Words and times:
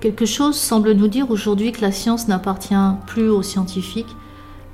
Quelque 0.00 0.24
chose 0.24 0.56
semble 0.56 0.92
nous 0.92 1.08
dire 1.08 1.30
aujourd'hui 1.30 1.72
que 1.72 1.80
la 1.80 1.90
science 1.90 2.28
n'appartient 2.28 2.74
plus 3.06 3.28
aux 3.28 3.42
scientifiques, 3.42 4.14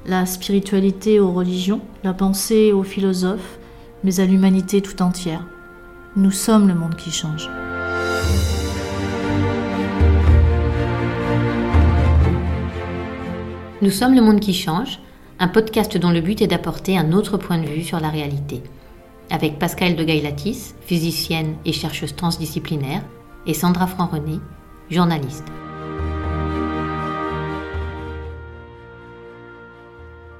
la 0.04 0.26
spiritualité 0.26 1.20
aux 1.20 1.32
religions, 1.32 1.80
la 2.04 2.12
pensée 2.12 2.72
aux 2.72 2.82
philosophes, 2.82 3.58
mais 4.04 4.20
à 4.20 4.26
l'humanité 4.26 4.82
tout 4.82 5.00
entière. 5.00 5.46
Nous 6.16 6.32
sommes 6.32 6.68
le 6.68 6.74
monde 6.74 6.96
qui 6.96 7.10
change. 7.10 7.48
Nous 13.80 13.90
sommes 13.90 14.14
le 14.14 14.20
monde 14.20 14.40
qui 14.40 14.52
change, 14.52 15.00
un 15.42 15.48
podcast 15.48 15.96
dont 15.96 16.10
le 16.10 16.20
but 16.20 16.40
est 16.40 16.46
d'apporter 16.46 16.96
un 16.96 17.10
autre 17.10 17.36
point 17.36 17.58
de 17.58 17.66
vue 17.66 17.82
sur 17.82 17.98
la 17.98 18.10
réalité. 18.10 18.62
Avec 19.28 19.58
Pascal 19.58 19.96
de 19.96 20.04
Gailatis, 20.04 20.72
physicienne 20.82 21.56
et 21.64 21.72
chercheuse 21.72 22.14
transdisciplinaire, 22.14 23.02
et 23.44 23.52
Sandra 23.52 23.88
Franc-René, 23.88 24.38
journaliste. 24.88 25.44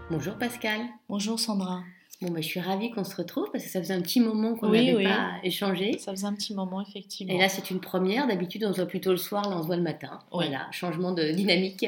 Bonjour 0.09 0.34
Pascal. 0.34 0.83
Bonjour 1.09 1.41
Sandra. 1.41 1.80
Bon, 2.21 2.30
bah, 2.30 2.41
je 2.41 2.46
suis 2.46 2.60
ravie 2.60 2.93
qu'on 2.93 3.02
se 3.02 3.16
retrouve 3.16 3.48
parce 3.51 3.65
que 3.65 3.71
ça 3.71 3.80
faisait 3.80 3.95
un 3.95 4.02
petit 4.02 4.21
moment 4.21 4.55
qu'on 4.55 4.69
n'avait 4.69 5.02
pas 5.02 5.32
échangé. 5.43 5.98
Ça 5.98 6.12
faisait 6.12 6.29
un 6.29 6.34
petit 6.34 6.55
moment, 6.55 6.80
effectivement. 6.80 7.34
Et 7.34 7.38
là, 7.38 7.48
c'est 7.48 7.73
une 7.73 7.80
première. 7.80 8.29
D'habitude, 8.29 8.65
on 8.65 8.73
se 8.73 8.77
voit 8.77 8.87
plutôt 8.87 9.10
le 9.10 9.16
soir, 9.16 9.51
là, 9.51 9.57
on 9.57 9.62
se 9.62 9.66
voit 9.66 9.74
le 9.74 9.82
matin. 9.82 10.21
Voilà, 10.30 10.69
changement 10.71 11.10
de 11.10 11.32
dynamique. 11.32 11.87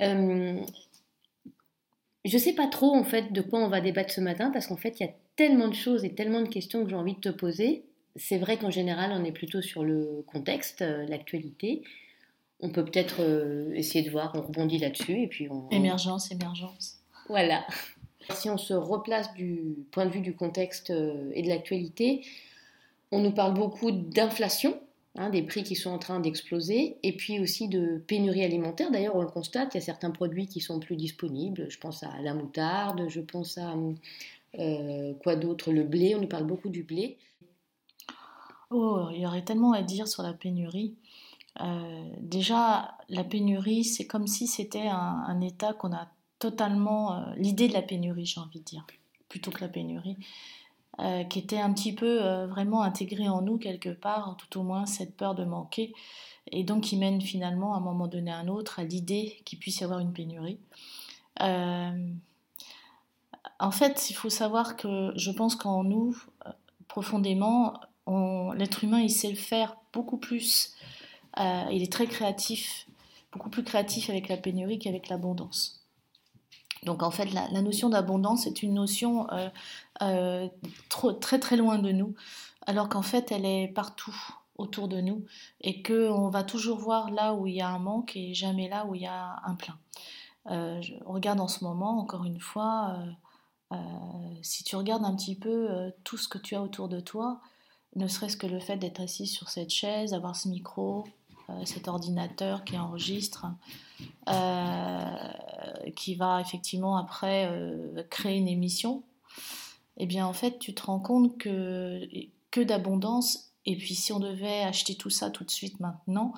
Euh, 0.00 0.60
je 2.26 2.36
ne 2.36 2.40
sais 2.40 2.54
pas 2.54 2.66
trop, 2.66 2.94
en 2.94 3.04
fait, 3.04 3.32
de 3.32 3.40
quoi 3.40 3.60
on 3.60 3.68
va 3.68 3.80
débattre 3.80 4.12
ce 4.12 4.20
matin 4.20 4.50
parce 4.50 4.66
qu'en 4.66 4.76
fait, 4.76 4.98
il 5.00 5.06
y 5.06 5.08
a 5.08 5.12
tellement 5.36 5.68
de 5.68 5.74
choses 5.74 6.04
et 6.04 6.14
tellement 6.14 6.40
de 6.40 6.48
questions 6.48 6.82
que 6.84 6.90
j'ai 6.90 6.96
envie 6.96 7.14
de 7.14 7.20
te 7.20 7.28
poser. 7.28 7.84
C'est 8.16 8.38
vrai 8.38 8.56
qu'en 8.56 8.70
général, 8.70 9.12
on 9.12 9.24
est 9.24 9.32
plutôt 9.32 9.60
sur 9.60 9.84
le 9.84 10.24
contexte, 10.26 10.82
euh, 10.82 11.06
l'actualité. 11.06 11.82
On 12.60 12.70
peut 12.70 12.84
peut-être 12.84 13.16
euh, 13.20 13.70
essayer 13.74 14.02
de 14.02 14.10
voir, 14.10 14.32
on 14.34 14.40
rebondit 14.40 14.78
là-dessus 14.78 15.22
et 15.22 15.26
puis 15.26 15.48
on... 15.50 15.68
Émergence, 15.70 16.32
émergence. 16.32 16.98
Voilà. 17.28 17.66
Si 18.30 18.48
on 18.48 18.56
se 18.56 18.72
replace 18.72 19.32
du 19.34 19.76
point 19.92 20.06
de 20.06 20.10
vue 20.10 20.20
du 20.20 20.34
contexte 20.34 20.90
euh, 20.90 21.30
et 21.34 21.42
de 21.42 21.48
l'actualité, 21.48 22.24
on 23.12 23.20
nous 23.20 23.32
parle 23.32 23.54
beaucoup 23.54 23.92
d'inflation, 23.92 24.80
hein, 25.16 25.30
des 25.30 25.42
prix 25.42 25.62
qui 25.62 25.74
sont 25.74 25.90
en 25.90 25.98
train 25.98 26.20
d'exploser, 26.20 26.96
et 27.02 27.12
puis 27.12 27.40
aussi 27.40 27.68
de 27.68 28.02
pénurie 28.06 28.44
alimentaire. 28.44 28.90
D'ailleurs, 28.90 29.16
on 29.16 29.22
le 29.22 29.28
constate, 29.28 29.74
il 29.74 29.78
y 29.78 29.82
a 29.82 29.84
certains 29.84 30.10
produits 30.10 30.46
qui 30.46 30.60
sont 30.60 30.80
plus 30.80 30.96
disponibles. 30.96 31.66
Je 31.68 31.78
pense 31.78 32.02
à 32.02 32.20
la 32.22 32.34
moutarde, 32.34 33.08
je 33.08 33.20
pense 33.20 33.58
à 33.58 33.74
quoi 35.22 35.36
d'autre, 35.36 35.70
le 35.72 35.82
blé, 35.82 36.14
on 36.14 36.20
nous 36.20 36.28
parle 36.28 36.46
beaucoup 36.46 36.70
du 36.70 36.82
blé. 36.82 37.18
Oh, 38.70 39.08
il 39.12 39.20
y 39.20 39.26
aurait 39.26 39.44
tellement 39.44 39.72
à 39.72 39.82
dire 39.82 40.08
sur 40.08 40.22
la 40.22 40.32
pénurie. 40.32 40.94
Euh, 41.60 42.08
déjà, 42.20 42.96
la 43.08 43.24
pénurie, 43.24 43.84
c'est 43.84 44.06
comme 44.06 44.26
si 44.26 44.46
c'était 44.46 44.88
un, 44.88 45.40
état 45.40 45.72
qu'on 45.72 45.92
a 45.92 46.08
totalement. 46.38 47.14
Euh, 47.14 47.34
l'idée 47.36 47.68
de 47.68 47.72
la 47.72 47.82
pénurie, 47.82 48.26
j'ai 48.26 48.40
envie 48.40 48.60
de 48.60 48.64
dire, 48.64 48.84
plutôt 49.28 49.50
que 49.50 49.60
la 49.60 49.68
pénurie, 49.68 50.16
euh, 51.00 51.24
qui 51.24 51.38
était 51.38 51.58
un 51.58 51.72
petit 51.72 51.94
peu 51.94 52.44
vraiment 52.46 52.82
intégrée 52.82 53.28
en 53.28 53.42
nous 53.42 53.58
quelque 53.58 53.90
part, 53.90 54.36
tout 54.36 54.58
au 54.58 54.62
moins 54.62 54.86
cette 54.86 55.16
peur 55.16 55.34
de 55.34 55.44
manquer, 55.44 55.92
et 56.50 56.64
donc 56.64 56.84
qui 56.84 56.96
mène 56.96 57.20
finalement 57.20 57.74
à 57.74 57.78
un 57.78 57.80
moment 57.80 58.06
donné 58.06 58.30
à 58.30 58.38
un 58.38 58.48
autre 58.48 58.78
à 58.78 58.84
l'idée 58.84 59.40
qu'il 59.44 59.58
puisse 59.58 59.80
y 59.80 59.84
avoir 59.84 60.00
une 60.00 60.12
pénurie. 60.12 60.58
en 61.40 62.00
fait, 63.70 64.10
il 64.10 64.14
faut 64.14 64.30
savoir 64.30 64.76
que 64.76 65.12
je 65.16 65.30
pense 65.30 65.56
qu'en 65.56 65.84
nous, 65.84 66.16
profondément, 66.88 67.74
l'être 68.54 68.84
humain, 68.84 69.00
il 69.00 69.10
sait 69.10 69.30
le 69.30 69.36
faire 69.36 69.76
beaucoup 69.92 70.18
plus. 70.18 70.74
Euh, 71.38 71.64
il 71.70 71.82
est 71.82 71.92
très 71.92 72.06
créatif, 72.06 72.86
beaucoup 73.32 73.50
plus 73.50 73.62
créatif 73.62 74.08
avec 74.10 74.28
la 74.28 74.36
pénurie 74.36 74.78
qu'avec 74.78 75.08
l'abondance. 75.08 75.75
Donc 76.86 77.02
en 77.02 77.10
fait, 77.10 77.26
la, 77.32 77.48
notion 77.60 77.90
d'abondance 77.90 78.46
est 78.46 78.62
une 78.62 78.74
notion 78.74 79.28
euh, 79.32 79.50
euh, 80.02 80.48
très 81.20 81.40
très 81.40 81.56
loin 81.56 81.78
de 81.78 81.90
nous, 81.90 82.14
alors 82.64 82.88
qu'en 82.88 83.02
fait, 83.02 83.32
elle 83.32 83.44
est 83.44 83.68
partout 83.68 84.16
autour 84.56 84.88
de 84.88 85.00
nous 85.00 85.26
et 85.60 85.82
qu'on 85.82 86.30
va 86.30 86.44
toujours 86.44 86.78
voir 86.78 87.10
là 87.10 87.34
où 87.34 87.46
il 87.46 87.56
y 87.56 87.60
a 87.60 87.68
un 87.68 87.80
manque 87.80 88.16
et 88.16 88.32
jamais 88.32 88.68
là 88.68 88.86
où 88.86 88.94
il 88.94 89.02
y 89.02 89.06
a 89.06 89.42
un 89.44 89.54
plein. 89.56 89.78
on 90.46 91.12
regarde 91.12 91.40
en 91.40 91.48
ce 91.48 91.64
moment, 91.64 91.98
encore 91.98 92.24
une 92.24 92.40
fois, 92.40 92.96
si 94.40 94.64
tu 94.64 94.76
regardes 94.76 95.04
un 95.04 95.14
petit 95.14 95.34
peu 95.34 95.92
tout 96.04 96.16
ce 96.16 96.28
que 96.28 96.38
tu 96.38 96.54
as 96.54 96.62
autour 96.62 96.88
de 96.88 97.00
toi, 97.00 97.40
ne 97.96 98.06
serait-ce 98.06 98.36
que 98.36 98.46
le 98.46 98.60
fait 98.60 98.76
d'être 98.76 99.00
assis 99.00 99.26
sur 99.26 99.48
cette 99.48 99.70
chaise, 99.70 100.14
avoir 100.14 100.36
ce 100.36 100.48
micro, 100.48 101.04
euh, 101.48 101.64
cet 101.64 101.86
ordinateur 101.86 102.64
qui 102.64 102.76
enregistre, 102.76 103.46
euh, 104.28 105.16
qui 105.94 106.14
va 106.14 106.40
effectivement 106.40 106.96
après 106.96 107.48
euh, 107.50 108.02
créer 108.10 108.36
une 108.36 108.48
émission, 108.48 109.02
eh 109.96 110.06
bien 110.06 110.26
en 110.26 110.32
fait 110.32 110.58
tu 110.58 110.74
te 110.74 110.82
rends 110.82 111.00
compte 111.00 111.38
que, 111.38 112.08
que 112.50 112.60
d'abondance, 112.60 113.52
et 113.64 113.76
puis 113.76 113.94
si 113.94 114.12
on 114.12 114.20
devait 114.20 114.62
acheter 114.62 114.94
tout 114.94 115.10
ça 115.10 115.30
tout 115.30 115.44
de 115.44 115.50
suite 115.50 115.80
maintenant, 115.80 116.32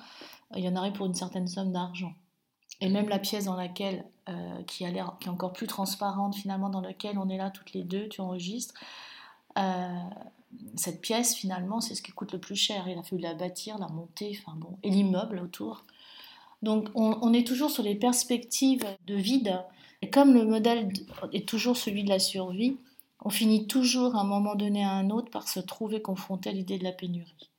il 0.55 0.63
y 0.63 0.69
en 0.69 0.75
aurait 0.75 0.93
pour 0.93 1.05
une 1.05 1.13
certaine 1.13 1.47
somme 1.47 1.71
d'argent. 1.71 2.13
Et 2.81 2.89
même 2.89 3.09
la 3.09 3.19
pièce 3.19 3.45
dans 3.45 3.57
laquelle, 3.57 4.05
qui 4.65 4.85
a 4.85 4.89
l'air, 4.89 5.17
qui 5.19 5.27
est 5.27 5.31
encore 5.31 5.51
plus 5.51 5.67
transparente 5.67 6.33
finalement, 6.33 6.69
dans 6.69 6.81
laquelle 6.81 7.19
on 7.19 7.27
est 7.27 7.37
là 7.37 7.51
toutes 7.51 7.73
les 7.73 7.83
deux, 7.83 8.07
tu 8.07 8.21
enregistres, 8.21 8.73
cette 10.75 11.01
pièce, 11.01 11.35
finalement, 11.35 11.81
c'est 11.81 11.95
ce 11.95 12.01
qui 12.01 12.11
coûte 12.11 12.33
le 12.33 12.39
plus 12.39 12.55
cher. 12.55 12.87
Il 12.87 12.97
a 12.97 13.03
fallu 13.03 13.21
la 13.21 13.33
bâtir, 13.33 13.77
la 13.77 13.87
monter, 13.87 14.37
enfin 14.39 14.57
bon, 14.57 14.77
et 14.83 14.89
l'immeuble 14.89 15.39
autour. 15.39 15.85
Donc 16.61 16.89
on, 16.95 17.33
est 17.33 17.47
toujours 17.47 17.71
sur 17.71 17.83
les 17.83 17.95
perspectives 17.95 18.85
de 19.07 19.15
vide. 19.15 19.59
Et 20.01 20.09
comme 20.09 20.33
le 20.33 20.45
modèle 20.45 20.89
est 21.33 21.47
toujours 21.47 21.77
celui 21.77 22.03
de 22.03 22.09
la 22.09 22.19
survie, 22.19 22.77
on 23.23 23.29
finit 23.29 23.67
toujours 23.67 24.15
à 24.15 24.21
un 24.21 24.25
moment 24.25 24.55
donné 24.55 24.83
à 24.83 24.91
un 24.91 25.09
autre 25.09 25.29
par 25.29 25.47
se 25.47 25.59
trouver 25.59 26.01
confronté 26.01 26.49
à 26.49 26.53
l'idée 26.53 26.77
de 26.77 26.83
la 26.83 26.91
pénurie. 26.91 27.49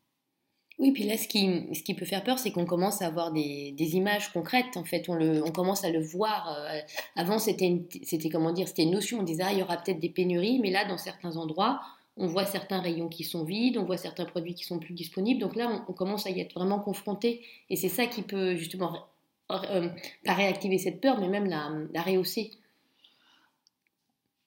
Oui, 0.79 0.93
puis 0.93 1.05
là, 1.05 1.19
ce 1.19 1.29
qui, 1.29 1.67
ce 1.75 1.83
qui 1.83 1.93
peut 1.93 2.07
faire 2.07 2.25
peur, 2.25 2.39
c'est 2.39 2.53
qu'on 2.53 2.65
commence 2.65 3.03
à 3.03 3.07
avoir 3.07 3.33
des, 3.33 3.75
images 3.79 4.33
concrètes. 4.33 4.79
En 4.79 4.85
fait, 4.85 5.11
on, 5.11 5.15
le, 5.15 5.45
on 5.45 5.51
commence 5.53 5.85
à 5.85 5.91
le 5.91 6.01
voir. 6.01 6.57
Euh, 6.59 6.81
avant, 7.17 7.39
c'était, 7.39 7.87
c'était 8.03 8.31
comment 8.31 8.51
dire, 8.51 8.67
c'était 8.67 8.85
une 8.85 8.93
notion. 8.93 9.21
On 9.21 9.23
disait, 9.23 9.43
ah, 9.45 9.53
il 9.53 9.59
y 9.59 9.63
aura 9.63 9.77
peut-être 9.77 10.01
des 10.01 10.09
pénuries, 10.09 10.59
mais 10.59 10.71
là, 10.71 10.87
dans 10.87 10.97
certains 10.97 11.37
endroits, 11.37 11.83
on 12.21 12.27
voit 12.27 12.45
certains 12.45 12.81
rayons 12.81 13.09
qui 13.09 13.25
sont 13.25 13.45
vides, 13.45 13.79
on 13.79 13.85
voit 13.85 13.97
certains 13.97 14.27
produits 14.27 14.55
qui 14.55 14.65
sont 14.65 14.79
plus 14.79 14.93
disponibles. 14.93 15.41
Donc 15.41 15.57
là, 15.57 15.85
on, 15.89 15.93
commence 15.95 16.27
à 16.27 16.31
y 16.31 16.39
être 16.39 16.53
vraiment 16.53 16.79
confronté. 16.79 17.43
Et 17.71 17.77
c'est 17.77 17.89
ça 17.89 18.07
qui 18.07 18.21
peut 18.21 18.57
justement 18.57 19.07
euh, 19.51 19.89
pas 20.25 20.35
réactiver 20.35 20.77
cette 20.77 21.01
peur, 21.01 21.19
mais 21.19 21.29
même 21.29 21.47
la, 21.47 22.03
rehausser. 22.03 22.53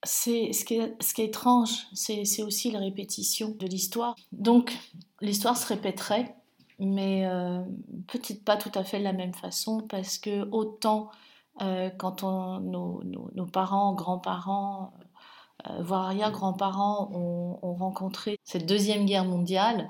C'est 0.03 0.53
ce 0.53 0.65
qui 0.65 0.75
est, 0.75 1.19
étrange, 1.19 1.87
c'est 1.93 2.43
aussi 2.43 2.69
la 2.69 2.79
répétition 2.79 3.49
de 3.49 3.65
l'histoire. 3.65 4.15
Donc 4.31 4.71
l'histoire 5.19 5.57
se 5.57 5.65
répéterait, 5.65 6.35
mais 6.77 7.25
euh, 7.25 7.63
peut-être 8.07 8.43
pas 8.43 8.57
tout 8.57 8.71
à 8.75 8.83
fait 8.83 8.99
de 8.99 9.03
la 9.03 9.13
même 9.13 9.33
façon, 9.33 9.81
parce 9.89 10.19
que 10.19 10.47
autant 10.51 11.09
euh, 11.61 11.89
quand 11.91 12.23
on, 12.23 12.59
nos, 12.59 13.03
nos, 13.03 13.45
parents, 13.45 13.93
grands-parents, 13.93 14.93
voire 15.79 16.05
arrière-grands-parents 16.07 17.09
ont, 17.13 17.73
rencontré 17.73 18.39
cette 18.43 18.65
deuxième 18.65 19.05
guerre 19.05 19.25
mondiale. 19.25 19.89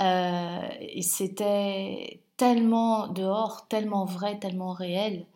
Euh, 0.00 0.68
et 0.80 1.02
c'était 1.02 2.22
tellement 2.36 3.08
dehors, 3.08 3.68
tellement 3.68 4.04
vrai, 4.04 4.38
tellement 4.38 4.72
réel. 4.72 5.26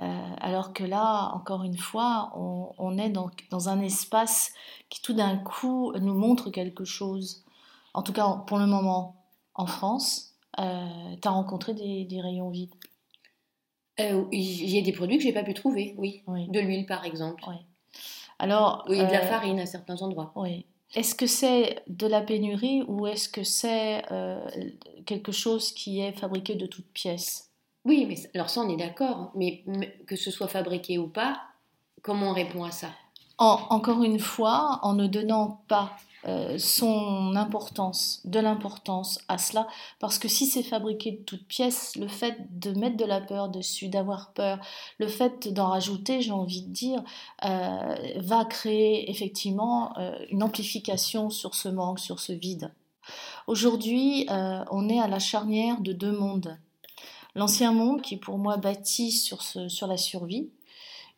Euh, 0.00 0.30
alors 0.40 0.72
que 0.72 0.84
là, 0.84 1.32
encore 1.34 1.64
une 1.64 1.76
fois, 1.76 2.32
on, 2.36 2.98
est 2.98 3.10
dans, 3.10 3.30
dans, 3.50 3.68
un 3.68 3.80
espace 3.80 4.52
qui 4.88 5.02
tout 5.02 5.12
d'un 5.12 5.36
coup 5.38 5.92
nous 6.00 6.14
montre 6.14 6.50
quelque 6.50 6.84
chose. 6.84 7.44
En 7.94 8.02
tout 8.02 8.12
cas, 8.12 8.44
pour 8.46 8.58
le 8.58 8.66
moment, 8.66 9.16
en 9.54 9.66
France, 9.66 10.34
euh, 10.60 11.16
tu 11.20 11.26
as 11.26 11.32
rencontré 11.32 11.74
des, 11.74 12.20
rayons 12.20 12.50
vides 12.50 12.74
Il 13.98 14.70
y 14.70 14.78
a 14.78 14.82
des 14.82 14.92
produits 14.92 15.18
que 15.18 15.24
j'ai 15.24 15.32
pas 15.32 15.42
pu 15.42 15.54
trouver, 15.54 15.94
oui. 15.98 16.22
De 16.26 16.60
l'huile, 16.60 16.86
par 16.86 17.04
exemple. 17.04 17.42
Oui. 17.48 17.56
Alors, 18.38 18.84
oui, 18.88 18.98
de 18.98 19.02
la 19.02 19.24
euh, 19.24 19.28
farine 19.28 19.60
à 19.60 19.66
certains 19.66 20.00
endroits. 20.02 20.32
Oui. 20.36 20.66
Est-ce 20.94 21.14
que 21.14 21.26
c'est 21.26 21.82
de 21.88 22.06
la 22.06 22.20
pénurie 22.20 22.82
ou 22.88 23.06
est-ce 23.06 23.28
que 23.28 23.42
c'est 23.42 24.02
euh, 24.10 24.40
quelque 25.04 25.32
chose 25.32 25.72
qui 25.72 26.00
est 26.00 26.12
fabriqué 26.12 26.54
de 26.54 26.66
toutes 26.66 26.90
pièces? 26.92 27.50
Oui, 27.84 28.06
mais 28.06 28.16
alors 28.34 28.48
ça 28.50 28.62
on 28.62 28.68
est 28.68 28.76
d'accord, 28.76 29.30
mais 29.34 29.64
que 30.06 30.16
ce 30.16 30.30
soit 30.30 30.48
fabriqué 30.48 30.98
ou 30.98 31.08
pas, 31.08 31.42
comment 32.02 32.30
on 32.30 32.32
répond 32.32 32.64
à 32.64 32.70
ça? 32.70 32.88
Encore 33.38 34.02
une 34.02 34.18
fois, 34.18 34.80
en 34.82 34.94
ne 34.94 35.06
donnant 35.06 35.62
pas 35.68 35.92
euh, 36.26 36.58
son 36.58 37.36
importance, 37.36 38.20
de 38.24 38.40
l'importance 38.40 39.20
à 39.28 39.38
cela, 39.38 39.68
parce 40.00 40.18
que 40.18 40.26
si 40.26 40.46
c'est 40.46 40.64
fabriqué 40.64 41.12
de 41.12 41.22
toutes 41.22 41.46
pièces, 41.46 41.94
le 41.94 42.08
fait 42.08 42.36
de 42.58 42.72
mettre 42.72 42.96
de 42.96 43.04
la 43.04 43.20
peur 43.20 43.48
dessus, 43.48 43.88
d'avoir 43.88 44.32
peur, 44.32 44.58
le 44.98 45.06
fait 45.06 45.52
d'en 45.52 45.68
rajouter, 45.68 46.20
j'ai 46.20 46.32
envie 46.32 46.62
de 46.62 46.72
dire, 46.72 47.04
euh, 47.44 47.94
va 48.16 48.44
créer 48.44 49.08
effectivement 49.10 49.96
euh, 49.98 50.18
une 50.30 50.42
amplification 50.42 51.30
sur 51.30 51.54
ce 51.54 51.68
manque, 51.68 52.00
sur 52.00 52.18
ce 52.18 52.32
vide. 52.32 52.72
Aujourd'hui, 53.46 54.26
on 54.28 54.88
est 54.90 55.00
à 55.00 55.08
la 55.08 55.18
charnière 55.18 55.80
de 55.80 55.94
deux 55.94 56.12
mondes. 56.12 56.58
L'ancien 57.34 57.72
monde 57.72 58.02
qui 58.02 58.18
pour 58.18 58.36
moi 58.36 58.58
bâtit 58.58 59.12
sur, 59.12 59.40
sur 59.42 59.86
la 59.86 59.96
survie, 59.96 60.50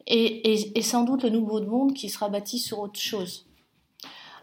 et, 0.06 0.78
et 0.78 0.82
sans 0.82 1.02
doute 1.02 1.24
le 1.24 1.30
nouveau 1.30 1.60
monde 1.62 1.92
qui 1.92 2.08
sera 2.08 2.28
bâti 2.28 2.60
sur 2.60 2.78
autre 2.78 3.00
chose 3.00 3.49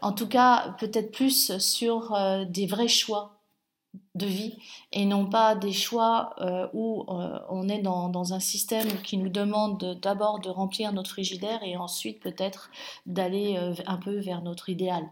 en 0.02 0.12
tout 0.12 0.28
cas 0.28 0.76
peut-être 0.80 1.12
plus 1.12 1.58
sur 1.58 2.14
euh, 2.14 2.46
des 2.46 2.66
vrais 2.66 2.88
choix 2.88 3.34
de 4.16 4.26
vie 4.26 4.58
et 4.92 5.06
non 5.06 5.28
pas 5.28 5.56
des 5.56 5.72
choix 5.72 6.36
euh, 6.40 6.68
où 6.74 7.06
euh, 7.10 7.40
on 7.50 7.70
est 7.70 7.80
dans, 7.80 8.34
un 8.34 8.40
système 8.40 8.88
qui 9.02 9.18
nous 9.18 9.30
demande 9.30 10.00
d'abord 10.02 10.40
de 10.40 10.50
remplir 10.50 10.92
notre 10.94 11.12
frigidaire 11.12 11.64
et 11.64 11.78
ensuite 11.78 12.20
peut-être 12.22 12.70
d'aller 13.06 13.58
un 13.86 13.98
peu 13.98 14.20
vers 14.20 14.42
notre 14.42 14.70
idéal. 14.70 15.10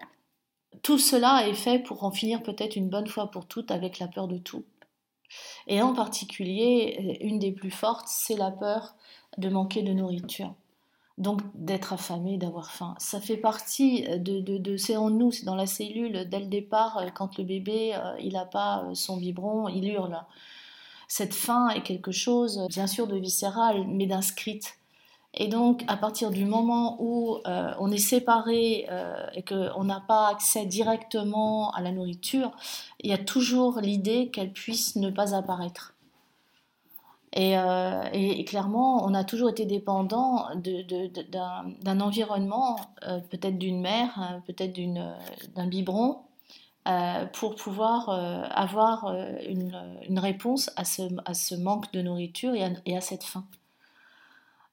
Tout 0.82 1.00
cela 1.00 1.48
est 1.48 1.54
fait 1.54 1.80
pour 1.80 2.04
en 2.04 2.12
finir 2.12 2.44
peut-être 2.44 2.76
une 2.76 2.90
bonne 2.90 3.08
fois 3.08 3.32
pour 3.32 3.48
toutes 3.48 3.72
avec 3.72 4.00
la 4.00 4.08
peur 4.08 4.28
de 4.28 4.38
tout. 4.38 4.66
Et 5.68 5.82
en 5.82 5.94
particulier, 5.94 7.18
une 7.22 7.40
des 7.40 7.52
plus 7.52 7.72
fortes, 7.72 8.08
c'est 8.08 8.36
la 8.36 8.52
peur 8.52 8.96
de 9.38 9.50
manquer 9.50 9.82
de 9.82 9.94
nourriture 9.94 10.54
donc 11.18 11.42
d'être 11.54 11.94
affamé, 11.94 12.38
d'avoir 12.38 12.72
faim. 12.72 12.96
Ça 13.00 13.22
fait 13.22 13.38
partie 13.38 14.04
de, 14.20 14.42
de, 14.42 14.78
c'est 14.78 14.98
en 14.98 15.10
nous, 15.10 15.32
c'est 15.32 15.46
dans 15.46 15.56
la 15.56 15.66
cellule 15.68 16.28
dès 16.30 16.40
le 16.40 16.48
départ. 16.48 16.98
Euh, 16.98 17.10
quand 17.14 17.38
le 17.38 17.46
bébé 17.46 17.94
euh, 17.96 18.16
il 18.20 18.34
n'a 18.34 18.46
pas 18.46 18.84
euh, 18.84 18.96
son 18.96 19.18
biberon, 19.18 19.70
il 19.70 19.88
hurle. 19.88 20.22
Cette 21.08 21.34
faim 21.34 21.70
est 21.70 21.84
quelque 21.84 22.12
chose, 22.12 22.66
bien 22.70 22.88
sûr, 22.88 23.08
de 23.08 23.16
viscéral, 23.16 23.86
mais 23.88 24.08
d'inscrite. 24.08 24.78
Et 25.36 25.48
donc, 25.48 25.84
à 25.88 25.98
partir 25.98 26.32
du 26.32 26.46
moment 26.46 26.98
où 27.00 27.40
on 27.46 27.92
est 27.92 27.98
séparé 27.98 28.88
et 29.34 29.44
qu'on 29.44 29.84
n'a 29.84 30.02
pas 30.08 30.30
accès 30.30 30.66
directement 30.66 31.72
à 31.74 31.82
la 31.82 31.92
nourriture, 31.92 32.52
il 33.02 33.10
y 33.10 33.14
a 33.14 33.18
toujours 33.18 33.82
l'idée 33.82 34.30
qu'elle 34.30 34.54
puisse 34.54 34.96
ne 34.96 35.12
pas 35.12 35.36
apparaître. 35.36 35.95
Euh, 37.38 38.04
et, 38.14 38.46
clairement, 38.46 39.06
on 39.06 39.14
a 39.14 39.24
toujours 39.26 39.50
été 39.50 39.66
dépendant 39.66 40.48
d'un 40.56 42.00
environnement, 42.00 42.80
euh, 43.04 43.20
peut-être 43.20 43.58
d'une 43.58 43.82
mère, 43.82 44.12
hein, 44.18 44.42
peut-être 44.48 44.74
d'un 45.54 45.68
biberon, 45.68 46.22
euh, 46.88 47.26
pour 47.26 47.56
pouvoir 47.56 48.10
avoir 48.10 49.14
une, 49.50 50.20
réponse 50.20 50.72
à 50.78 50.86
ce, 50.86 51.56
manque 51.56 51.92
de 51.92 52.02
nourriture 52.02 52.54
et 52.54 52.96
à, 52.96 53.02
cette 53.02 53.24
faim. 53.24 53.46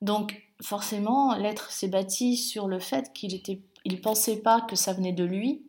Donc 0.00 0.40
forcément, 0.60 1.34
l'être 1.34 1.72
s'est 1.72 1.88
bâti 1.88 2.36
sur 2.36 2.68
le 2.68 2.78
fait 2.78 3.12
qu'il 3.12 3.34
ne 3.34 3.54
il 3.84 4.00
pensait 4.00 4.36
pas 4.36 4.60
que 4.60 4.76
ça 4.76 4.92
venait 4.92 5.12
de 5.12 5.24
lui, 5.24 5.64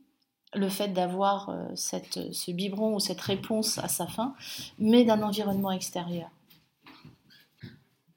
le 0.53 0.69
fait 0.69 0.89
d'avoir 0.89 1.51
ce 1.73 2.51
biberon 2.51 2.93
ou 2.93 2.99
cette 2.99 3.21
réponse 3.21 3.79
à 3.79 3.87
sa 3.87 4.05
faim, 4.05 4.35
mais 4.77 5.03
d'un 5.03 5.23
environnement 5.23 5.71
extérieur. 5.71 6.29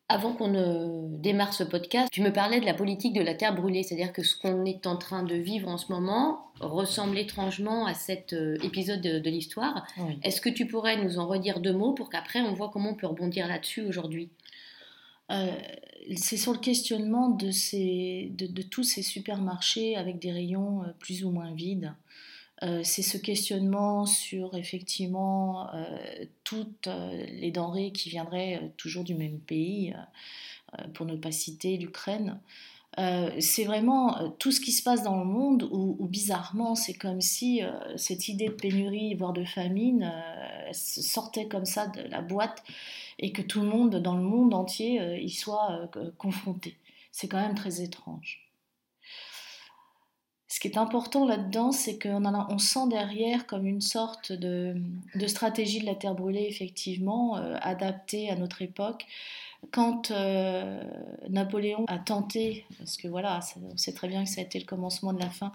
Avant 0.08 0.34
qu'on 0.34 0.46
ne 0.46 1.18
démarre 1.18 1.52
ce 1.52 1.64
podcast, 1.64 2.08
tu 2.12 2.22
me 2.22 2.32
parlais 2.32 2.60
de 2.60 2.64
la 2.64 2.74
politique 2.74 3.12
de 3.12 3.20
la 3.20 3.34
terre 3.34 3.56
brûlée, 3.56 3.82
c'est-à-dire 3.82 4.12
que 4.12 4.22
ce 4.22 4.36
qu'on 4.36 4.64
est 4.64 4.86
en 4.86 4.96
train 4.96 5.24
de 5.24 5.34
vivre 5.34 5.68
en 5.68 5.78
ce 5.78 5.90
moment 5.90 6.52
ressemble 6.60 7.18
étrangement 7.18 7.86
à 7.86 7.94
cet 7.94 8.32
euh, 8.32 8.56
épisode 8.62 9.00
de, 9.00 9.28
l'histoire. 9.28 9.84
Est-ce 10.22 10.40
que 10.40 10.48
tu 10.48 10.66
pourrais 10.66 11.02
nous 11.02 11.18
en 11.18 11.26
redire 11.26 11.58
deux 11.58 11.72
mots 11.72 11.92
pour 11.92 12.08
qu'après 12.08 12.40
on 12.40 12.54
voit 12.54 12.70
comment 12.72 12.90
on 12.90 12.94
peut 12.94 13.08
rebondir 13.08 13.48
là-dessus 13.48 13.82
aujourd'hui? 13.82 14.30
Euh, 15.32 15.50
c'est 16.14 16.36
sur 16.36 16.52
le 16.52 16.58
questionnement 16.58 17.30
de, 17.30 17.50
ces, 17.50 18.30
de, 18.38 18.62
tous 18.62 18.84
ces 18.84 19.02
supermarchés 19.02 19.96
avec 19.96 20.20
des 20.20 20.30
rayons 20.30 20.84
euh, 20.84 20.92
plus 21.00 21.24
ou 21.24 21.32
moins 21.32 21.52
vides. 21.52 21.92
Euh, 22.62 22.80
c'est 22.82 23.02
ce 23.02 23.18
questionnement 23.18 24.06
sur 24.06 24.54
effectivement 24.54 25.72
euh, 25.74 26.24
toutes 26.42 26.86
euh, 26.86 27.26
les 27.26 27.50
denrées 27.50 27.92
qui 27.92 28.08
viendraient 28.08 28.72
toujours 28.78 29.04
du 29.04 29.14
même 29.14 29.40
pays, 29.40 29.94
pour 30.94 31.06
ne 31.06 31.16
pas 31.16 31.32
citer 31.32 31.76
l'Ukraine. 31.76 32.40
c'est 33.38 33.64
vraiment 33.64 34.32
tout 34.38 34.50
ce 34.52 34.60
qui 34.60 34.72
se 34.72 34.82
passe 34.82 35.02
dans 35.02 35.18
le 35.18 35.24
monde 35.24 35.62
où, 35.70 36.06
bizarrement 36.06 36.74
c'est 36.74 36.92
comme 36.92 37.20
si 37.20 37.62
cette 37.96 38.28
idée 38.28 38.48
de 38.48 38.54
pénurie, 38.54 39.14
voire 39.14 39.32
de 39.32 39.44
famine, 39.44 40.12
sortait 40.72 41.46
comme 41.46 41.64
ça 41.64 41.86
de 41.86 42.02
la 42.02 42.20
boîte 42.20 42.62
et 43.18 43.32
que 43.32 43.42
tout 43.42 43.60
le 43.60 43.68
monde 43.68 43.96
dans 43.96 44.16
le 44.16 44.22
monde 44.22 44.54
entier 44.54 45.22
y 45.22 45.30
soit 45.30 45.88
confronté. 46.18 46.76
C'est 47.12 47.28
quand 47.28 47.40
même 47.40 47.54
très 47.54 47.80
étrange. 47.80 48.45
Ce 50.56 50.60
qui 50.60 50.68
est 50.68 50.78
important 50.78 51.26
là-dedans, 51.26 51.70
c'est 51.70 51.98
qu'on 51.98 52.24
on 52.24 52.58
sent 52.58 52.88
derrière 52.88 53.46
comme 53.46 53.66
une 53.66 53.82
sorte 53.82 54.32
de, 54.32 54.74
stratégie 55.26 55.80
de 55.80 55.84
la 55.84 55.94
terre 55.94 56.14
brûlée, 56.14 56.46
effectivement, 56.48 57.36
euh, 57.36 57.58
adaptée 57.60 58.30
à 58.30 58.36
notre 58.36 58.62
époque. 58.62 59.04
Quand 59.70 60.10
euh, 60.10 60.82
Napoléon 61.28 61.84
a 61.88 61.98
tenté, 61.98 62.64
parce 62.78 62.96
que 62.96 63.06
voilà, 63.06 63.40
on 63.70 63.76
sait 63.76 63.92
très 63.92 64.08
bien 64.08 64.24
que 64.24 64.30
ça 64.30 64.40
a 64.40 64.44
été 64.44 64.58
le 64.58 64.64
commencement 64.64 65.12
de 65.12 65.20
la 65.20 65.28
fin, 65.28 65.52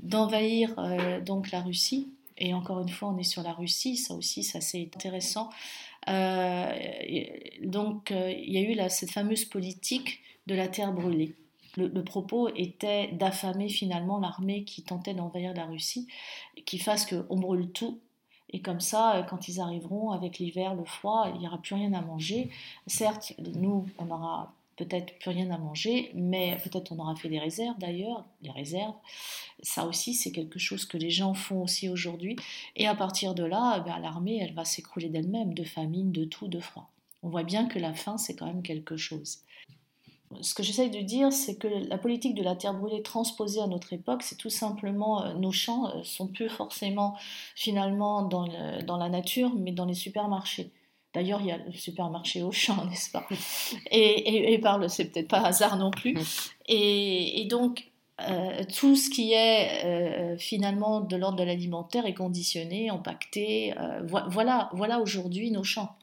d'envahir 0.00 0.74
euh, 0.78 1.20
donc 1.20 1.52
la 1.52 1.60
Russie, 1.60 2.08
et 2.36 2.52
encore 2.52 2.80
une 2.80 2.88
fois, 2.88 3.10
on 3.10 3.18
est 3.18 3.22
sur 3.22 3.44
la 3.44 3.52
Russie, 3.52 3.96
ça 3.96 4.14
aussi, 4.14 4.42
ça 4.42 4.60
c'est 4.60 4.82
intéressant. 4.82 5.50
donc, 6.08 8.10
il 8.10 8.52
y 8.52 8.58
a 8.58 8.62
eu 8.62 8.90
cette 8.90 9.12
fameuse 9.12 9.44
politique 9.44 10.18
de 10.48 10.56
la 10.56 10.66
terre 10.66 10.92
brûlée 10.92 11.36
le, 11.88 12.04
propos 12.04 12.48
était 12.54 13.08
d'affamer 13.12 13.68
finalement 13.68 14.18
l'armée 14.18 14.64
qui 14.64 14.82
tentait 14.82 15.14
d'envahir 15.14 15.54
la 15.54 15.66
Russie, 15.66 16.06
qui 16.66 16.78
fasse 16.78 17.06
qu'on 17.06 17.36
brûle 17.36 17.70
tout. 17.70 18.00
Et 18.52 18.60
comme 18.60 18.80
ça, 18.80 19.16
euh, 19.16 19.22
quand 19.22 19.48
ils 19.48 19.60
arriveront 19.60 20.10
avec 20.10 20.38
l'hiver, 20.38 20.74
le 20.74 20.84
froid, 20.84 21.30
il 21.34 21.40
n'y 21.40 21.46
aura 21.46 21.58
plus 21.58 21.74
rien 21.74 21.92
à 21.92 22.00
manger. 22.00 22.50
Certes, 22.86 23.34
nous, 23.38 23.86
on 23.98 24.06
n'aura 24.06 24.52
peut-être 24.76 25.18
plus 25.18 25.30
rien 25.30 25.50
à 25.50 25.58
manger, 25.58 26.10
mais 26.14 26.56
peut-être 26.64 26.90
on 26.92 26.98
aura 26.98 27.14
fait 27.14 27.28
des 27.28 27.38
réserves 27.38 27.78
d'ailleurs, 27.78 28.24
des 28.42 28.50
réserves. 28.50 28.94
Ça 29.62 29.86
aussi, 29.86 30.14
c'est 30.14 30.32
quelque 30.32 30.58
chose 30.58 30.86
que 30.86 30.96
les 30.96 31.10
gens 31.10 31.34
font 31.34 31.62
aussi 31.62 31.88
aujourd'hui. 31.88 32.36
Et 32.76 32.86
à 32.86 32.94
partir 32.94 33.34
de 33.34 33.44
là, 33.44 33.84
eh 33.86 34.00
l'armée, 34.00 34.38
elle 34.40 34.54
va 34.54 34.64
s'écrouler 34.64 35.10
d'elle-même, 35.10 35.52
de 35.52 35.64
famine, 35.64 36.12
de 36.12 36.24
tout, 36.24 36.48
de 36.48 36.60
froid. 36.60 36.90
On 37.22 37.28
voit 37.28 37.42
bien 37.42 37.66
que 37.66 37.78
la 37.78 37.92
faim, 37.92 38.16
c'est 38.16 38.34
quand 38.34 38.46
même 38.46 38.62
quelque 38.62 38.96
chose 38.96 39.40
ce 40.40 40.54
que 40.54 40.62
j'essaye 40.62 40.90
de 40.90 41.00
dire, 41.00 41.32
c'est 41.32 41.56
que 41.56 41.66
la 41.66 41.98
politique 41.98 42.34
de 42.34 42.42
la 42.42 42.54
terre 42.54 42.74
brûlée 42.74 43.02
transposée 43.02 43.60
à 43.60 43.66
notre 43.66 43.92
époque, 43.92 44.22
c'est 44.22 44.36
tout 44.36 44.50
simplement 44.50 45.24
euh, 45.24 45.34
nos 45.34 45.50
champs 45.50 45.88
euh, 45.88 46.02
sont 46.04 46.28
plus 46.28 46.48
forcément 46.48 47.16
finalement 47.56 48.22
dans, 48.22 48.46
dans 48.84 48.96
la 48.96 49.08
nature, 49.08 49.52
mais 49.56 49.72
dans 49.72 49.86
les 49.86 49.94
supermarchés. 49.94 50.70
D'ailleurs, 51.12 51.40
il 51.40 51.48
y 51.48 51.52
a 51.52 51.58
le 51.58 51.72
supermarché 51.72 52.42
au 52.42 52.52
champ, 52.52 52.84
n'est-ce 52.88 53.10
pas? 53.10 53.26
Et, 53.90 54.52
et, 54.52 54.58
par 54.58 54.78
le, 54.78 54.86
c'est 54.86 55.06
peut-être 55.06 55.28
pas 55.28 55.40
hasard 55.40 55.76
non 55.76 55.90
plus. 55.90 56.16
Et, 56.66 57.40
et 57.40 57.46
donc, 57.46 57.90
euh, 58.20 58.62
tout 58.78 58.94
ce 58.94 59.10
qui 59.10 59.32
est 59.32 60.36
finalement 60.38 61.00
de 61.00 61.16
l'ordre 61.16 61.38
de 61.38 61.42
l'alimentaire 61.42 62.06
est 62.06 62.14
conditionné, 62.14 62.92
empaqueté. 62.92 63.74
voilà, 64.06 64.70
voilà 64.74 65.00
aujourd'hui 65.00 65.50
nos 65.50 65.64
champs. 65.64 65.96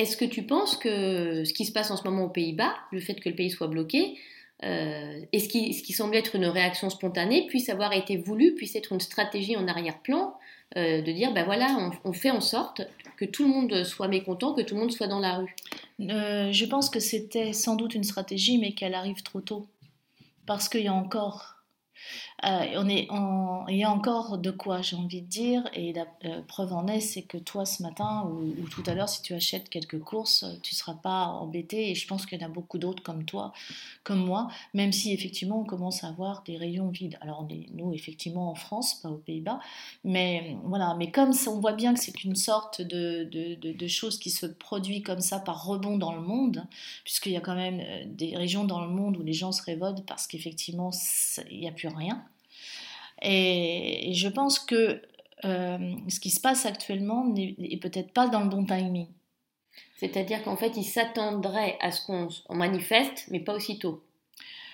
Est-ce 0.00 0.16
que 0.16 0.24
tu 0.24 0.44
penses 0.44 0.78
que 0.78 1.44
ce 1.44 1.52
qui 1.52 1.66
se 1.66 1.72
passe 1.72 1.90
en 1.90 1.96
ce 1.98 2.04
moment 2.04 2.24
aux 2.24 2.30
Pays-Bas, 2.30 2.74
le 2.90 3.00
fait 3.00 3.16
que 3.16 3.28
le 3.28 3.34
pays 3.34 3.50
soit 3.50 3.66
bloqué, 3.66 4.16
euh, 4.64 5.20
et 5.30 5.40
ce 5.40 5.46
qui, 5.46 5.74
ce 5.74 5.82
qui, 5.82 5.92
semble 5.92 6.16
être 6.16 6.36
une 6.36 6.46
réaction 6.46 6.88
spontanée, 6.88 7.46
puisse 7.48 7.68
avoir 7.68 7.92
été 7.92 8.16
voulu, 8.16 8.54
puisse 8.54 8.74
être 8.76 8.94
une 8.94 9.00
stratégie 9.00 9.58
en 9.58 9.68
arrière-plan, 9.68 10.34
euh, 10.78 11.02
de 11.02 11.12
dire, 11.12 11.34
ben 11.34 11.44
voilà, 11.44 11.90
on, 12.04 12.14
fait 12.14 12.30
en 12.30 12.40
sorte 12.40 12.80
que 13.18 13.26
tout 13.26 13.42
le 13.42 13.50
monde 13.50 13.84
soit 13.84 14.08
mécontent, 14.08 14.54
que 14.54 14.62
tout 14.62 14.74
le 14.74 14.80
monde 14.80 14.90
soit 14.90 15.06
dans 15.06 15.20
la 15.20 15.36
rue? 15.36 15.54
Euh, 16.00 16.50
Je 16.50 16.64
pense 16.64 16.88
que 16.88 16.98
c'était 16.98 17.52
sans 17.52 17.76
doute 17.76 17.94
une 17.94 18.04
stratégie, 18.04 18.56
mais 18.56 18.72
qu'elle 18.72 18.94
arrive 18.94 19.22
trop 19.22 19.42
tôt. 19.42 19.66
Parce 20.46 20.70
qu'il 20.70 20.82
y 20.82 20.88
a 20.88 20.94
encore 20.94 21.56
euh, 21.58 22.29
est 22.42 23.08
il 23.68 23.76
y 23.76 23.84
a 23.84 23.90
encore 23.90 24.38
de 24.38 24.50
quoi, 24.50 24.82
j'ai 24.82 24.96
envie 24.96 25.22
de 25.22 25.26
dire, 25.26 25.68
et 25.74 25.92
la 25.92 26.06
euh, 26.24 26.42
preuve 26.42 26.72
en 26.72 26.86
est, 26.86 27.00
c'est 27.00 27.22
que 27.22 27.38
toi 27.38 27.64
ce 27.64 27.82
matin 27.82 28.28
ou, 28.28 28.66
tout 28.68 28.82
à 28.86 28.94
l'heure, 28.94 29.08
si 29.08 29.22
tu 29.22 29.34
achètes 29.34 29.68
quelques 29.68 30.00
courses, 30.00 30.44
tu 30.62 30.74
ne 30.74 30.76
seras 30.76 30.94
pas 30.94 31.26
embêté, 31.26 31.90
et 31.90 31.94
je 31.94 32.06
pense 32.06 32.26
qu'il 32.26 32.40
y 32.40 32.44
en 32.44 32.46
a 32.46 32.50
beaucoup 32.50 32.78
d'autres 32.78 33.02
comme 33.02 33.24
toi, 33.24 33.52
comme 34.02 34.24
moi, 34.24 34.48
même 34.74 34.92
si 34.92 35.12
effectivement 35.12 35.60
on 35.60 35.64
commence 35.64 36.04
à 36.04 36.08
avoir 36.08 36.42
des 36.42 36.56
rayons 36.56 36.88
vides. 36.88 37.18
Alors 37.20 37.46
nous, 37.74 37.92
effectivement, 37.92 38.50
en 38.50 38.54
France, 38.54 38.94
pas 38.94 39.10
aux 39.10 39.18
Pays-Bas, 39.18 39.60
mais 40.04 40.56
voilà, 40.64 40.94
mais 40.98 41.10
comme 41.10 41.32
on 41.46 41.60
voit 41.60 41.72
bien 41.72 41.94
que 41.94 42.00
c'est 42.00 42.24
une 42.24 42.36
sorte 42.36 42.80
de, 42.80 43.24
de, 43.24 43.72
de, 43.72 43.88
chose 43.88 44.18
qui 44.18 44.30
se 44.30 44.46
produit 44.46 45.02
comme 45.02 45.20
ça 45.20 45.40
par 45.40 45.64
rebond 45.64 45.98
dans 45.98 46.14
le 46.14 46.20
monde, 46.20 46.64
puisqu'il 47.04 47.32
y 47.32 47.36
a 47.36 47.40
quand 47.40 47.54
même 47.54 47.80
euh, 47.80 48.04
des 48.06 48.36
régions 48.36 48.64
dans 48.64 48.84
le 48.84 48.90
monde 48.90 49.16
où 49.16 49.22
les 49.22 49.32
gens 49.32 49.52
se 49.52 49.62
révoltent 49.62 50.04
parce 50.06 50.26
qu'effectivement, 50.26 50.90
il 51.50 51.60
n'y 51.60 51.68
a 51.68 51.72
plus 51.72 51.88
rien 51.88 52.24
Et, 53.22 54.12
je 54.14 54.28
pense 54.28 54.58
que 54.58 55.02
ce 55.42 56.20
qui 56.20 56.30
se 56.30 56.40
passe 56.40 56.66
actuellement 56.66 57.26
n'est 57.26 57.78
peut-être 57.80 58.12
pas 58.12 58.28
dans 58.28 58.40
le 58.40 58.48
bon 58.48 58.64
timing. 58.64 59.06
C'est-à-dire 59.96 60.42
qu'en 60.42 60.56
fait, 60.56 60.76
ils 60.76 60.84
s'attendraient 60.84 61.78
à 61.80 61.90
ce 61.90 62.06
qu'on 62.06 62.54
manifeste, 62.54 63.26
mais 63.30 63.40
pas 63.40 63.54
aussitôt. 63.54 64.02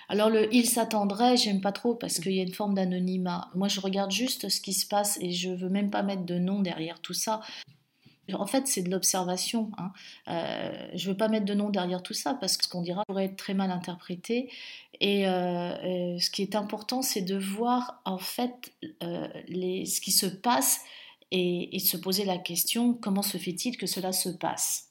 Alors 0.09 0.29
le 0.29 0.53
il 0.53 0.65
s'attendrait, 0.65 1.35
j'aime 1.35 1.61
pas 1.61 1.73
trop 1.73 1.93
parce 1.93 2.19
qu'il 2.19 2.31
y 2.31 2.39
a 2.39 2.43
une 2.43 2.53
forme 2.53 2.73
d'anonymat. 2.73 3.49
Moi 3.55 3.67
je 3.67 3.81
regarde 3.81 4.11
juste 4.11 4.49
ce 4.49 4.61
qui 4.61 4.73
se 4.73 4.87
passe 4.87 5.17
et 5.21 5.31
je 5.31 5.49
veux 5.49 5.69
même 5.69 5.89
pas 5.89 6.01
mettre 6.01 6.23
de 6.23 6.35
nom 6.35 6.61
derrière 6.61 7.01
tout 7.01 7.13
ça. 7.13 7.41
En 8.33 8.45
fait, 8.45 8.67
c'est 8.67 8.81
de 8.81 8.89
l'observation. 8.89 9.71
Hein. 9.77 9.91
Euh, 10.27 10.89
je 10.95 11.07
ne 11.07 11.13
veux 11.13 11.17
pas 11.17 11.27
mettre 11.27 11.45
de 11.45 11.53
nom 11.53 11.69
derrière 11.69 12.03
tout 12.03 12.13
ça 12.13 12.33
parce 12.33 12.57
que 12.57 12.65
ce 12.65 12.69
qu'on 12.69 12.81
dira 12.81 13.03
pourrait 13.07 13.25
être 13.25 13.37
très 13.37 13.53
mal 13.53 13.71
interprété. 13.71 14.49
Et 14.99 15.27
euh, 15.27 16.19
ce 16.19 16.29
qui 16.29 16.41
est 16.41 16.55
important, 16.55 17.01
c'est 17.01 17.21
de 17.21 17.37
voir 17.37 18.01
en 18.05 18.17
fait 18.17 18.73
euh, 19.03 19.27
ce 19.49 20.01
qui 20.01 20.11
se 20.11 20.25
passe 20.25 20.81
et, 21.31 21.75
et 21.75 21.79
se 21.79 21.97
poser 21.97 22.25
la 22.25 22.37
question 22.37 22.93
comment 22.93 23.21
se 23.21 23.37
fait-il 23.37 23.77
que 23.77 23.87
cela 23.87 24.11
se 24.11 24.29
passe? 24.29 24.89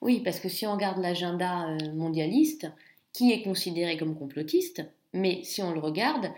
Oui, 0.00 0.20
parce 0.20 0.40
que 0.40 0.48
si 0.48 0.66
on 0.66 0.72
regarde 0.74 0.98
l'agenda 0.98 1.66
mondialiste, 1.94 2.70
qui 3.12 3.32
est 3.32 3.42
considéré 3.42 3.96
comme 3.96 4.16
complotiste, 4.16 4.84
mais 5.12 5.42
si 5.44 5.62
on 5.62 5.72
le 5.72 5.80
regarde, 5.80 6.30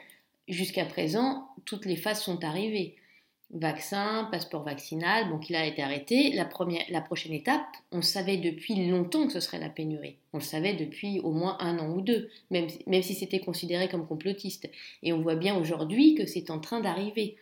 jusqu'à 0.49 0.85
présent, 0.85 1.49
toutes 1.64 1.87
les 1.87 1.97
phases 1.97 2.23
sont 2.23 2.45
arrivées. 2.45 2.97
Vaccin, 3.52 4.28
passeport 4.32 4.64
vaccinal, 4.64 5.28
donc 5.30 5.48
il 5.48 5.54
a 5.56 5.64
été 5.64 5.80
arrêté. 5.80 6.32
La, 6.32 6.44
première, 6.44 6.84
la 6.90 7.00
prochaine 7.00 7.32
étape, 7.32 7.64
on 7.92 8.02
savait 8.02 8.38
depuis 8.38 8.88
longtemps 8.88 9.26
que 9.26 9.32
ce 9.32 9.40
serait 9.40 9.60
la 9.60 9.68
pénurie. 9.68 10.16
On 10.32 10.38
le 10.38 10.42
savait 10.42 10.74
depuis 10.74 11.20
au 11.20 11.30
moins 11.30 11.56
un 11.60 11.78
an 11.78 11.88
ou 11.90 12.00
deux, 12.00 12.28
même, 12.50 12.66
même 12.86 13.02
si 13.02 13.14
c'était 13.14 13.38
considéré 13.38 13.88
comme 13.88 14.06
complotiste. 14.06 14.68
Et 15.04 15.12
on 15.12 15.20
voit 15.20 15.36
bien 15.36 15.56
aujourd'hui 15.56 16.16
que 16.16 16.26
c'est 16.26 16.50
en 16.50 16.58
train 16.58 16.80
d'arriver. 16.80 17.36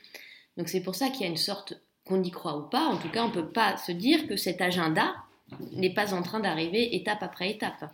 Donc 0.58 0.68
c'est 0.68 0.82
pour 0.82 0.94
ça 0.94 1.08
qu'il 1.08 1.23
y 1.23 1.25
a 1.25 1.28
une 1.30 1.37
sorte, 1.38 1.80
qu'on 2.04 2.23
y 2.23 2.30
croit 2.30 2.58
ou 2.58 2.68
pas, 2.68 2.87
en 2.87 2.99
tout 2.99 3.08
cas 3.08 3.25
on 3.25 3.28
ne 3.28 3.32
peut 3.32 3.49
pas 3.49 3.78
se 3.78 3.90
dire 3.90 4.26
que 4.28 4.37
cet 4.37 4.61
agenda 4.61 5.14
n'est 5.73 5.94
pas 5.94 6.12
en 6.12 6.23
train 6.23 6.40
d'arriver 6.40 6.94
étape 6.94 7.23
après 7.23 7.50
étape. 7.50 7.90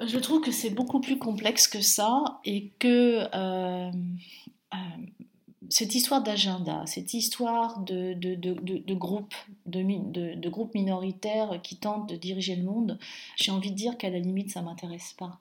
Je 0.00 0.18
trouve 0.18 0.40
que 0.40 0.52
c'est 0.52 0.70
beaucoup 0.70 1.00
plus 1.00 1.18
complexe 1.18 1.68
que 1.68 1.80
ça 1.80 2.40
et 2.44 2.70
que 2.78 3.24
euh, 3.34 3.90
euh, 4.74 4.76
cette 5.68 5.94
histoire 5.94 6.22
d'agenda, 6.22 6.84
cette 6.86 7.14
histoire 7.14 7.80
de, 7.80 8.14
de, 8.14 8.94
groupes 8.94 9.34
de, 9.66 10.48
groupes 10.48 10.74
minoritaires 10.74 11.60
qui 11.62 11.76
tentent 11.76 12.08
de 12.08 12.16
diriger 12.16 12.56
le 12.56 12.64
monde, 12.64 12.98
j'ai 13.36 13.52
envie 13.52 13.70
de 13.70 13.76
dire 13.76 13.96
qu'à 13.96 14.10
la 14.10 14.18
limite, 14.18 14.50
ça 14.50 14.60
ne 14.60 14.66
m'intéresse 14.66 15.14
pas. 15.18 15.40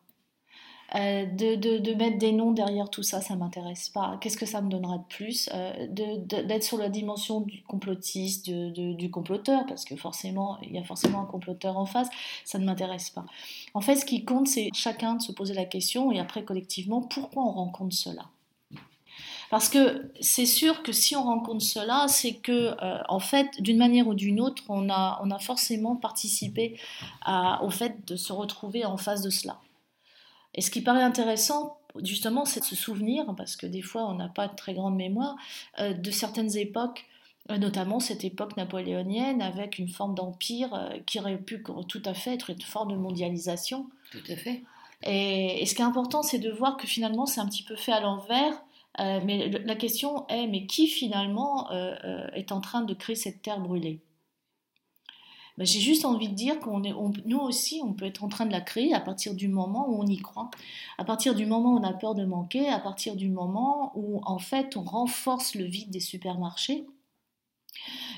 Euh, 0.96 1.26
de, 1.26 1.94
mettre 1.96 2.18
des 2.18 2.34
noms 2.34 2.52
derrière 2.52 2.90
tout 2.90 3.04
ça, 3.04 3.22
ça 3.22 3.36
m'intéresse 3.36 3.88
pas. 3.90 4.18
Qu'est-ce 4.20 4.38
que 4.38 4.46
ça 4.46 4.62
me 4.62 4.70
donnera 4.70 4.98
de 4.98 5.06
plus? 5.06 5.50
Euh, 5.54 5.88
D'être 5.88 6.64
sur 6.64 6.78
la 6.78 6.90
dimension 6.90 7.42
du 7.42 7.64
complotiste, 7.64 8.50
du 8.50 9.10
comploteur, 9.10 9.66
parce 9.68 9.86
que 9.86 9.96
forcément, 9.96 10.58
il 10.62 10.74
y 10.74 10.78
a 10.78 10.84
forcément 10.84 11.22
un 11.22 11.26
comploteur 11.26 11.78
en 11.78 11.86
face, 11.86 12.10
ça 12.44 12.60
ne 12.60 12.66
m'intéresse 12.66 13.10
pas. 13.10 13.26
En 13.74 13.82
fait, 13.82 13.96
ce 13.96 14.06
qui 14.06 14.26
compte, 14.26 14.48
c'est 14.48 14.70
chacun 14.74 15.16
de 15.16 15.22
se 15.22 15.32
poser 15.32 15.54
la 15.54 15.66
question 15.66 16.12
et 16.12 16.20
après 16.20 16.44
collectivement, 16.44 17.02
pourquoi 17.02 17.44
on 17.44 17.52
rencontre 17.52 17.96
cela? 17.96 18.30
Parce 19.52 19.68
que 19.68 20.10
c'est 20.22 20.46
sûr 20.46 20.82
que 20.82 20.94
si 20.94 21.14
on 21.18 21.24
rencontre 21.24 21.62
cela, 21.62 22.06
c'est 22.08 22.36
que, 22.36 22.74
euh, 22.82 23.04
en 23.10 23.20
fait, 23.20 23.62
d'une 23.62 23.78
manière 23.78 24.08
ou 24.08 24.14
d'une 24.14 24.40
autre, 24.40 24.64
on 24.70 24.90
a, 24.90 25.20
on 25.22 25.30
a 25.30 25.40
forcément 25.40 25.98
participé 25.98 26.80
à, 27.22 27.62
au 27.62 27.70
fait 27.70 28.08
de 28.08 28.16
se 28.16 28.32
retrouver 28.32 28.86
en 28.86 28.96
face 28.96 29.22
de 29.22 29.30
cela. 29.30 29.60
Et 30.56 30.62
ce 30.62 30.72
qui 30.72 30.80
paraît 30.80 31.04
intéressant, 31.04 31.78
justement, 32.02 32.46
c'est 32.46 32.62
de 32.62 32.66
se 32.66 32.78
souvenir, 32.78 33.26
parce 33.36 33.58
que 33.58 33.66
des 33.68 33.82
fois 33.82 34.08
on 34.08 34.16
n'a 34.16 34.30
pas 34.30 34.48
de 34.48 34.56
très 34.56 34.74
grande 34.74 34.96
mémoire, 34.96 35.36
euh, 35.80 35.94
de 35.94 36.12
certaines 36.12 36.56
époques, 36.56 37.06
euh, 37.50 37.58
notamment 37.58 38.00
cette 38.00 38.24
époque 38.24 38.56
napoléonienne, 38.56 39.42
avec 39.42 39.80
une 39.80 39.90
forme 39.90 40.16
d'empire 40.16 40.94
qui 41.06 41.20
aurait 41.20 41.38
pu 41.38 41.62
tout 41.90 42.04
à 42.06 42.14
fait 42.14 42.36
être 42.36 42.52
une 42.52 42.62
forme 42.62 42.94
de 42.94 42.98
mondialisation. 42.98 43.88
Tout 44.12 44.32
à 44.32 44.36
fait. 44.38 44.64
Et, 45.04 45.66
ce 45.66 45.76
qui 45.76 45.82
est 45.82 45.86
important, 45.86 46.24
c'est 46.24 46.40
de 46.40 46.52
voir 46.52 46.78
que 46.78 46.88
finalement 46.88 47.26
c'est 47.26 47.42
un 47.42 47.48
petit 47.48 47.64
peu 47.64 47.76
fait 47.76 47.92
à 47.92 48.00
l'envers. 48.00 48.54
Mais 49.00 49.50
la 49.50 49.76
question 49.76 50.28
est, 50.28 50.48
mais 50.48 50.66
qui 50.66 50.88
finalement 50.88 51.72
est 51.72 52.52
en 52.52 52.62
train 52.62 52.82
de 52.82 52.94
créer 52.94 53.16
cette 53.16 53.42
terre 53.42 53.60
brûlée? 53.60 54.02
Bah, 55.58 55.66
j'ai 55.66 55.80
juste 55.80 56.06
envie 56.06 56.30
de 56.30 56.34
dire 56.34 56.60
qu'on 56.60 56.84
est, 56.84 56.94
nous 57.26 57.40
aussi, 57.40 57.82
on 57.84 57.94
peut 57.94 58.06
être 58.06 58.24
en 58.24 58.30
train 58.30 58.46
de 58.46 58.52
la 58.52 58.62
créer 58.62 58.94
à 58.94 59.00
partir 59.00 59.36
du 59.36 59.48
moment 59.48 59.90
où 59.90 60.02
on 60.02 60.08
y 60.08 60.18
croit, 60.18 60.50
à 60.98 61.04
partir 61.04 61.36
du 61.36 61.46
moment 61.46 61.74
où 61.74 61.78
on 61.78 61.84
a 61.84 61.94
peur 61.94 62.16
de 62.16 62.26
manquer, 62.26 62.70
à 62.70 62.80
partir 62.80 63.16
du 63.16 63.30
moment 63.30 63.92
où 63.96 64.22
en 64.24 64.40
fait 64.40 64.78
on 64.78 64.84
renforce 64.84 65.56
le 65.56 65.66
vide 65.66 65.92
des 65.92 66.00
supermarchés. 66.00 66.88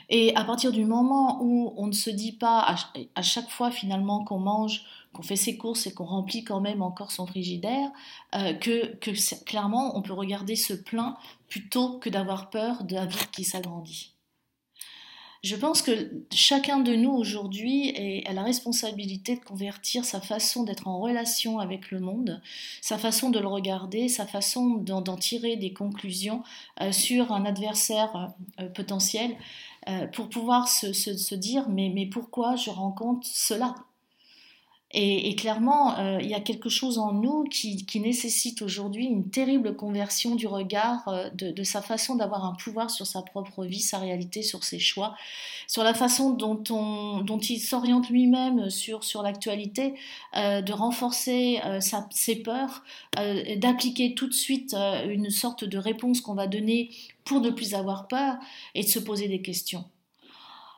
Et 0.09 0.35
à 0.35 0.43
partir 0.43 0.71
du 0.71 0.85
moment 0.85 1.41
où 1.41 1.73
on 1.75 1.87
ne 1.87 1.91
se 1.91 2.09
dit 2.09 2.33
pas 2.33 2.75
à, 3.15 3.21
chaque 3.21 3.49
fois 3.49 3.71
finalement 3.71 4.23
qu'on 4.23 4.39
mange, 4.39 4.85
qu'on 5.13 5.21
fait 5.21 5.35
ses 5.35 5.57
courses 5.57 5.87
et 5.87 5.93
qu'on 5.93 6.05
remplit 6.05 6.43
quand 6.43 6.59
même 6.59 6.81
encore 6.81 7.11
son 7.11 7.25
frigidaire, 7.25 7.91
euh, 8.35 8.53
que, 8.53 8.95
clairement 9.45 9.95
on 9.97 10.01
peut 10.01 10.13
regarder 10.13 10.55
ce 10.55 10.73
plein 10.73 11.15
plutôt 11.47 11.99
que 11.99 12.09
d'avoir 12.09 12.49
peur 12.49 12.83
d'un 12.83 13.05
vide 13.05 13.31
qui 13.31 13.43
s'agrandit. 13.43 14.09
Je 15.43 15.57
pense 15.57 15.81
que 15.81 16.23
chacun 16.31 16.79
de 16.79 16.95
nous 16.95 17.11
aujourd'hui 17.11 18.23
a 18.25 18.31
la 18.31 18.43
responsabilité 18.43 19.35
de 19.35 19.43
convertir 19.43 20.05
sa 20.05 20.21
façon 20.21 20.63
d'être 20.63 20.87
en 20.87 20.99
relation 20.99 21.59
avec 21.59 21.91
le 21.91 21.99
monde, 21.99 22.41
sa 22.79 22.97
façon 22.97 23.29
de 23.29 23.39
le 23.39 23.47
regarder, 23.47 24.07
sa 24.07 24.25
façon 24.25 24.75
d'en 24.77 25.17
tirer 25.17 25.57
des 25.57 25.73
conclusions 25.73 26.43
euh, 26.79 26.93
sur 26.93 27.33
un 27.33 27.43
adversaire 27.43 28.33
euh, 28.59 28.69
potentiel 28.69 29.35
pour 30.13 30.29
pouvoir 30.29 30.69
se, 30.69 31.35
dire 31.35 31.67
mais, 31.67 31.91
mais 31.93 32.05
pourquoi 32.05 32.55
je 32.55 32.69
rencontre 32.69 33.27
cela? 33.29 33.75
Et, 34.95 35.35
clairement, 35.35 35.97
euh, 35.97 36.19
il 36.21 36.29
y 36.29 36.35
a 36.35 36.39
quelque 36.39 36.69
chose 36.69 36.99
en 36.99 37.13
nous 37.13 37.45
qui, 37.45 37.83
nécessite 37.95 38.61
aujourd'hui 38.61 39.05
une 39.05 39.29
terrible 39.29 39.75
conversion 39.75 40.35
du 40.35 40.45
regard, 40.45 41.07
euh, 41.07 41.29
de, 41.31 41.63
sa 41.63 41.81
façon 41.81 42.15
d'avoir 42.15 42.45
un 42.45 42.53
pouvoir 42.53 42.91
sur 42.91 43.07
sa 43.07 43.23
propre 43.23 43.65
vie, 43.65 43.79
sa 43.79 43.97
réalité, 43.97 44.43
sur 44.43 44.63
ses 44.63 44.77
choix, 44.77 45.15
sur 45.67 45.83
la 45.83 45.95
façon 45.95 46.29
dont, 46.29 46.63
on, 46.69 47.21
dont 47.21 47.39
il 47.39 47.59
s'oriente 47.59 48.09
lui-même 48.09 48.69
sur, 48.69 49.03
sur 49.03 49.23
l'actualité, 49.23 49.95
euh, 50.37 50.61
de 50.61 50.73
renforcer 50.73 51.59
ses 52.11 52.35
peurs, 52.35 52.83
d'appliquer 53.57 54.13
tout 54.13 54.27
de 54.27 54.33
suite 54.33 54.75
une 55.07 55.29
sorte 55.31 55.63
de 55.63 55.77
réponse 55.77 56.21
qu'on 56.21 56.35
va 56.35 56.45
donner 56.45 56.91
pour 57.25 57.41
ne 57.41 57.49
plus 57.49 57.73
avoir 57.73 58.07
peur 58.07 58.35
et 58.75 58.83
de 58.83 58.87
se 58.87 58.99
poser 58.99 59.27
des 59.27 59.41
questions 59.41 59.85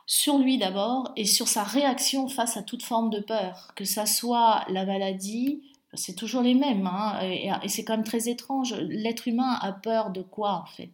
sur 0.06 0.38
lui 0.38 0.58
d'abord 0.58 1.12
et 1.16 1.24
sur 1.24 1.48
sa 1.48 1.64
réaction 1.64 2.28
face 2.28 2.56
à 2.56 2.62
toute 2.62 2.82
forme 2.82 3.10
de 3.10 3.20
peur, 3.20 3.72
que 3.76 3.84
ça 3.84 4.06
soit 4.06 4.64
la 4.68 4.84
maladie, 4.86 5.62
c'est 5.94 6.14
toujours 6.14 6.42
les 6.42 6.54
mêmes, 6.54 6.86
hein, 6.86 7.18
et, 7.22 7.50
et 7.62 7.68
c'est 7.68 7.84
quand 7.84 7.94
même 7.96 8.04
très 8.04 8.28
étrange. 8.28 8.74
L'être 8.74 9.28
humain 9.28 9.58
a 9.60 9.72
peur 9.72 10.10
de 10.10 10.22
quoi 10.22 10.52
en 10.52 10.66
fait? 10.66 10.90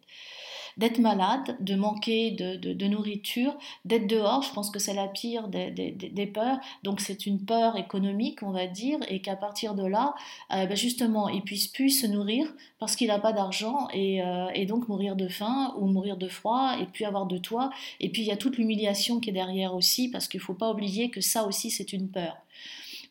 D'être 0.76 0.98
malade, 0.98 1.56
de 1.60 1.74
manquer 1.74 2.30
de, 2.30 2.86
nourriture, 2.86 3.56
d'être 3.84 4.06
dehors. 4.06 4.42
Je 4.42 4.52
pense 4.52 4.70
que 4.70 4.78
c'est 4.78 4.94
la 4.94 5.08
pire 5.08 5.48
des, 5.48 6.30
peurs. 6.32 6.58
Donc 6.82 7.00
c'est 7.00 7.26
une 7.26 7.44
peur 7.44 7.76
économique, 7.76 8.42
on 8.42 8.50
va 8.50 8.66
dire, 8.66 8.98
et 9.08 9.20
qu'à 9.20 9.36
partir 9.36 9.74
de 9.74 9.86
là, 9.86 10.14
euh, 10.52 10.66
ben, 10.66 10.76
justement, 10.76 11.28
il 11.28 11.42
puisse 11.42 11.68
plus 11.68 11.90
se 11.90 12.06
nourrir 12.06 12.52
parce 12.78 12.96
qu'il 12.96 13.08
n'a 13.08 13.18
pas 13.18 13.32
d'argent 13.32 13.88
euh, 13.94 14.48
et, 14.54 14.66
donc 14.66 14.88
mourir 14.88 15.16
de 15.16 15.28
faim 15.28 15.74
ou 15.78 15.86
mourir 15.86 16.16
de 16.16 16.28
froid 16.28 16.76
et 16.80 16.86
puis 16.86 17.04
avoir 17.04 17.26
de 17.26 17.38
toit. 17.38 17.70
Et 18.00 18.08
puis 18.08 18.22
il 18.22 18.28
y 18.28 18.32
a 18.32 18.36
toute 18.36 18.56
l'humiliation 18.56 19.20
qui 19.20 19.30
est 19.30 19.34
derrière 19.34 19.74
aussi 19.74 20.10
parce 20.10 20.28
qu'il 20.28 20.40
ne 20.40 20.44
faut 20.44 20.54
pas 20.54 20.70
oublier 20.70 21.10
que 21.10 21.20
ça 21.20 21.46
aussi 21.46 21.70
c'est 21.70 21.92
une 21.92 22.08
peur 22.08 22.36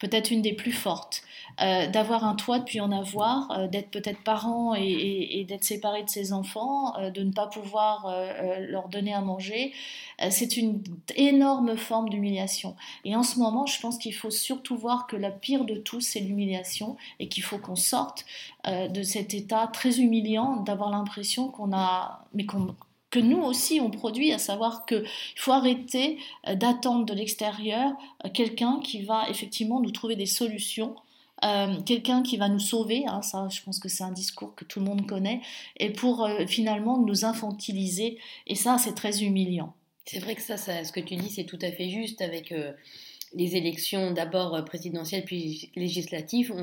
peut-être 0.01 0.31
une 0.31 0.41
des 0.41 0.53
plus 0.53 0.71
fortes. 0.71 1.21
Euh, 1.59 1.87
d'avoir 1.87 2.23
un 2.23 2.35
toit, 2.35 2.59
de 2.59 2.63
puis 2.63 2.79
en 2.79 2.91
avoir, 2.91 3.51
euh, 3.51 3.67
d'être 3.67 3.91
peut-être 3.91 4.23
parent 4.23 4.73
et, 4.73 5.45
d'être 5.47 5.63
séparé 5.63 6.03
de 6.03 6.09
ses 6.09 6.33
enfants, 6.33 6.97
euh, 6.97 7.09
de 7.09 7.23
ne 7.23 7.31
pas 7.31 7.47
pouvoir 7.47 8.15
leur 8.59 8.87
donner 8.89 9.13
à 9.13 9.21
manger, 9.21 9.73
c'est 10.29 10.55
une 10.57 10.83
énorme 11.15 11.75
forme 11.77 12.09
d'humiliation. 12.09 12.75
Et 13.05 13.15
en 13.15 13.23
ce 13.23 13.39
moment, 13.39 13.65
je 13.65 13.79
pense 13.79 13.97
qu'il 13.97 14.13
faut 14.13 14.29
surtout 14.29 14.77
voir 14.77 15.07
que 15.07 15.15
la 15.15 15.31
pire 15.31 15.65
de 15.65 15.75
tout, 15.75 15.99
c'est 15.99 16.19
l'humiliation 16.19 16.95
et 17.19 17.27
qu'il 17.27 17.43
faut 17.43 17.57
qu'on 17.57 17.75
sorte 17.75 18.25
de 18.67 19.03
cet 19.03 19.33
état 19.33 19.67
très 19.67 19.99
humiliant 19.99 20.57
d'avoir 20.57 20.89
l'impression 20.91 21.49
qu'on 21.49 21.73
a, 21.73 22.25
mais 22.33 22.45
qu'on 22.45 22.75
que 23.09 23.19
nous 23.19 23.41
aussi 23.41 23.81
on 23.81 23.89
produit, 23.89 24.31
à 24.31 24.37
savoir 24.37 24.85
qu'il 24.85 25.03
faut 25.35 25.51
arrêter 25.51 26.17
d'attendre 26.47 27.05
de 27.05 27.13
l'extérieur 27.13 27.91
quelqu'un 28.33 28.79
qui 28.81 29.03
va 29.03 29.27
effectivement 29.29 29.81
nous 29.81 29.91
trouver 29.91 30.15
des 30.15 30.25
solutions. 30.25 30.95
Euh, 31.43 31.81
quelqu'un 31.81 32.21
qui 32.23 32.37
va 32.37 32.49
nous 32.49 32.59
sauver, 32.59 33.03
hein, 33.07 33.21
ça 33.21 33.47
je 33.49 33.61
pense 33.61 33.79
que 33.79 33.89
c'est 33.89 34.03
un 34.03 34.11
discours 34.11 34.55
que 34.55 34.65
tout 34.65 34.79
le 34.79 34.85
monde 34.85 35.07
connaît, 35.07 35.41
et 35.77 35.89
pour 35.91 36.29
finalement 36.47 36.99
nous 36.99 37.25
infantiliser, 37.25 38.19
et 38.47 38.55
ça 38.55 38.77
c'est 38.77 38.93
très 38.93 39.23
humiliant. 39.23 39.73
C'est 40.05 40.19
vrai 40.19 40.35
que 40.35 40.41
ça, 40.41 40.57
ça, 40.57 40.83
ce 40.83 40.91
que 40.91 40.99
tu 40.99 41.15
dis 41.15 41.29
c'est 41.29 41.45
tout 41.45 41.59
à 41.61 41.71
fait 41.71 41.89
juste 41.89 42.21
avec 42.21 42.53
les 43.33 43.55
élections 43.55 44.11
d'abord 44.11 44.63
présidentielles 44.65 45.23
puis 45.23 45.71
législatives, 45.75 46.53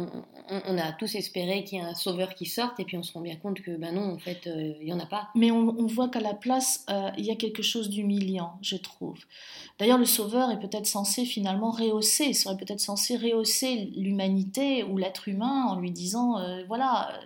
on, 0.50 0.78
a 0.78 0.92
tous 0.92 1.14
espéré 1.14 1.64
qu'il 1.64 1.78
y 1.78 1.80
ait 1.80 1.84
un 1.84 1.94
sauveur 1.94 2.34
qui 2.34 2.46
sorte 2.46 2.78
et 2.78 2.84
puis 2.84 2.96
on 2.96 3.02
se 3.02 3.12
rend 3.12 3.20
bien 3.20 3.36
compte 3.36 3.60
que 3.60 3.76
ben 3.76 3.94
non, 3.94 4.12
en 4.12 4.18
fait, 4.18 4.46
euh, 4.46 4.74
il 4.80 4.86
n'y 4.86 4.92
en 4.92 5.00
a 5.00 5.06
pas. 5.06 5.28
Mais 5.34 5.50
on, 5.50 5.86
voit 5.86 6.08
qu'à 6.08 6.20
la 6.20 6.34
place, 6.34 6.84
euh, 6.90 7.10
il 7.16 7.24
y 7.24 7.30
a 7.30 7.36
quelque 7.36 7.62
chose 7.62 7.88
d'humiliant, 7.88 8.58
je 8.60 8.76
trouve. 8.76 9.18
D'ailleurs, 9.78 9.98
le 9.98 10.04
sauveur 10.04 10.50
est 10.50 10.58
peut-être 10.58 10.86
censé 10.86 11.24
finalement 11.24 11.70
rehausser, 11.70 12.32
serait 12.34 12.56
peut-être 12.56 12.80
censé 12.80 13.16
rehausser 13.16 13.90
l'humanité 13.96 14.84
ou 14.84 14.98
l'être 14.98 15.28
humain 15.28 15.66
en 15.68 15.80
lui 15.80 15.90
disant, 15.90 16.38
euh, 16.38 16.64
voilà, 16.66 17.18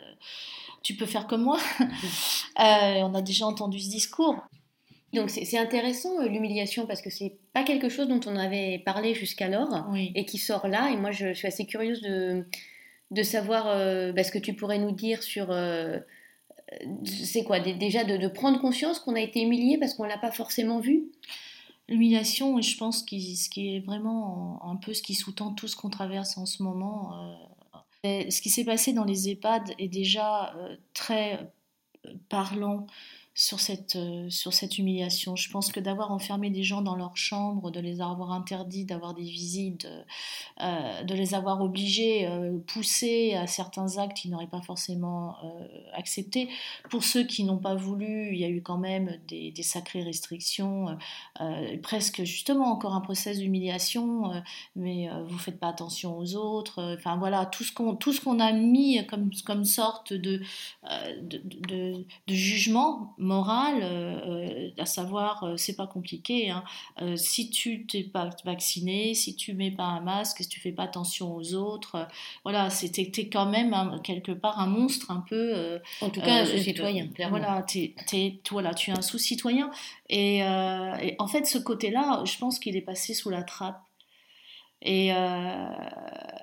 tu 0.83 0.95
peux 0.95 1.07
faire 1.07 1.27
comme 1.27 1.43
moi. 1.43 1.59
on 2.59 3.15
a 3.15 3.23
déjà 3.23 3.47
entendu 3.47 3.81
ce 3.81 3.91
discours. 3.91 4.37
Donc 5.13 5.29
c'est 5.29 5.59
intéressant 5.59 6.21
euh, 6.21 6.29
l'humiliation 6.29 6.87
parce 6.87 7.03
que 7.03 7.11
c'est 7.11 7.37
pas 7.53 7.65
quelque 7.65 7.91
chose 7.91 8.09
dont 8.09 8.21
on 8.27 8.37
avait 8.37 8.79
parlé 8.79 9.15
jusqu'alors 9.15 9.93
et 9.95 10.25
qui 10.25 10.39
sort 10.39 10.69
là. 10.69 10.91
Et 10.91 10.97
moi 10.97 11.11
je, 11.11 11.35
suis 11.35 11.47
assez 11.47 11.67
curieuse 11.67 12.01
de, 12.01 12.47
de 13.11 13.23
savoir 13.23 13.69
euh, 13.69 14.13
bah, 14.13 14.25
ce 14.25 14.33
que 14.33 14.39
tu 14.39 14.55
pourrais 14.55 14.79
nous 14.79 14.93
dire 14.93 15.23
sur. 15.23 15.51
Euh, 15.51 15.99
c'est 17.05 17.45
quoi 17.45 17.61
Déjà 17.61 18.05
de, 18.05 18.29
prendre 18.29 18.59
conscience 18.59 18.99
qu'on 18.99 19.15
a 19.15 19.21
été 19.21 19.43
humilié 19.43 19.77
parce 19.77 19.93
qu'on 19.93 20.05
l'a 20.05 20.17
pas 20.17 20.33
forcément 20.33 20.81
vu? 20.81 21.05
L'humiliation, 21.89 22.59
je 22.63 22.79
pense 22.79 23.03
que 23.03 23.19
ce 23.19 23.51
qui 23.51 23.77
est 23.77 23.81
vraiment 23.81 24.65
un 24.65 24.77
peu 24.77 24.95
ce 24.95 25.03
qui 25.03 25.15
sous-tend 25.15 25.53
tout 25.53 25.69
ce 25.69 25.77
qu'on 25.77 25.91
traverse 25.91 26.39
en 26.39 26.47
ce 26.47 26.63
moment. 26.63 27.37
ce 28.05 28.41
qui 28.41 28.49
s'est 28.49 28.65
passé 28.65 28.95
dans 28.95 29.05
les 29.05 29.29
EHPAD 29.29 29.75
est 29.79 29.89
déjà 29.89 30.55
très 30.95 31.53
parlant 32.31 32.87
sur 33.35 33.61
cette, 33.61 33.97
euh, 33.97 34.29
sur 34.29 34.53
cette 34.53 34.79
humiliation. 34.79 35.37
Je 35.37 35.51
pense 35.51 35.73
que 35.73 35.81
d'avoir 35.81 36.13
enfermé 36.13 36.51
des 36.51 36.63
gens 36.63 36.83
dans 36.83 36.97
leur 36.97 37.17
chambre, 37.17 37.71
de 37.71 37.81
les 37.81 38.01
avoir 38.01 38.33
interdits 38.33 38.85
d'avoir 38.85 39.15
des 39.15 39.23
visites, 39.23 39.89
euh, 40.61 41.03
de 41.03 41.15
les 41.15 41.35
avoir 41.35 41.63
obligés, 41.63 42.27
euh, 42.27 42.59
poussés 42.67 43.35
à 43.35 43.47
certains 43.47 43.97
actes 43.97 44.17
qu'ils 44.19 44.31
n'auraient 44.31 44.47
pas 44.47 44.61
forcément 44.61 45.37
acceptés. 45.95 46.49
Pour 46.91 47.05
ceux 47.05 47.25
qui 47.25 47.45
n'ont 47.45 47.59
pas 47.59 47.75
voulu, 47.75 48.31
il 48.33 48.39
y 48.39 48.45
a 48.45 48.49
eu 48.49 48.63
quand 48.63 48.79
même 48.79 49.19
des, 49.29 49.53
sacrées 49.63 50.03
restrictions, 50.03 50.97
presque 51.83 52.25
justement 52.25 52.67
encore 52.67 52.95
un 52.95 53.01
process 53.01 53.39
d'humiliation, 53.39 54.33
mais 54.77 55.09
vous 55.27 55.39
faites 55.39 55.59
pas 55.59 55.69
attention 55.69 56.19
aux 56.19 56.35
autres. 56.35 56.97
Enfin 56.99 57.17
voilà, 57.17 57.47
tout 57.47 57.65
ce 57.65 57.73
qu'on 57.73 57.97
qu'on 57.97 58.41
a 58.41 58.53
mis 58.53 59.05
comme, 59.07 59.31
comme 59.45 59.65
sorte 59.65 60.13
de, 60.13 60.43
de, 61.23 62.05
de 62.27 62.35
jugement 62.35 63.15
morale, 63.23 63.81
euh, 63.83 64.71
à 64.79 64.87
savoir, 64.87 65.45
euh, 65.45 65.57
c'est 65.57 65.77
pas 65.77 65.87
compliqué. 65.87 66.51
Hein. 66.51 66.65
Euh, 67.01 67.17
si 67.17 67.51
tu 67.51 67.87
t'es 67.87 68.03
pas 68.03 68.31
vacciné, 68.45 69.15
si 69.15 69.37
tu 69.37 69.55
mets 69.55 69.71
pas 69.71 69.85
un 69.85 70.01
masque, 70.01 70.39
si 70.43 70.49
tu 70.49 70.61
fais 70.61 70.73
pas 70.73 70.85
attention 70.85 71.35
aux 71.35 71.55
autres, 71.55 72.07
voilà, 72.45 72.69
c'était 72.71 73.29
quand 73.29 73.47
même 73.47 74.01
quelque 74.03 74.33
part 74.33 74.61
un 74.61 74.67
monstre 74.67 75.11
un 75.11 75.25
peu. 75.29 75.81
en 76.01 76.11
tout 76.11 76.21
cas, 76.21 76.43
un 76.43 76.59
citoyen. 76.59 77.09
Voilà, 77.31 77.63
tu 77.63 77.95
es 78.11 78.93
un 78.93 79.03
sous-citoyen. 79.03 79.71
Et, 80.09 80.39
et, 80.39 81.17
en 81.19 81.27
fait, 81.27 81.47
ce 81.47 81.59
côté-là, 81.59 82.23
je 82.25 82.37
pense 82.39 82.59
qu'il 82.59 82.77
est 82.77 82.83
passé 82.83 83.15
sous 83.15 83.31
la 83.31 83.43
trappe. 83.43 83.81
Et, 84.85 85.09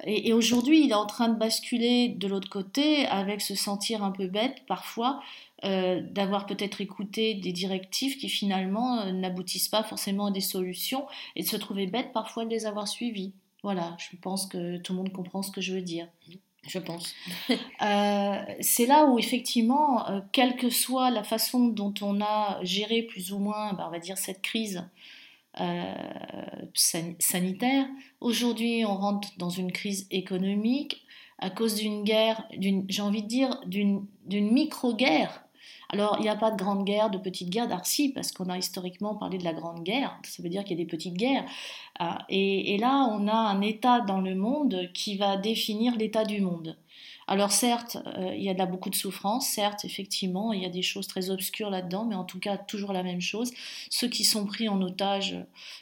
et, 0.05 0.29
et 0.29 0.33
aujourd'hui, 0.33 0.85
il 0.85 0.91
est 0.91 0.95
en 0.95 1.05
train 1.05 1.27
de 1.27 1.37
basculer 1.37 2.09
de 2.09 2.27
l'autre 2.27 2.49
côté 2.49 3.05
avec 3.07 3.41
se 3.41 3.53
sentir 3.53 4.03
un 4.03 4.11
peu 4.11 4.27
bête 4.27 4.63
parfois 4.65 5.19
euh, 5.65 6.01
d'avoir 6.01 6.45
peut-être 6.45 6.79
écouté 6.79 7.33
des 7.33 7.51
directives 7.51 8.17
qui 8.17 8.29
finalement 8.29 9.01
euh, 9.01 9.11
n'aboutissent 9.11 9.67
pas 9.67 9.83
forcément 9.83 10.27
à 10.27 10.31
des 10.31 10.39
solutions 10.39 11.05
et 11.35 11.43
de 11.43 11.47
se 11.47 11.57
trouver 11.57 11.85
bête 11.85 12.13
parfois 12.13 12.45
de 12.45 12.49
les 12.49 12.65
avoir 12.65 12.87
suivies. 12.87 13.33
Voilà, 13.61 13.97
je 13.97 14.15
pense 14.15 14.45
que 14.45 14.77
tout 14.77 14.93
le 14.93 14.99
monde 14.99 15.11
comprend 15.11 15.41
ce 15.41 15.51
que 15.51 15.59
je 15.59 15.73
veux 15.73 15.81
dire. 15.81 16.07
Je 16.67 16.79
pense. 16.79 17.13
Euh, 17.81 18.41
c'est 18.59 18.85
là 18.85 19.05
où 19.05 19.17
effectivement, 19.17 20.05
quelle 20.33 20.57
que 20.57 20.69
soit 20.69 21.11
la 21.11 21.23
façon 21.23 21.69
dont 21.69 21.93
on 22.01 22.19
a 22.19 22.59
géré 22.61 23.03
plus 23.03 23.31
ou 23.31 23.39
moins, 23.39 23.71
bah, 23.71 23.85
on 23.87 23.89
va 23.89 23.99
dire, 23.99 24.17
cette 24.17 24.41
crise 24.41 24.83
sanitaire, 26.73 27.85
aujourd'hui 28.19 28.83
on 28.85 28.95
rentre 28.97 29.29
dans 29.37 29.49
une 29.49 29.71
crise 29.71 30.07
économique 30.11 31.05
à 31.37 31.49
cause 31.49 31.75
d'une 31.75 32.03
guerre, 32.03 32.45
j'ai 32.59 33.01
envie 33.01 33.23
de 33.23 33.27
dire, 33.27 33.61
d'une 33.65 34.05
micro-guerre 34.29 35.45
alors, 35.91 36.17
il 36.19 36.21
n'y 36.21 36.29
a 36.29 36.35
pas 36.35 36.51
de 36.51 36.57
grande 36.57 36.85
guerre, 36.85 37.09
de 37.09 37.17
petite 37.17 37.49
guerre 37.49 37.67
d'Arcy, 37.67 38.09
parce 38.09 38.31
qu'on 38.31 38.47
a 38.49 38.57
historiquement 38.57 39.15
parlé 39.15 39.39
de 39.39 39.43
la 39.43 39.53
grande 39.53 39.83
guerre, 39.83 40.19
ça 40.23 40.43
veut 40.43 40.49
dire 40.49 40.63
qu'il 40.63 40.77
y 40.77 40.81
a 40.81 40.83
des 40.83 40.89
petites 40.89 41.15
guerres. 41.15 41.45
Ah, 41.97 42.19
et, 42.29 42.77
là, 42.77 43.07
on 43.11 43.27
a 43.27 43.33
un 43.33 43.61
État 43.61 44.01
dans 44.01 44.21
le 44.21 44.35
monde 44.35 44.91
qui 44.93 45.17
va 45.17 45.35
définir 45.35 45.95
l'état 45.95 46.25
du 46.25 46.41
monde. 46.41 46.77
Alors 47.27 47.51
certes, 47.51 47.97
euh, 48.17 48.33
il 48.35 48.43
y 48.43 48.49
a 48.49 48.53
là 48.53 48.65
beaucoup 48.65 48.89
de 48.89 48.95
souffrance, 48.95 49.47
certes, 49.47 49.85
effectivement, 49.85 50.51
il 50.51 50.63
y 50.63 50.65
a 50.65 50.69
des 50.69 50.81
choses 50.81 51.05
très 51.05 51.29
obscures 51.29 51.69
là-dedans, 51.69 52.05
mais 52.05 52.15
en 52.15 52.23
tout 52.23 52.39
cas, 52.39 52.57
toujours 52.57 52.91
la 52.91 53.03
même 53.03 53.21
chose. 53.21 53.51
Ceux 53.91 54.07
qui 54.07 54.23
sont 54.23 54.47
pris 54.47 54.67
en 54.67 54.81
otage 54.81 55.37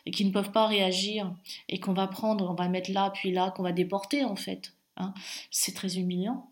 et 0.06 0.12
qui 0.12 0.26
ne 0.26 0.32
peuvent 0.32 0.52
pas 0.52 0.68
réagir 0.68 1.34
et 1.70 1.80
qu'on 1.80 1.94
va 1.94 2.08
prendre, 2.08 2.50
on 2.50 2.54
va 2.54 2.68
mettre 2.68 2.92
là, 2.92 3.12
puis 3.12 3.32
là, 3.32 3.52
qu'on 3.52 3.64
va 3.64 3.72
déporter 3.72 4.26
en 4.26 4.36
fait, 4.36 4.74
hein, 4.98 5.14
c'est 5.50 5.74
très 5.74 5.98
humiliant. 5.98 6.50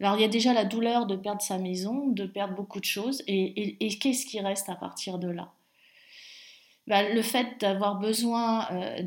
Alors 0.00 0.16
il 0.16 0.22
y 0.22 0.24
a 0.24 0.28
déjà 0.28 0.52
la 0.52 0.64
douleur 0.64 1.06
de 1.06 1.16
perdre 1.16 1.42
sa 1.42 1.58
maison, 1.58 2.08
de 2.08 2.26
perdre 2.26 2.54
beaucoup 2.54 2.80
de 2.80 2.84
choses, 2.84 3.22
et, 3.26 3.78
qu'est-ce 3.98 4.26
qui 4.26 4.40
reste 4.40 4.68
à 4.68 4.76
partir 4.76 5.18
de 5.18 5.28
là? 5.28 5.52
Bah, 6.86 7.02
le 7.02 7.22
fait 7.22 7.60
d'avoir 7.60 7.98
besoin 7.98 8.68
euh, 8.70 9.02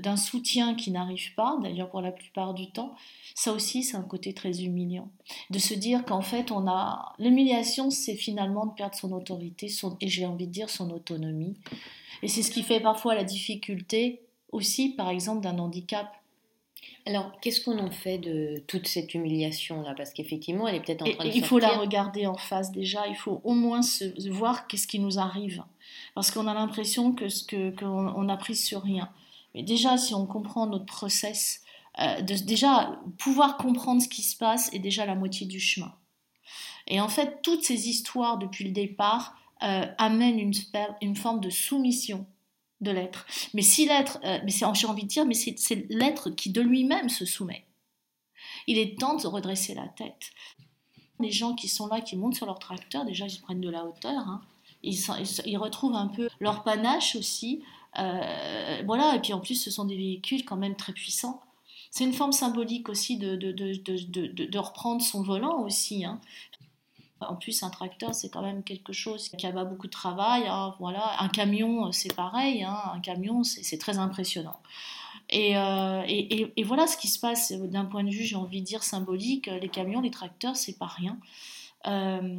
d'un 0.00 0.16
soutien 0.18 0.74
qui 0.74 0.90
n'arrive 0.90 1.34
pas, 1.34 1.56
d'ailleurs 1.62 1.88
pour 1.88 2.02
la 2.02 2.12
plupart 2.12 2.52
du 2.52 2.70
temps, 2.70 2.94
ça 3.34 3.52
aussi 3.52 3.82
c'est 3.82 3.96
un 3.96 4.02
côté 4.02 4.34
très 4.34 4.62
humiliant. 4.62 5.08
De 5.48 5.58
se 5.58 5.72
dire 5.72 6.04
qu'en 6.04 6.20
fait 6.20 6.50
on 6.50 6.68
a... 6.68 7.14
L'humiliation 7.18 7.90
c'est 7.90 8.16
finalement 8.16 8.66
de 8.66 8.72
perdre 8.72 8.96
son 8.96 9.12
autorité, 9.12 9.68
et 10.00 10.08
j'ai 10.08 10.26
envie 10.26 10.46
de 10.46 10.52
dire 10.52 10.68
son 10.68 10.90
autonomie. 10.90 11.56
Et 12.22 12.28
c'est 12.28 12.42
ce 12.42 12.50
qui 12.50 12.62
fait 12.62 12.80
parfois 12.80 13.14
la 13.14 13.24
difficulté 13.24 14.20
aussi 14.52 14.90
par 14.90 15.08
exemple 15.08 15.40
d'un 15.40 15.58
handicap. 15.58 16.17
Alors, 17.08 17.32
qu'est-ce 17.40 17.62
qu'on 17.62 17.78
en 17.78 17.90
fait 17.90 18.18
de 18.18 18.62
toute 18.66 18.86
cette 18.86 19.14
humiliation-là? 19.14 19.94
Parce 19.96 20.12
qu'effectivement, 20.12 20.68
elle 20.68 20.74
est 20.74 20.80
peut-être 20.80 21.00
en 21.00 21.10
train 21.10 21.24
de 21.24 21.30
Il 21.34 21.42
faut 21.42 21.58
la 21.58 21.78
regarder 21.78 22.26
en 22.26 22.36
face 22.36 22.70
déjà, 22.70 23.06
il 23.06 23.16
faut 23.16 23.40
au 23.44 23.54
moins 23.54 23.80
se 23.80 24.28
voir 24.28 24.66
qu'est-ce 24.66 24.86
qui 24.86 24.98
nous 24.98 25.18
arrive. 25.18 25.64
Parce 26.14 26.30
qu'on 26.30 26.46
a 26.46 26.52
l'impression 26.52 27.12
que 27.12 27.30
ce 27.30 27.70
qu'on 27.70 28.28
a 28.28 28.36
pris 28.36 28.54
sur 28.54 28.82
rien. 28.82 29.08
Mais 29.54 29.62
déjà, 29.62 29.96
si 29.96 30.14
on 30.14 30.26
comprend 30.26 30.66
notre 30.66 30.84
process, 30.84 31.62
euh, 31.98 32.20
de, 32.20 32.34
déjà, 32.34 33.00
pouvoir 33.16 33.56
comprendre 33.56 34.02
ce 34.02 34.08
qui 34.08 34.22
se 34.22 34.36
passe 34.36 34.70
est 34.74 34.78
déjà 34.78 35.06
la 35.06 35.14
moitié 35.14 35.46
du 35.46 35.60
chemin. 35.60 35.94
Et 36.88 37.00
en 37.00 37.08
fait, 37.08 37.40
toutes 37.40 37.64
ces 37.64 37.88
histoires 37.88 38.36
depuis 38.36 38.64
le 38.64 38.72
départ 38.72 39.34
euh, 39.62 39.86
amènent 39.96 40.38
une, 40.38 40.52
une 41.00 41.16
forme 41.16 41.40
de 41.40 41.48
soumission 41.48 42.26
de 42.80 42.90
l'être. 42.90 43.26
Mais 43.54 43.62
si 43.62 43.86
l'être, 43.86 44.18
euh, 44.24 44.38
mais 44.44 44.50
c'est, 44.50 44.66
j'ai 44.74 44.86
envie 44.86 45.02
de 45.02 45.08
dire, 45.08 45.24
mais 45.24 45.34
c'est, 45.34 45.86
l'être 45.88 46.30
qui 46.30 46.50
de 46.50 46.60
lui-même 46.60 47.08
se 47.08 47.24
soumet. 47.24 47.64
Il 48.66 48.78
est 48.78 48.98
temps 48.98 49.16
de 49.16 49.26
redresser 49.26 49.74
la 49.74 49.88
tête. 49.88 50.30
Les 51.20 51.32
gens 51.32 51.54
qui 51.54 51.68
sont 51.68 51.86
là, 51.88 52.00
qui 52.00 52.16
montent 52.16 52.36
sur 52.36 52.46
leur 52.46 52.58
tracteur, 52.58 53.04
déjà 53.04 53.26
ils 53.26 53.40
prennent 53.40 53.60
de 53.60 53.70
la 53.70 53.84
hauteur. 53.84 54.28
Hein. 54.28 54.40
Ils, 54.82 55.58
retrouvent 55.58 55.96
un 55.96 56.06
peu 56.06 56.28
leur 56.38 56.62
panache 56.62 57.16
aussi. 57.16 57.62
Euh, 57.98 58.82
voilà, 58.86 59.16
et 59.16 59.20
puis 59.20 59.32
en 59.32 59.40
plus, 59.40 59.56
ce 59.56 59.70
sont 59.70 59.84
des 59.84 59.96
véhicules 59.96 60.44
quand 60.44 60.56
même 60.56 60.76
très 60.76 60.92
puissants. 60.92 61.40
C'est 61.90 62.04
une 62.04 62.12
forme 62.12 62.32
symbolique 62.32 62.88
aussi 62.88 63.16
de 63.16 64.58
reprendre 64.58 65.02
son 65.02 65.22
volant 65.22 65.62
aussi. 65.62 66.04
Hein. 66.04 66.20
En 67.20 67.34
plus, 67.34 67.62
un 67.62 67.70
tracteur, 67.70 68.14
c'est 68.14 68.28
quand 68.28 68.42
même 68.42 68.62
quelque 68.62 68.92
chose 68.92 69.28
qui 69.28 69.46
a 69.46 69.64
beaucoup 69.64 69.86
de 69.86 69.92
travail. 69.92 70.44
Hein, 70.46 70.74
voilà. 70.78 71.20
Un 71.20 71.28
camion, 71.28 71.90
c'est 71.92 72.14
pareil. 72.14 72.62
Hein, 72.62 72.78
un 72.94 73.00
camion, 73.00 73.42
c'est 73.44 73.78
très 73.78 73.98
impressionnant. 73.98 74.60
Euh, 75.34 76.02
et, 76.06 76.62
voilà 76.62 76.86
ce 76.86 76.96
qui 76.96 77.08
se 77.08 77.18
passe 77.18 77.52
d'un 77.52 77.84
point 77.84 78.04
de 78.04 78.10
vue, 78.10 78.24
j'ai 78.24 78.36
envie 78.36 78.60
de 78.60 78.66
dire, 78.66 78.82
symbolique. 78.82 79.46
Les 79.46 79.68
camions, 79.68 80.00
les 80.00 80.10
tracteurs, 80.10 80.56
c'est 80.56 80.78
pas 80.78 80.86
rien. 80.86 81.18
Euh, 81.86 82.38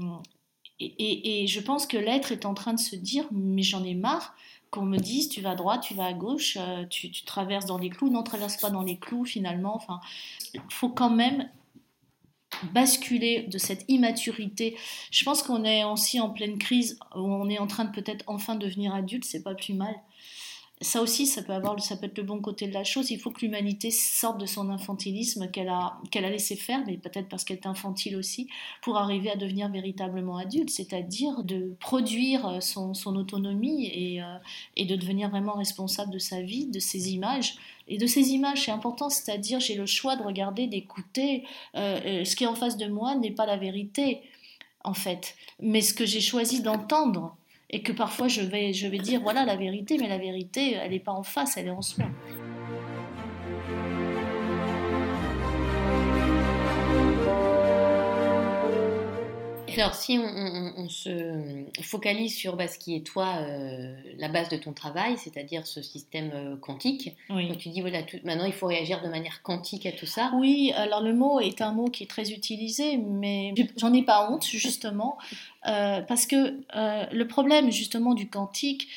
et, 0.80 1.46
je 1.48 1.60
pense 1.60 1.86
que 1.86 1.98
l'être 1.98 2.32
est 2.32 2.46
en 2.46 2.54
train 2.54 2.74
de 2.74 2.80
se 2.80 2.96
dire, 2.96 3.26
mais 3.32 3.64
j'en 3.64 3.84
ai 3.84 3.96
marre 3.96 4.34
qu'on 4.72 4.86
me 4.86 4.98
dise, 4.98 5.30
tu 5.30 5.42
vas 5.42 5.52
à 5.52 5.56
droite, 5.56 5.82
tu 5.82 5.96
vas 5.96 6.06
à 6.06 6.14
gauche, 6.14 6.58
euh, 6.60 6.86
tu, 6.86 7.10
tu 7.10 7.26
traverses 7.26 7.66
dans 7.66 7.80
les 7.80 7.90
clous. 7.90 8.10
Non, 8.10 8.22
traverse 8.22 8.58
pas 8.58 8.70
dans 8.70 8.84
les 8.84 8.98
clous 8.98 9.26
finalement. 9.26 9.76
Enfin, 9.76 10.00
il 10.54 10.62
faut 10.70 10.90
quand 10.90 11.10
même 11.10 11.50
basculer 12.74 13.44
de 13.48 13.58
cette 13.58 13.86
immaturité. 13.88 14.76
Je 15.12 15.24
pense 15.24 15.44
qu'on 15.44 15.64
est 15.64 15.84
aussi 15.84 16.20
en 16.20 16.30
pleine 16.30 16.58
crise, 16.58 17.00
où 17.16 17.20
on 17.20 17.50
est 17.50 17.60
en 17.60 17.68
train 17.68 17.86
de 17.86 17.92
peut-être 17.92 18.24
enfin 18.28 18.56
devenir 18.56 18.94
adulte, 18.94 19.26
c'est 19.26 19.44
pas 19.44 19.56
plus 19.56 19.74
mal. 19.74 19.96
Ça 20.82 21.02
aussi, 21.02 21.28
ça 21.28 21.44
peut, 21.44 21.52
avoir, 21.52 21.78
ça 21.82 21.98
peut 21.98 22.06
être 22.06 22.18
le 22.18 22.24
bon 22.24 22.40
côté 22.40 22.66
de 22.66 22.74
la 22.74 22.86
chose. 22.86 23.12
Il 23.12 23.20
faut 23.20 23.32
que 23.32 23.42
l'humanité 23.42 23.92
sorte 23.92 24.40
de 24.40 24.46
son 24.46 24.70
infantilisme 24.70 25.52
qu'elle 25.52 25.68
a, 25.68 25.98
qu'elle 26.10 26.24
a 26.24 26.30
laissé 26.30 26.56
faire, 26.56 26.82
mais 26.88 26.98
peut-être 26.98 27.28
parce 27.28 27.44
qu'elle 27.44 27.58
est 27.58 27.68
infantile 27.68 28.16
aussi, 28.16 28.48
pour 28.82 28.98
arriver 28.98 29.30
à 29.30 29.36
devenir 29.36 29.70
véritablement 29.70 30.38
adulte, 30.38 30.70
c'est-à-dire 30.70 31.44
de 31.44 31.76
produire 31.82 32.64
son, 32.64 32.94
son 32.94 33.18
autonomie 33.18 33.88
et, 33.88 34.22
euh, 34.22 34.38
et, 34.78 34.86
de 34.86 34.96
devenir 34.96 35.30
vraiment 35.30 35.54
responsable 35.54 36.14
de 36.14 36.20
sa 36.20 36.42
vie, 36.42 36.68
de 36.68 36.80
ses 36.80 37.12
images. 37.12 37.56
Et 37.90 37.98
de 37.98 38.08
ces 38.08 38.30
images, 38.30 38.66
c'est 38.66 38.72
important, 38.72 39.10
c'est-à-dire 39.10 39.60
j'ai 39.60 39.76
le 39.76 39.86
choix 39.86 40.16
de 40.16 40.24
regarder, 40.24 40.68
d'écouter. 40.68 41.44
Euh, 41.76 42.00
euh, 42.06 42.24
ce 42.24 42.38
qui 42.38 42.46
est 42.46 42.48
en 42.48 42.56
face 42.56 42.78
de 42.78 42.88
moi 42.88 43.16
n'est 43.16 43.32
pas 43.32 43.46
la 43.46 43.58
vérité, 43.58 44.22
en 44.86 44.94
fait, 44.94 45.36
mais 45.60 45.82
ce 45.82 45.94
que 45.94 46.06
j'ai 46.06 46.22
choisi 46.22 46.62
d'entendre 46.62 47.36
et 47.70 47.82
que 47.82 47.92
parfois 47.92 48.28
je 48.28 48.42
vais, 48.42 48.74
je 48.74 48.88
vais 48.88 48.98
dire 48.98 49.22
voilà 49.22 49.46
la 49.46 49.56
vérité, 49.56 49.98
mais 50.00 50.08
la 50.08 50.18
vérité, 50.18 50.74
elle 50.74 50.92
n'est 50.92 51.00
pas 51.00 51.12
en 51.12 51.24
face, 51.24 51.58
elle 51.58 51.68
est 51.68 51.72
en 51.72 51.82
soi. 51.82 52.06
Alors, 59.80 59.96
si 59.96 60.20
on, 60.20 60.90
se 60.90 61.66
focalise 61.82 62.36
sur 62.36 62.56
bah, 62.56 62.68
ce 62.68 62.78
qui 62.78 62.96
est 62.96 63.06
toi, 63.06 63.38
euh, 63.40 63.96
la 64.18 64.28
base 64.28 64.50
de 64.50 64.58
ton 64.58 64.74
travail, 64.74 65.18
c'est-à-dire 65.18 65.66
ce 65.68 65.82
système 65.82 66.32
euh, 66.34 66.56
quantique, 66.58 67.16
donc 67.30 67.58
tu 67.58 67.70
dis 67.70 67.82
voilà, 67.82 68.00
maintenant 68.24 68.46
il 68.46 68.54
faut 68.54 68.68
réagir 68.68 69.02
de 69.02 69.08
manière 69.08 69.42
quantique 69.42 69.86
à 69.86 69.92
tout 69.92 70.06
ça. 70.06 70.32
Oui, 70.36 70.74
alors 70.76 71.02
le 71.02 71.14
mot 71.14 71.40
est 71.40 71.62
un 71.62 71.72
mot 71.72 71.86
qui 71.86 72.04
est 72.04 72.08
très 72.08 72.32
utilisé, 72.32 72.98
mais 72.98 73.54
j'en 73.78 73.94
ai 73.94 74.04
pas 74.04 74.30
honte 74.30 74.46
justement, 74.46 75.18
euh, 75.68 76.02
parce 76.02 76.26
que 76.26 76.62
le 77.14 77.24
problème 77.26 77.72
justement 77.72 78.14
du 78.14 78.30
quantique, 78.30 78.88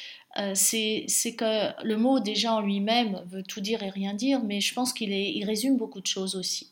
c'est 0.55 1.35
que 1.37 1.85
le 1.85 1.97
mot 1.97 2.21
déjà 2.21 2.55
en 2.55 2.61
lui-même 2.61 3.23
veut 3.27 3.43
tout 3.43 3.61
dire 3.61 3.83
et 3.83 3.91
rien 3.91 4.15
dire, 4.15 4.43
mais 4.43 4.61
je 4.61 4.73
pense 4.75 4.93
qu'il 4.93 5.13
il 5.13 5.45
résume 5.45 5.77
beaucoup 5.77 6.01
de 6.01 6.07
choses 6.07 6.37
aussi. 6.37 6.71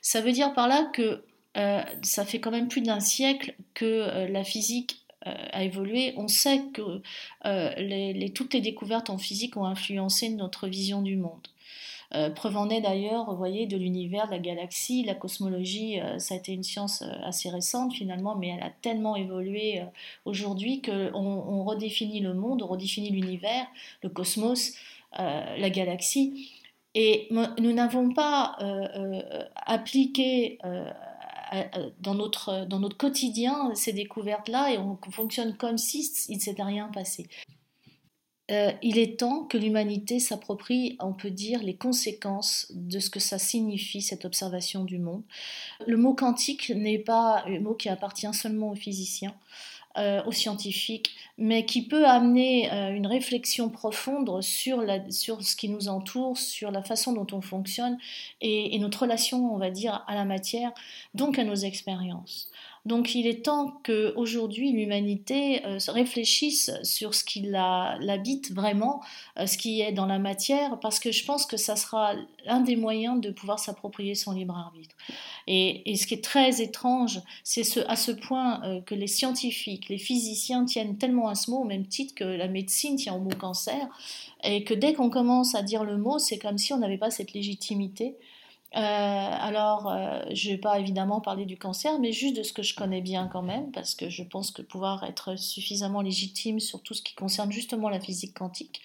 Ça 0.00 0.20
veut 0.20 0.32
dire 0.32 0.52
par 0.54 0.68
là 0.68 0.90
que 0.92 1.24
euh, 1.56 1.82
ça 2.02 2.24
fait 2.24 2.40
quand 2.40 2.50
même 2.50 2.68
plus 2.68 2.80
d'un 2.80 3.00
siècle 3.00 3.54
que 3.74 3.84
euh, 3.84 4.28
la 4.28 4.42
physique 4.42 5.04
euh, 5.26 5.34
a 5.52 5.64
évolué. 5.64 6.14
On 6.16 6.28
sait 6.28 6.62
que 6.72 7.02
toutes 8.28 8.54
les 8.54 8.60
découvertes 8.60 9.10
en 9.10 9.18
physique 9.18 9.56
ont 9.56 9.66
influencé 9.66 10.30
notre 10.30 10.66
vision 10.66 11.02
du 11.02 11.16
monde. 11.16 11.46
Preuve 12.34 12.56
en 12.56 12.68
est 12.68 12.80
d'ailleurs, 12.80 13.30
vous 13.30 13.36
voyez, 13.36 13.66
de 13.66 13.76
l'univers, 13.76 14.26
de 14.26 14.32
la 14.32 14.38
galaxie, 14.38 15.04
la 15.04 15.14
cosmologie, 15.14 15.98
ça 16.18 16.34
a 16.34 16.36
été 16.36 16.52
une 16.52 16.62
science 16.62 17.02
assez 17.22 17.48
récente 17.48 17.94
finalement, 17.94 18.36
mais 18.36 18.48
elle 18.48 18.62
a 18.62 18.70
tellement 18.82 19.16
évolué 19.16 19.82
aujourd'hui 20.24 20.82
qu'on 20.82 21.14
on 21.14 21.64
redéfinit 21.64 22.20
le 22.20 22.34
monde, 22.34 22.62
on 22.62 22.66
redéfinit 22.66 23.10
l'univers, 23.10 23.66
le 24.02 24.08
cosmos, 24.08 24.74
la 25.16 25.70
galaxie. 25.70 26.50
Et 26.94 27.28
nous 27.30 27.72
n'avons 27.72 28.12
pas 28.12 28.58
appliqué 29.66 30.58
dans 32.00 32.14
notre, 32.14 32.66
dans 32.66 32.78
notre 32.78 32.96
quotidien 32.96 33.74
ces 33.74 33.92
découvertes-là 33.92 34.72
et 34.72 34.78
on 34.78 34.98
fonctionne 35.10 35.56
comme 35.56 35.78
si 35.78 36.10
il 36.28 36.36
ne 36.36 36.40
s'était 36.40 36.62
rien 36.62 36.88
passé. 36.88 37.26
Euh, 38.52 38.70
il 38.82 38.98
est 38.98 39.18
temps 39.18 39.44
que 39.44 39.56
l'humanité 39.56 40.20
s'approprie, 40.20 40.96
on 41.00 41.12
peut 41.12 41.30
dire, 41.30 41.62
les 41.62 41.74
conséquences 41.74 42.70
de 42.74 42.98
ce 42.98 43.08
que 43.08 43.20
ça 43.20 43.38
signifie, 43.38 44.02
cette 44.02 44.24
observation 44.24 44.84
du 44.84 44.98
monde. 44.98 45.22
Le 45.86 45.96
mot 45.96 46.14
quantique 46.14 46.70
n'est 46.70 46.98
pas 46.98 47.44
un 47.46 47.60
mot 47.60 47.74
qui 47.74 47.88
appartient 47.88 48.32
seulement 48.34 48.70
aux 48.70 48.76
physiciens. 48.76 49.34
Euh, 49.98 50.22
aux 50.24 50.32
scientifiques, 50.32 51.14
mais 51.36 51.66
qui 51.66 51.86
peut 51.86 52.06
amener 52.06 52.72
euh, 52.72 52.94
une 52.94 53.06
réflexion 53.06 53.68
profonde 53.68 54.40
sur, 54.40 54.80
la, 54.80 55.10
sur 55.10 55.42
ce 55.42 55.54
qui 55.54 55.68
nous 55.68 55.88
entoure, 55.88 56.38
sur 56.38 56.70
la 56.70 56.82
façon 56.82 57.12
dont 57.12 57.26
on 57.32 57.42
fonctionne 57.42 57.98
et, 58.40 58.74
et 58.74 58.78
notre 58.78 59.02
relation, 59.02 59.52
on 59.54 59.58
va 59.58 59.70
dire, 59.70 60.02
à 60.08 60.14
la 60.14 60.24
matière, 60.24 60.72
donc 61.12 61.38
à 61.38 61.44
nos 61.44 61.56
expériences. 61.56 62.48
Donc 62.84 63.14
il 63.14 63.28
est 63.28 63.44
temps 63.44 63.80
qu'aujourd'hui 63.84 64.72
l'humanité 64.72 65.64
euh, 65.64 65.78
réfléchisse 65.86 66.72
sur 66.82 67.14
ce 67.14 67.22
qui 67.22 67.40
l'habite 67.42 68.52
vraiment, 68.52 69.00
euh, 69.38 69.46
ce 69.46 69.56
qui 69.56 69.80
est 69.80 69.92
dans 69.92 70.06
la 70.06 70.18
matière, 70.18 70.80
parce 70.80 70.98
que 70.98 71.12
je 71.12 71.24
pense 71.24 71.46
que 71.46 71.56
ça 71.56 71.76
sera 71.76 72.14
un 72.46 72.60
des 72.60 72.74
moyens 72.74 73.20
de 73.20 73.30
pouvoir 73.30 73.60
s'approprier 73.60 74.16
son 74.16 74.32
libre 74.32 74.56
arbitre. 74.56 74.96
Et, 75.46 75.94
ce 75.94 76.08
qui 76.08 76.14
est 76.14 76.24
très 76.24 76.60
étrange, 76.60 77.20
c'est 77.44 77.62
ce, 77.62 77.78
à 77.86 77.94
ce 77.94 78.10
point 78.10 78.60
euh, 78.64 78.80
que 78.80 78.96
les 78.96 79.06
scientifiques, 79.06 79.88
les 79.88 79.98
physiciens 79.98 80.64
tiennent 80.64 80.98
tellement 80.98 81.28
à 81.28 81.36
ce 81.36 81.52
mot, 81.52 81.58
au 81.58 81.64
même 81.64 81.86
titre 81.86 82.16
que 82.16 82.24
la 82.24 82.48
médecine 82.48 82.96
tient 82.96 83.14
au 83.14 83.20
mot 83.20 83.30
cancer, 83.30 83.86
et 84.42 84.64
que 84.64 84.74
dès 84.74 84.92
qu'on 84.92 85.08
commence 85.08 85.54
à 85.54 85.62
dire 85.62 85.84
le 85.84 85.98
mot, 85.98 86.18
c'est 86.18 86.38
comme 86.38 86.58
si 86.58 86.72
on 86.72 86.78
n'avait 86.78 86.98
pas 86.98 87.10
cette 87.10 87.32
légitimité. 87.32 88.16
Euh, 88.74 88.78
alors, 88.80 89.86
euh, 89.88 90.22
je 90.32 90.48
ne 90.48 90.54
vais 90.54 90.60
pas 90.60 90.78
évidemment 90.78 91.20
parler 91.20 91.44
du 91.44 91.58
cancer, 91.58 91.98
mais 91.98 92.12
juste 92.12 92.36
de 92.36 92.42
ce 92.42 92.54
que 92.54 92.62
je 92.62 92.74
connais 92.74 93.02
bien 93.02 93.28
quand 93.28 93.42
même, 93.42 93.70
parce 93.70 93.94
que 93.94 94.08
je 94.08 94.22
pense 94.22 94.50
que 94.50 94.62
pouvoir 94.62 95.04
être 95.04 95.38
suffisamment 95.38 96.00
légitime 96.00 96.58
sur 96.58 96.82
tout 96.82 96.94
ce 96.94 97.02
qui 97.02 97.14
concerne 97.14 97.52
justement 97.52 97.90
la 97.90 98.00
physique 98.00 98.32
quantique. 98.32 98.80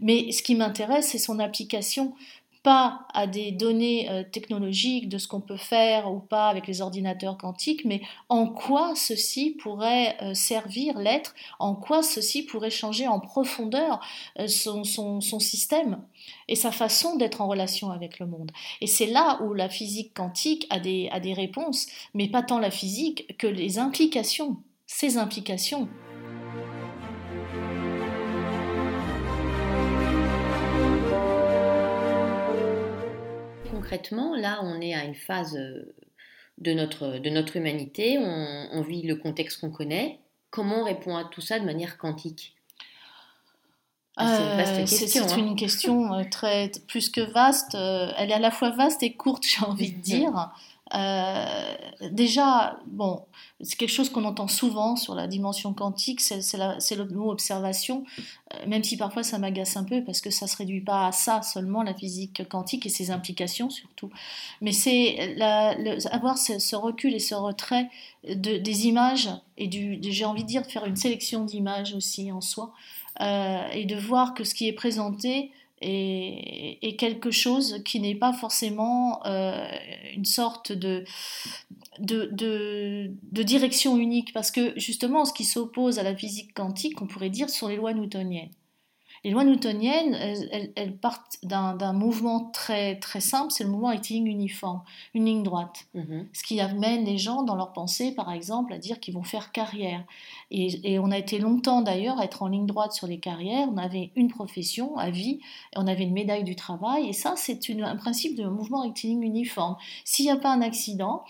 Mais 0.00 0.32
ce 0.32 0.42
qui 0.42 0.56
m'intéresse, 0.56 1.08
c'est 1.10 1.18
son 1.18 1.38
application 1.38 2.14
pas 2.62 3.06
à 3.14 3.26
des 3.26 3.52
données 3.52 4.10
euh, 4.10 4.22
technologiques 4.24 5.08
de 5.08 5.18
ce 5.18 5.28
qu'on 5.28 5.40
peut 5.40 5.56
faire 5.56 6.12
ou 6.12 6.20
pas 6.20 6.48
avec 6.48 6.66
les 6.66 6.80
ordinateurs 6.80 7.36
quantiques, 7.36 7.84
mais 7.84 8.00
en 8.28 8.46
quoi 8.46 8.94
ceci 8.94 9.50
pourrait 9.50 10.16
euh, 10.22 10.34
servir 10.34 10.98
l'être, 10.98 11.34
en 11.58 11.74
quoi 11.74 12.02
ceci 12.02 12.42
pourrait 12.42 12.70
changer 12.70 13.06
en 13.06 13.20
profondeur 13.20 14.00
euh, 14.38 14.46
son, 14.46 14.84
son, 14.84 15.20
son, 15.20 15.38
système 15.38 16.02
et 16.48 16.56
sa 16.56 16.72
façon 16.72 17.16
d'être 17.16 17.40
en 17.40 17.48
relation 17.48 17.90
avec 17.90 18.18
le 18.18 18.26
monde. 18.26 18.50
Et 18.80 18.86
c'est 18.86 19.06
là 19.06 19.40
où 19.42 19.54
la 19.54 19.68
physique 19.68 20.14
quantique 20.14 20.66
a 20.70 20.80
des, 20.80 21.08
a 21.12 21.20
des 21.20 21.32
réponses, 21.32 21.86
mais 22.14 22.28
pas 22.28 22.42
tant 22.42 22.58
la 22.58 22.70
physique 22.70 23.36
que 23.38 23.46
les 23.46 23.78
implications, 23.78 24.56
ces 24.86 25.16
implications 25.16 25.88
concrètement, 33.88 34.36
là, 34.36 34.60
on 34.62 34.80
est 34.82 34.92
à 34.92 35.04
une 35.04 35.14
phase 35.14 35.56
euh, 35.56 35.94
de 36.58 36.72
notre, 36.72 37.18
de 37.18 37.30
notre 37.30 37.56
humanité, 37.56 38.18
on, 38.18 38.82
vit 38.82 39.02
le 39.02 39.16
contexte 39.16 39.60
qu'on 39.60 39.70
connaît. 39.70 40.18
Comment 40.50 40.82
on 40.82 40.84
répond 40.84 41.16
à 41.16 41.24
tout 41.24 41.40
ça 41.40 41.58
de 41.58 41.64
manière 41.64 41.96
quantique? 41.96 42.54
Ah, 44.16 44.84
c'est 44.84 45.14
une, 45.14 45.48
hein. 45.50 45.54
question 45.54 46.12
euh, 46.12 46.24
très 46.28 46.72
plus 46.88 47.08
que 47.08 47.20
vaste. 47.20 47.76
Euh, 47.76 48.10
elle 48.18 48.30
est 48.30 48.34
à 48.34 48.40
la 48.40 48.50
fois 48.50 48.70
vaste 48.70 49.02
et 49.02 49.14
courte, 49.14 49.44
j'ai 49.46 49.64
envie 49.64 49.92
de 49.92 50.00
dire. 50.00 50.50
Euh, 50.94 51.74
déjà, 52.10 52.78
bon, 52.86 53.22
c'est 53.60 53.76
quelque 53.76 53.90
chose 53.90 54.08
qu'on 54.08 54.24
entend 54.24 54.48
souvent 54.48 54.96
sur 54.96 55.14
la 55.14 55.26
dimension 55.26 55.74
quantique, 55.74 56.20
c'est 56.20 56.96
le 56.96 57.04
mot 57.06 57.30
observation, 57.30 58.04
euh, 58.54 58.66
même 58.66 58.82
si 58.82 58.96
parfois 58.96 59.22
ça 59.22 59.38
m'agace 59.38 59.76
un 59.76 59.84
peu 59.84 60.02
parce 60.02 60.20
que 60.20 60.30
ça 60.30 60.46
ne 60.46 60.50
se 60.50 60.56
réduit 60.56 60.80
pas 60.80 61.08
à 61.08 61.12
ça 61.12 61.42
seulement, 61.42 61.82
la 61.82 61.94
physique 61.94 62.48
quantique 62.48 62.86
et 62.86 62.88
ses 62.88 63.10
implications 63.10 63.68
surtout. 63.68 64.10
Mais 64.60 64.72
c'est 64.72 65.40
avoir 66.10 66.38
ce, 66.38 66.76
recul 66.76 67.14
et 67.14 67.18
ce 67.18 67.34
retrait 67.34 67.90
de, 68.26 68.56
des 68.56 68.86
images 68.86 69.28
et 69.58 69.68
j'ai 69.70 70.24
envie 70.24 70.42
de 70.42 70.48
dire, 70.48 70.62
de 70.62 70.68
faire 70.68 70.86
une 70.86 70.96
sélection 70.96 71.44
d'images 71.44 71.94
aussi 71.94 72.32
en 72.32 72.40
soi 72.40 72.72
euh, 73.20 73.68
et 73.72 73.84
de 73.84 73.96
voir 73.96 74.32
que 74.32 74.44
ce 74.44 74.54
qui 74.54 74.68
est 74.68 74.72
présenté 74.72 75.50
et, 75.80 76.96
quelque 76.98 77.30
chose 77.30 77.82
qui 77.84 78.00
n'est 78.00 78.14
pas 78.14 78.32
forcément 78.32 79.24
euh, 79.26 79.68
une 80.14 80.24
sorte 80.24 80.72
de, 80.72 81.04
de, 82.00 82.30
de, 82.32 83.42
direction 83.42 83.96
unique, 83.96 84.32
parce 84.32 84.50
que 84.50 84.78
justement, 84.78 85.24
ce 85.24 85.32
qui 85.32 85.44
s'oppose 85.44 85.98
à 85.98 86.02
la 86.02 86.16
physique 86.16 86.52
quantique, 86.54 87.00
on 87.00 87.06
pourrait 87.06 87.30
dire, 87.30 87.48
sont 87.48 87.68
les 87.68 87.76
lois 87.76 87.94
newtoniennes. 87.94 88.50
Les 89.24 89.30
lois 89.30 89.44
newtoniennes, 89.44 90.14
elles, 90.76 90.96
partent 90.96 91.38
d'un 91.42 91.92
mouvement 91.92 92.50
très, 92.52 92.96
très 92.98 93.20
simple, 93.20 93.52
c'est 93.52 93.64
le 93.64 93.70
mouvement 93.70 93.88
rectiligne 93.88 94.26
uniforme, 94.26 94.82
une 95.14 95.24
ligne 95.24 95.42
droite. 95.42 95.86
Mhm. 95.94 96.28
Ce 96.32 96.42
qui 96.42 96.60
amène 96.60 97.04
les 97.04 97.18
gens 97.18 97.42
dans 97.42 97.56
leur 97.56 97.72
pensée, 97.72 98.12
par 98.12 98.32
exemple, 98.32 98.72
à 98.72 98.78
dire 98.78 99.00
qu'ils 99.00 99.14
vont 99.14 99.22
faire 99.22 99.52
carrière. 99.52 100.04
Et, 100.50 100.98
on 100.98 101.10
a 101.10 101.18
été 101.18 101.38
longtemps 101.38 101.82
d'ailleurs 101.82 102.18
à 102.18 102.24
être 102.24 102.42
en 102.42 102.48
ligne 102.48 102.66
droite 102.66 102.92
sur 102.92 103.06
les 103.06 103.18
carrières. 103.18 103.68
On 103.72 103.76
avait 103.76 104.10
une 104.16 104.28
profession 104.28 104.96
à 104.96 105.10
vie, 105.10 105.40
et 105.72 105.76
on 105.76 105.86
avait 105.86 106.04
une 106.04 106.12
médaille 106.12 106.44
du 106.44 106.56
travail. 106.56 107.08
Et 107.08 107.12
ça, 107.12 107.34
c'est 107.36 107.58
un 107.70 107.96
principe 107.96 108.36
de 108.36 108.46
mouvement 108.46 108.82
rectiligne 108.82 109.22
uniforme. 109.22 109.76
S'il 110.04 110.26
n'y 110.26 110.30
a 110.30 110.36
pas 110.36 110.52
un 110.52 110.62
accident, 110.62 111.24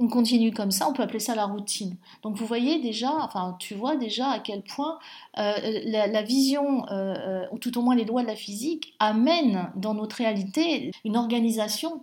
on 0.00 0.08
continue 0.08 0.50
comme 0.50 0.70
ça, 0.70 0.88
on 0.88 0.94
peut 0.94 1.02
appeler 1.02 1.20
ça 1.20 1.34
la 1.34 1.44
routine. 1.44 1.96
Donc 2.22 2.36
vous 2.36 2.46
voyez 2.46 2.80
déjà, 2.80 3.12
enfin 3.22 3.56
tu 3.60 3.74
vois 3.74 3.96
déjà 3.96 4.30
à 4.30 4.38
quel 4.38 4.62
point 4.62 4.98
euh, 5.38 5.52
la, 5.84 6.22
vision, 6.22 6.86
euh, 6.88 7.14
euh, 7.14 7.46
ou 7.52 7.58
tout 7.58 7.78
au 7.78 7.82
moins 7.82 7.94
les 7.94 8.06
lois 8.06 8.22
de 8.22 8.26
la 8.26 8.34
physique, 8.34 8.94
amènent 8.98 9.70
dans 9.76 9.92
notre 9.92 10.16
réalité 10.16 10.90
une 11.04 11.16
organisation 11.16 12.02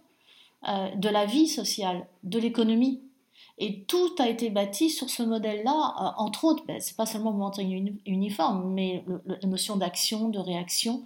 de 0.64 1.08
la 1.08 1.26
vie 1.26 1.48
sociale, 1.48 2.08
de 2.24 2.40
l'économie. 2.40 3.00
Et 3.60 3.84
tout 3.86 4.14
a 4.20 4.30
été 4.30 4.52
bâti 4.52 4.90
sur 4.90 5.10
ce 5.10 5.24
modèle-là, 5.24 5.72
euh, 5.72 6.22
entre 6.22 6.46
autres, 6.46 6.64
ben, 6.68 6.80
c'est 6.80 6.96
pas 6.96 7.08
seulement 7.08 7.32
le 7.32 7.38
montagne 7.38 7.96
uniforme, 8.06 8.72
mais 8.72 9.04
la 9.26 9.48
notion 9.48 9.78
d'action, 9.78 10.30
de 10.30 10.38
réaction. 10.38 11.04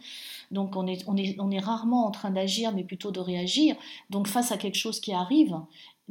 Donc 0.51 0.75
on 0.75 0.85
est, 0.85 1.03
on 1.07 1.15
est, 1.15 1.39
on 1.39 1.49
est 1.49 1.59
rarement 1.59 2.05
en 2.05 2.11
train 2.11 2.29
d'agir, 2.29 2.73
mais 2.73 2.83
plutôt 2.83 3.11
de 3.11 3.21
réagir. 3.21 3.75
Donc 4.09 4.27
face 4.27 4.51
à 4.51 4.57
quelque 4.57 4.75
chose 4.75 4.99
qui 4.99 5.13
arrive, 5.13 5.55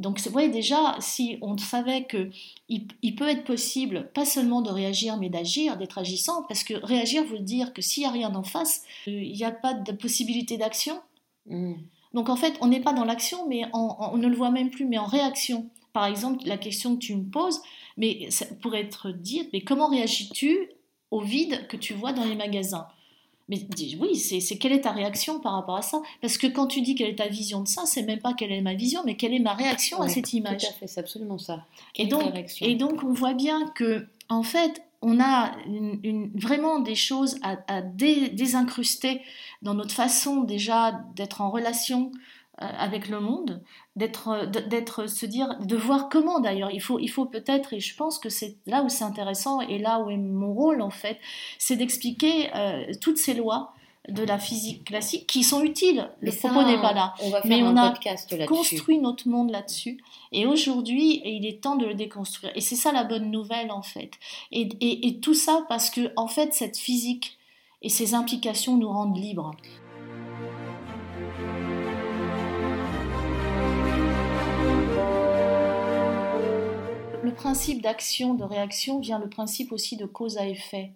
donc, 0.01 0.19
vous 0.19 0.33
voyez 0.33 0.49
déjà, 0.49 0.97
si 0.99 1.37
on 1.43 1.59
savait 1.59 2.05
que 2.05 2.31
il, 2.69 3.15
peut 3.17 3.29
être 3.29 3.45
possible, 3.45 4.11
pas 4.15 4.25
seulement 4.25 4.63
de 4.63 4.71
réagir, 4.71 5.19
mais 5.19 5.29
d'agir, 5.29 5.77
d'être 5.77 5.99
agissant, 5.99 6.43
parce 6.45 6.65
que 6.65 6.75
réagir 6.75 7.23
veut 7.25 7.39
dire 7.39 7.75
que 7.75 7.83
s'il 7.83 8.05
n'y 8.05 8.09
a 8.09 8.11
rien 8.11 8.35
en 8.35 8.43
face, 8.43 8.83
il 9.07 9.33
n'y 9.33 9.45
a 9.45 9.51
pas 9.51 9.75
de 9.75 9.93
possibilité 9.93 10.57
d'action. 10.57 10.99
Mm. 11.47 11.75
Donc, 12.15 12.31
en 12.31 12.37
fait, 12.37 12.55
on 12.63 12.69
n'est 12.69 12.81
pas 12.81 12.95
dans 12.95 13.05
l'action, 13.05 13.47
mais 13.47 13.65
on 13.75 14.17
ne 14.17 14.27
le 14.27 14.37
voit 14.37 14.51
même 14.51 14.71
plus, 14.71 14.87
mais 14.87 14.97
en 14.97 15.05
réaction. 15.05 15.69
Par 15.93 16.07
exemple, 16.07 16.45
la 16.47 16.57
question 16.57 16.95
que 16.95 17.01
tu 17.01 17.15
me 17.15 17.25
poses, 17.25 17.61
mais 17.99 18.31
ça 18.31 18.47
pourrait 18.63 18.81
être 18.81 19.11
dit, 19.11 19.51
mais 19.53 19.61
comment 19.61 19.89
réagis-tu 19.89 20.71
au 21.11 21.21
vide 21.21 21.67
que 21.69 21.77
tu 21.77 21.93
vois 21.93 22.15
dans 22.15 22.25
les 22.25 22.37
magasins? 22.37 22.89
Mais 23.51 23.67
oui, 23.99 24.17
c'est 24.17 24.57
quelle 24.59 24.73
est 24.73 24.83
ta 24.83 24.93
réaction 24.93 25.41
par 25.41 25.55
rapport 25.55 25.77
à 25.77 25.83
ça? 25.83 26.01
Parce 26.21 26.39
que 26.39 26.47
quand 26.47 26.69
tu 26.69 26.83
dis 26.83 26.95
quelle 26.95 27.11
est 27.11 27.19
ta 27.19 27.27
vision 27.27 27.63
de 27.63 27.69
ça, 27.69 27.83
c'est 27.85 28.03
même 28.03 28.21
pas 28.21 28.33
quelle 28.33 28.53
est 28.53 28.61
ma 28.61 28.75
vision, 28.75 29.03
mais 29.05 29.17
quelle 29.17 29.35
est 29.35 29.41
ma 29.41 29.55
réaction 29.55 30.01
à 30.01 30.09
cette 30.09 30.33
image. 30.33 30.63
Tout 30.63 30.69
à 30.69 30.73
fait, 30.73 30.87
c'est 30.87 31.01
absolument 31.01 31.37
ça. 31.37 31.67
et 31.97 32.07
donc, 32.07 32.33
et 32.61 32.77
donc, 32.77 33.03
on 33.03 33.13
voit 33.13 33.35
bien 33.35 33.67
que, 33.75 34.07
en 34.29 34.45
fait, 34.45 34.83
on 35.03 35.19
a 35.21 35.53
une, 35.67 36.31
vraiment 36.35 36.79
des 36.79 36.95
choses 36.95 37.41
à, 37.43 37.83
désincruster 37.83 39.21
dans 39.63 39.75
notre 39.75 39.95
façon 39.95 40.43
déjà 40.43 41.03
d'être 41.17 41.41
en 41.41 41.51
relation 41.51 42.13
avec 42.59 43.09
le 43.09 43.21
monde, 43.21 43.63
d'être, 43.97 44.29
euh, 44.29 44.47
d'être, 44.47 45.07
se 45.07 45.27
dire, 45.27 45.57
de 45.61 45.77
voir 45.77 46.09
comment 46.09 46.41
d'ailleurs. 46.41 46.71
Il 46.71 46.83
faut, 46.83 46.99
il 46.99 47.09
faut 47.09 47.25
peut-être, 47.25 47.73
et 47.73 47.81
je 47.81 47.97
pense 47.97 48.19
que 48.19 48.29
c'est 48.29 48.57
là 48.67 48.83
où 48.83 48.89
c'est 48.89 49.05
intéressant 49.05 49.61
et 49.61 49.79
là 49.79 50.01
où 50.01 50.11
est 50.11 50.17
mon 50.17 50.53
rôle 50.53 50.83
en 50.83 50.91
fait, 50.91 51.19
c'est 51.59 51.77
d'expliquer 51.77 52.55
euh, 52.55 52.85
toutes 53.01 53.19
ces 53.19 53.35
lois 53.35 53.73
de 54.09 54.23
la 54.25 54.39
physique 54.39 54.85
classique 54.85 55.27
qui 55.27 55.43
sont 55.43 55.63
utiles. 55.63 56.11
Le 56.21 56.33
propos 56.33 56.63
n'est 56.63 56.81
pas 56.81 56.93
là. 56.93 57.15
On 57.23 57.31
va 57.31 57.41
Mais 57.45 57.63
on 57.63 57.77
a 57.77 57.95
construit 58.47 58.99
notre 58.99 59.29
monde 59.29 59.51
là-dessus. 59.51 60.03
Et 60.33 60.47
aujourd'hui, 60.47 61.21
il 61.25 61.47
est 61.47 61.63
temps 61.63 61.77
de 61.77 61.87
le 61.87 61.95
déconstruire. 61.95 62.51
Et 62.55 62.61
c'est 62.61 62.77
ça 62.77 62.93
la 62.93 63.05
bonne 63.05 63.31
nouvelle 63.31 63.71
en 63.71 63.83
fait. 63.83 64.13
Et, 64.53 64.69
et, 64.81 65.07
et 65.07 65.21
tout 65.21 65.35
ça 65.35 65.65
parce 65.69 65.91
que 65.91 66.13
en 66.17 66.29
fait, 66.29 66.55
cette 66.55 66.79
physique 66.79 67.39
et 67.83 67.89
ses 67.89 68.15
implications 68.15 68.77
nous 68.77 68.89
rendent 68.89 69.17
libres. 69.19 69.53
Le 77.31 77.37
principe 77.37 77.81
d'action, 77.81 78.35
de 78.35 78.43
réaction 78.43 78.99
vient 78.99 79.21
le 79.21 79.29
principe 79.29 79.71
aussi 79.71 79.97
de 79.97 80.05
cause 80.05 80.37
à 80.37 80.49
effet. 80.49 80.93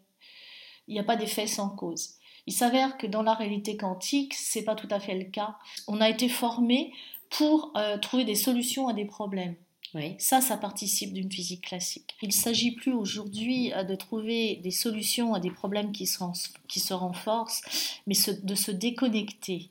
Il 0.88 0.94
n'y 0.94 1.00
a 1.00 1.04
pas 1.04 1.16
d'effet 1.16 1.46
sans 1.46 1.68
cause. 1.68 2.14
Il 2.46 2.52
s'avère 2.52 2.98
que 2.98 3.06
dans 3.06 3.22
la 3.22 3.34
réalité 3.34 3.76
quantique, 3.76 4.34
c'est 4.34 4.64
pas 4.64 4.74
tout 4.74 4.88
à 4.90 4.98
fait 4.98 5.16
le 5.16 5.24
cas. 5.24 5.56
On 5.86 6.00
a 6.00 6.10
été 6.10 6.28
formé 6.28 6.92
pour 7.30 7.72
euh, 7.76 7.98
trouver 7.98 8.24
des 8.24 8.34
solutions 8.34 8.88
à 8.88 8.92
des 8.92 9.04
problèmes. 9.04 9.54
Oui. 9.94 10.16
Ça, 10.18 10.40
ça 10.40 10.56
participe 10.56 11.12
d'une 11.12 11.30
physique 11.30 11.66
classique. 11.66 12.16
Il 12.20 12.28
ne 12.28 12.32
s'agit 12.32 12.72
plus 12.72 12.92
aujourd'hui 12.92 13.72
euh, 13.72 13.84
de 13.84 13.94
trouver 13.94 14.56
des 14.56 14.72
solutions 14.72 15.34
à 15.34 15.40
des 15.40 15.52
problèmes 15.52 15.92
qui 15.92 16.06
se, 16.06 16.18
qui 16.66 16.80
se 16.80 16.92
renforcent, 16.92 17.62
mais 18.08 18.16
de 18.42 18.54
se 18.56 18.72
déconnecter 18.72 19.70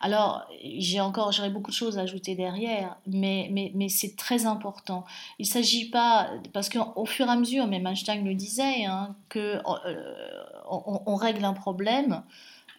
alors, 0.00 0.46
j'ai 0.62 1.00
encore, 1.00 1.32
j'aurais 1.32 1.50
beaucoup 1.50 1.70
de 1.70 1.76
choses 1.76 1.98
à 1.98 2.02
ajouter 2.02 2.34
derrière, 2.34 2.96
mais, 3.06 3.48
mais, 3.50 3.72
mais 3.74 3.88
c'est 3.88 4.16
très 4.16 4.46
important. 4.46 5.04
Il 5.38 5.46
ne 5.46 5.50
s'agit 5.50 5.90
pas, 5.90 6.30
parce 6.52 6.68
qu'au 6.68 7.06
fur 7.06 7.26
et 7.26 7.30
à 7.30 7.36
mesure, 7.36 7.66
même 7.66 7.86
Einstein 7.86 8.24
le 8.24 8.34
disait, 8.34 8.84
hein, 8.84 9.16
que 9.28 9.60
euh, 9.86 10.02
on, 10.68 11.14
règle 11.16 11.44
un 11.44 11.54
problème, 11.54 12.22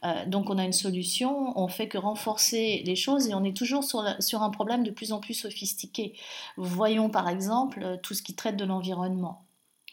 euh, 0.03 0.25
donc 0.27 0.49
on 0.49 0.58
a 0.58 0.65
une 0.65 0.73
solution, 0.73 1.58
on 1.60 1.67
fait 1.67 1.88
que 1.88 1.97
renforcer 1.97 2.84
les 2.86 2.95
choses 2.95 3.27
et 3.27 3.34
on 3.34 3.43
est 3.43 3.55
toujours 3.55 3.84
sur, 3.84 4.03
sur 4.19 4.43
un 4.43 4.49
problème 4.49 4.84
de 4.84 4.91
plus 4.91 5.12
en 5.12 5.19
plus 5.19 5.34
sophistiqué. 5.34 6.13
Voyons 6.58 7.10
par 7.10 7.27
exemple 7.29 7.99
tout 8.03 8.13
ce 8.13 8.21
qui 8.21 8.36
traite 8.36 8.58
de 8.58 8.65
l'environnement. 8.65 9.45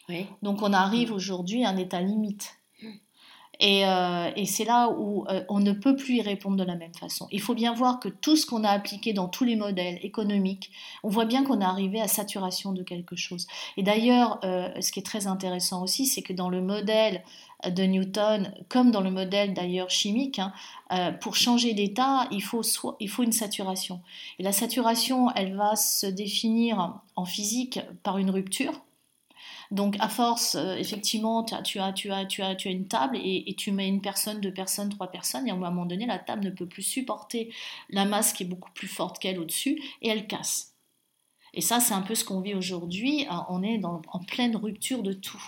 Oui. 0.09 0.27
Donc 0.41 0.61
on 0.61 0.73
arrive 0.73 1.11
aujourd'hui 1.11 1.63
à 1.63 1.69
un 1.69 1.77
état 1.77 2.01
limite. 2.01 2.57
Euh, 3.61 4.31
et, 4.35 4.45
c'est 4.45 4.65
là 4.65 4.89
où 4.89 5.25
euh, 5.29 5.43
on 5.47 5.59
ne 5.59 5.71
peut 5.71 5.95
plus 5.95 6.15
y 6.15 6.21
répondre 6.21 6.57
de 6.57 6.63
la 6.63 6.75
même 6.75 6.93
façon. 6.93 7.27
Il 7.31 7.41
faut 7.41 7.53
bien 7.53 7.73
voir 7.73 7.99
que 7.99 8.09
tout 8.09 8.35
ce 8.35 8.45
qu'on 8.45 8.63
a 8.63 8.69
appliqué 8.69 9.13
dans 9.13 9.27
tous 9.27 9.43
les 9.43 9.55
modèles 9.55 9.99
économiques, 10.01 10.71
on 11.03 11.09
voit 11.09 11.25
bien 11.25 11.43
qu'on 11.43 11.61
est 11.61 11.65
arrivé 11.65 12.01
à 12.01 12.07
saturation 12.07 12.71
de 12.71 12.83
quelque 12.83 13.15
chose. 13.15 13.47
Et 13.77 13.83
d'ailleurs, 13.83 14.39
euh, 14.43 14.69
ce 14.81 14.91
qui 14.91 14.99
est 14.99 15.03
très 15.03 15.27
intéressant 15.27 15.83
aussi, 15.83 16.07
c'est 16.07 16.21
que 16.21 16.33
dans 16.33 16.49
le 16.49 16.61
modèle 16.61 17.23
de 17.65 17.83
Newton, 17.83 18.53
comme 18.67 18.91
dans 18.91 18.99
le 18.99 19.11
modèle 19.11 19.53
d'ailleurs 19.53 19.89
chimique, 19.89 20.39
hein, 20.89 21.13
pour 21.21 21.37
changer 21.37 21.73
d'état, 21.73 22.27
il 22.29 22.43
faut, 22.43 22.61
il 22.99 23.09
faut 23.09 23.23
une 23.23 23.31
saturation. 23.31 24.01
Et 24.37 24.43
la 24.43 24.51
saturation, 24.51 25.29
elle 25.35 25.55
va 25.55 25.77
se 25.77 26.05
définir 26.05 26.99
en 27.15 27.23
physique 27.23 27.79
par 28.03 28.17
une 28.17 28.31
rupture 28.31 28.73
donc, 29.71 29.95
à 29.99 30.09
force, 30.09 30.55
euh, 30.55 30.75
effectivement, 30.75 31.43
tu 31.43 31.53
as, 31.53 31.61
tu, 31.61 31.79
as, 31.79 31.93
tu, 31.93 32.11
as, 32.11 32.25
tu, 32.25 32.41
as, 32.41 32.55
tu 32.55 32.67
as 32.67 32.71
une 32.71 32.87
table 32.87 33.17
et, 33.17 33.53
tu 33.57 33.71
mets 33.71 33.87
une 33.87 34.01
personne, 34.01 34.41
deux 34.41 34.53
personnes, 34.53 34.89
trois 34.89 35.11
personnes, 35.11 35.47
et 35.47 35.51
à 35.51 35.53
un 35.53 35.57
moment 35.57 35.85
donné, 35.85 36.05
la 36.05 36.19
table 36.19 36.45
ne 36.45 36.49
peut 36.49 36.67
plus 36.67 36.83
supporter 36.83 37.53
la 37.89 38.05
masse 38.05 38.33
qui 38.33 38.43
est 38.43 38.47
beaucoup 38.47 38.71
plus 38.73 38.87
forte 38.87 39.19
qu'elle 39.19 39.39
au-dessus, 39.39 39.81
et 40.01 40.09
elle 40.09 40.27
casse. 40.27 40.73
Et 41.53 41.61
ça, 41.61 41.79
c'est 41.79 41.93
un 41.93 42.01
peu 42.01 42.15
ce 42.15 42.25
qu'on 42.25 42.41
vit 42.41 42.55
aujourd'hui. 42.55 43.25
Hein, 43.29 43.45
on 43.49 43.63
est 43.63 43.79
en 43.85 44.19
pleine 44.19 44.55
rupture 44.55 45.03
de 45.03 45.13
tout, 45.13 45.43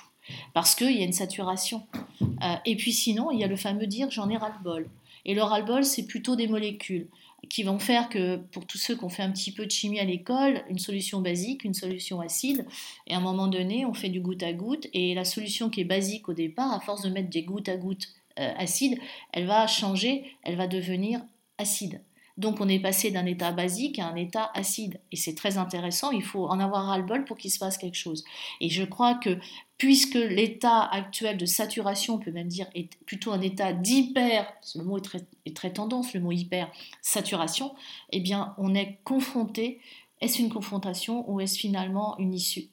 parce 0.54 0.76
qu'il 0.76 0.92
y 0.92 1.02
a 1.02 1.06
une 1.06 1.14
saturation. 1.14 1.86
Euh, 2.22 2.56
et 2.66 2.76
puis 2.76 2.94
sinon, 2.94 3.32
il 3.32 3.40
y 3.40 3.44
a 3.44 3.48
le 3.48 3.56
fameux 3.56 3.88
dire 3.88 4.10
j'en 4.12 4.30
ai 4.30 4.38
ras-le-bol. 4.38 4.88
Et 5.26 5.34
le 5.34 5.42
ras-le-bol, 5.42 5.84
c'est 5.84 6.06
plutôt 6.06 6.36
des 6.36 6.48
molécules 6.48 7.08
qui 7.50 7.64
vont 7.64 7.80
faire 7.80 8.10
que 8.10 8.38
pour 8.38 8.66
tous 8.66 8.78
ceux 8.78 8.96
qui 8.96 9.04
ont 9.04 9.10
fait 9.10 9.24
un 9.24 9.32
petit 9.32 9.52
peu 9.52 9.66
de 9.66 9.72
chimie 9.72 10.00
à 10.00 10.04
l'école, 10.04 10.64
une 10.70 10.80
solution 10.80 11.22
basique, 11.22 11.64
une 11.64 11.74
solution 11.74 12.22
acide, 12.22 12.66
et 13.08 13.14
à 13.14 13.18
un 13.18 13.22
moment 13.22 13.48
donné, 13.48 13.86
on 13.86 13.94
fait 13.94 14.10
du 14.10 14.22
goutte 14.22 14.44
à 14.44 14.54
goutte, 14.54 14.88
et 14.94 15.14
la 15.14 15.26
solution 15.26 15.70
qui 15.70 15.82
est 15.82 15.86
basique 15.86 16.30
au 16.30 16.34
départ, 16.34 16.74
à 16.74 16.80
force 16.80 17.02
de 17.04 17.10
mettre 17.10 17.30
des 17.30 17.44
gouttes 17.44 17.70
à 17.70 17.78
gouttes 17.78 18.10
euh, 18.40 18.52
acides, 18.58 18.98
elle 19.32 19.46
va 19.46 19.68
changer, 19.68 20.26
elle 20.44 20.56
va 20.56 20.68
devenir 20.68 21.22
acide. 21.58 22.02
Donc 22.38 22.60
on 22.60 22.68
est 22.68 22.80
passé 22.80 23.12
d'un 23.12 23.26
état 23.26 23.52
basique 23.52 24.00
à 24.00 24.08
un 24.08 24.16
état 24.16 24.52
acide. 24.54 25.00
Et 25.12 25.16
c'est 25.16 25.36
très 25.36 25.58
intéressant, 25.58 26.12
il 26.12 26.24
faut 26.24 26.48
en 26.48 26.60
avoir 26.60 26.86
ras-le-bol 26.88 27.24
pour 27.24 27.38
qu'il 27.38 27.52
se 27.52 27.60
passe 27.60 27.78
quelque 27.78 27.96
chose. 27.96 28.26
Et 28.60 28.70
je 28.70 28.84
crois 28.84 29.16
que 29.16 29.38
puisque 29.78 30.16
l'état 30.16 30.84
actuel 30.84 31.38
de 31.38 31.46
saturation, 31.46 32.16
on 32.16 32.20
peut 32.20 32.32
même 32.32 32.48
dire, 32.48 32.68
est 32.76 32.96
plutôt 33.06 33.32
un 33.32 33.42
état 33.42 33.74
d'hyper, 33.74 34.52
le 34.76 34.84
mot 34.84 34.98
est 34.98 35.56
très, 35.56 35.72
tendance, 35.72 36.14
le 36.14 36.20
mot 36.20 36.32
hyper, 36.32 36.70
saturation, 37.02 37.74
eh 38.12 38.20
bien 38.20 38.54
on 38.58 38.76
est 38.76 39.00
confronté, 39.04 39.80
est-ce 40.22 40.42
une 40.42 40.50
confrontation 40.50 41.30
ou 41.30 41.40
est-ce 41.40 41.58
finalement 41.58 42.18
une 42.20 42.34
issue 42.34 42.70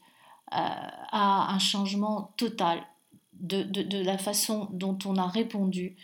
euh, 0.52 0.56
à 0.56 1.54
un 1.54 1.58
changement 1.58 2.32
total 2.36 2.82
de, 3.42 4.02
la 4.04 4.18
façon 4.18 4.68
dont 4.72 4.98
on 5.04 5.16
a 5.16 5.26
répondu 5.26 5.96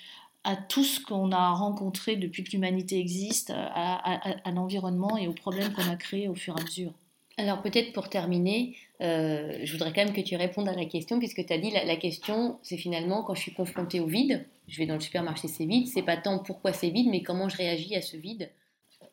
à 0.45 0.57
tout 0.57 0.85
ce 0.85 1.01
qu'on 1.01 1.33
a 1.33 1.51
rencontré 1.51 2.17
depuis 2.17 2.45
que 2.45 2.53
l'humanité 2.53 2.99
existe, 2.99 3.51
à, 3.55 4.51
l'environnement 4.53 5.17
et 5.17 5.29
aux 5.29 5.33
problèmes 5.33 5.73
qu'on 5.73 5.91
a 5.91 5.97
créés 5.97 6.29
au 6.29 6.35
fur 6.35 6.57
et 6.57 6.61
à 6.61 6.65
mesure. 6.65 6.93
Alors 7.37 7.63
peut-être 7.63 7.93
pour 7.93 8.09
terminer, 8.09 8.77
euh, 9.01 9.61
je 9.63 9.73
voudrais 9.73 9.93
quand 9.93 10.05
même 10.05 10.15
que 10.15 10.21
tu 10.21 10.35
répondes 10.35 10.69
à 10.69 10.75
la 10.75 10.87
question, 10.87 11.19
puisque 11.19 11.47
tu 11.47 11.53
as 11.53 11.59
dit 11.59 11.71
la, 11.71 11.85
la 11.85 11.97
question, 11.97 12.59
c'est 12.63 12.77
finalement 12.77 13.23
quand 13.23 13.35
je 13.35 13.43
suis 13.43 13.55
confrontée 13.55 14.01
au 14.01 14.07
vide, 14.07 14.45
je 14.67 14.79
vais 14.79 14.87
dans 14.87 14.95
le 14.95 15.01
supermarché, 15.01 15.47
c'est 15.47 15.65
vide, 15.65 15.87
c'est 15.87 16.03
pas 16.03 16.17
tant 16.17 16.41
pourquoi 16.41 16.73
c'est 16.73 16.91
vide, 16.91 17.09
mais 17.09 17.23
comment 17.23 17.49
je 17.49 17.57
réagis 17.57 17.95
à 17.95 18.03
ce 18.03 18.17
vide? 18.17 18.51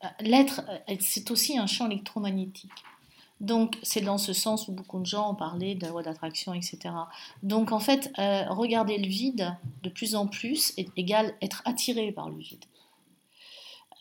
Euh, 0.03 0.07
l'être, 0.21 0.61
euh, 0.89 0.95
c'est 0.99 1.29
aussi 1.31 1.57
un 1.57 1.67
champ 1.67 1.88
électromagnétique. 1.88 2.71
Donc, 3.45 3.77
c'est 3.84 4.01
dans 4.01 4.17
ce 4.17 4.34
sens 4.34 4.67
où 4.67 4.71
beaucoup 4.71 4.99
de 4.99 5.05
gens 5.05 5.31
ont 5.31 5.36
parlé 5.36 5.75
de 5.75 5.84
la 5.84 5.89
loi 5.89 6.01
d'attraction, 6.01 6.55
etc. 6.55 6.79
Donc, 7.43 7.71
en 7.71 7.79
fait, 7.79 8.12
euh, 8.17 8.49
regarder 8.49 8.97
le 8.97 9.08
vide 9.08 9.55
de 9.84 9.89
plus 9.89 10.15
en 10.15 10.25
plus 10.25 10.73
est 10.77 10.89
égal 10.97 11.36
être 11.43 11.62
attiré 11.63 12.12
par 12.12 12.27
le 12.31 12.38
vide. 12.38 12.65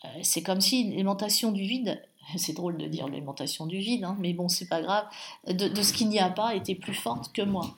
Euh, 0.03 0.07
c'est 0.23 0.41
comme 0.41 0.61
si 0.61 0.85
l'aimantation 0.85 1.51
du 1.51 1.61
vide, 1.61 2.01
c'est 2.37 2.53
drôle 2.53 2.77
de 2.77 2.87
dire 2.87 3.07
l'aimantation 3.07 3.67
du 3.67 3.77
vide, 3.77 4.03
hein, 4.03 4.17
mais 4.19 4.33
bon, 4.33 4.49
c'est 4.49 4.67
pas 4.67 4.81
grave, 4.81 5.05
de, 5.47 5.79
ce 5.79 5.93
qu'il 5.93 6.09
n'y 6.09 6.19
a 6.19 6.31
pas 6.31 6.55
était 6.55 6.73
plus 6.73 6.95
forte 6.95 7.31
que 7.31 7.43
moi. 7.43 7.75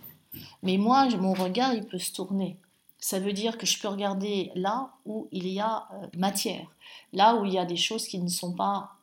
Mais 0.63 0.77
moi, 0.77 1.09
mon 1.17 1.33
regard, 1.33 1.73
il 1.73 1.83
peut 1.83 1.99
se 1.99 2.13
tourner. 2.13 2.55
Ça 2.97 3.19
veut 3.19 3.33
dire 3.33 3.57
que 3.57 3.65
je 3.65 3.77
peux 3.77 3.89
regarder 3.89 4.51
là 4.55 4.93
où 5.05 5.27
il 5.33 5.49
y 5.49 5.59
a 5.59 5.89
euh, 5.95 6.07
matière, 6.15 6.65
là 7.11 7.35
où 7.35 7.43
il 7.43 7.51
y 7.51 7.59
a 7.59 7.65
des 7.65 7.75
choses 7.75 8.07
qui 8.07 8.19
ne 8.19 8.29
sont 8.29 8.53
pas, 8.53 8.93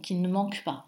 qui 0.00 0.14
ne 0.14 0.28
manquent 0.28 0.62
pas 0.62 0.86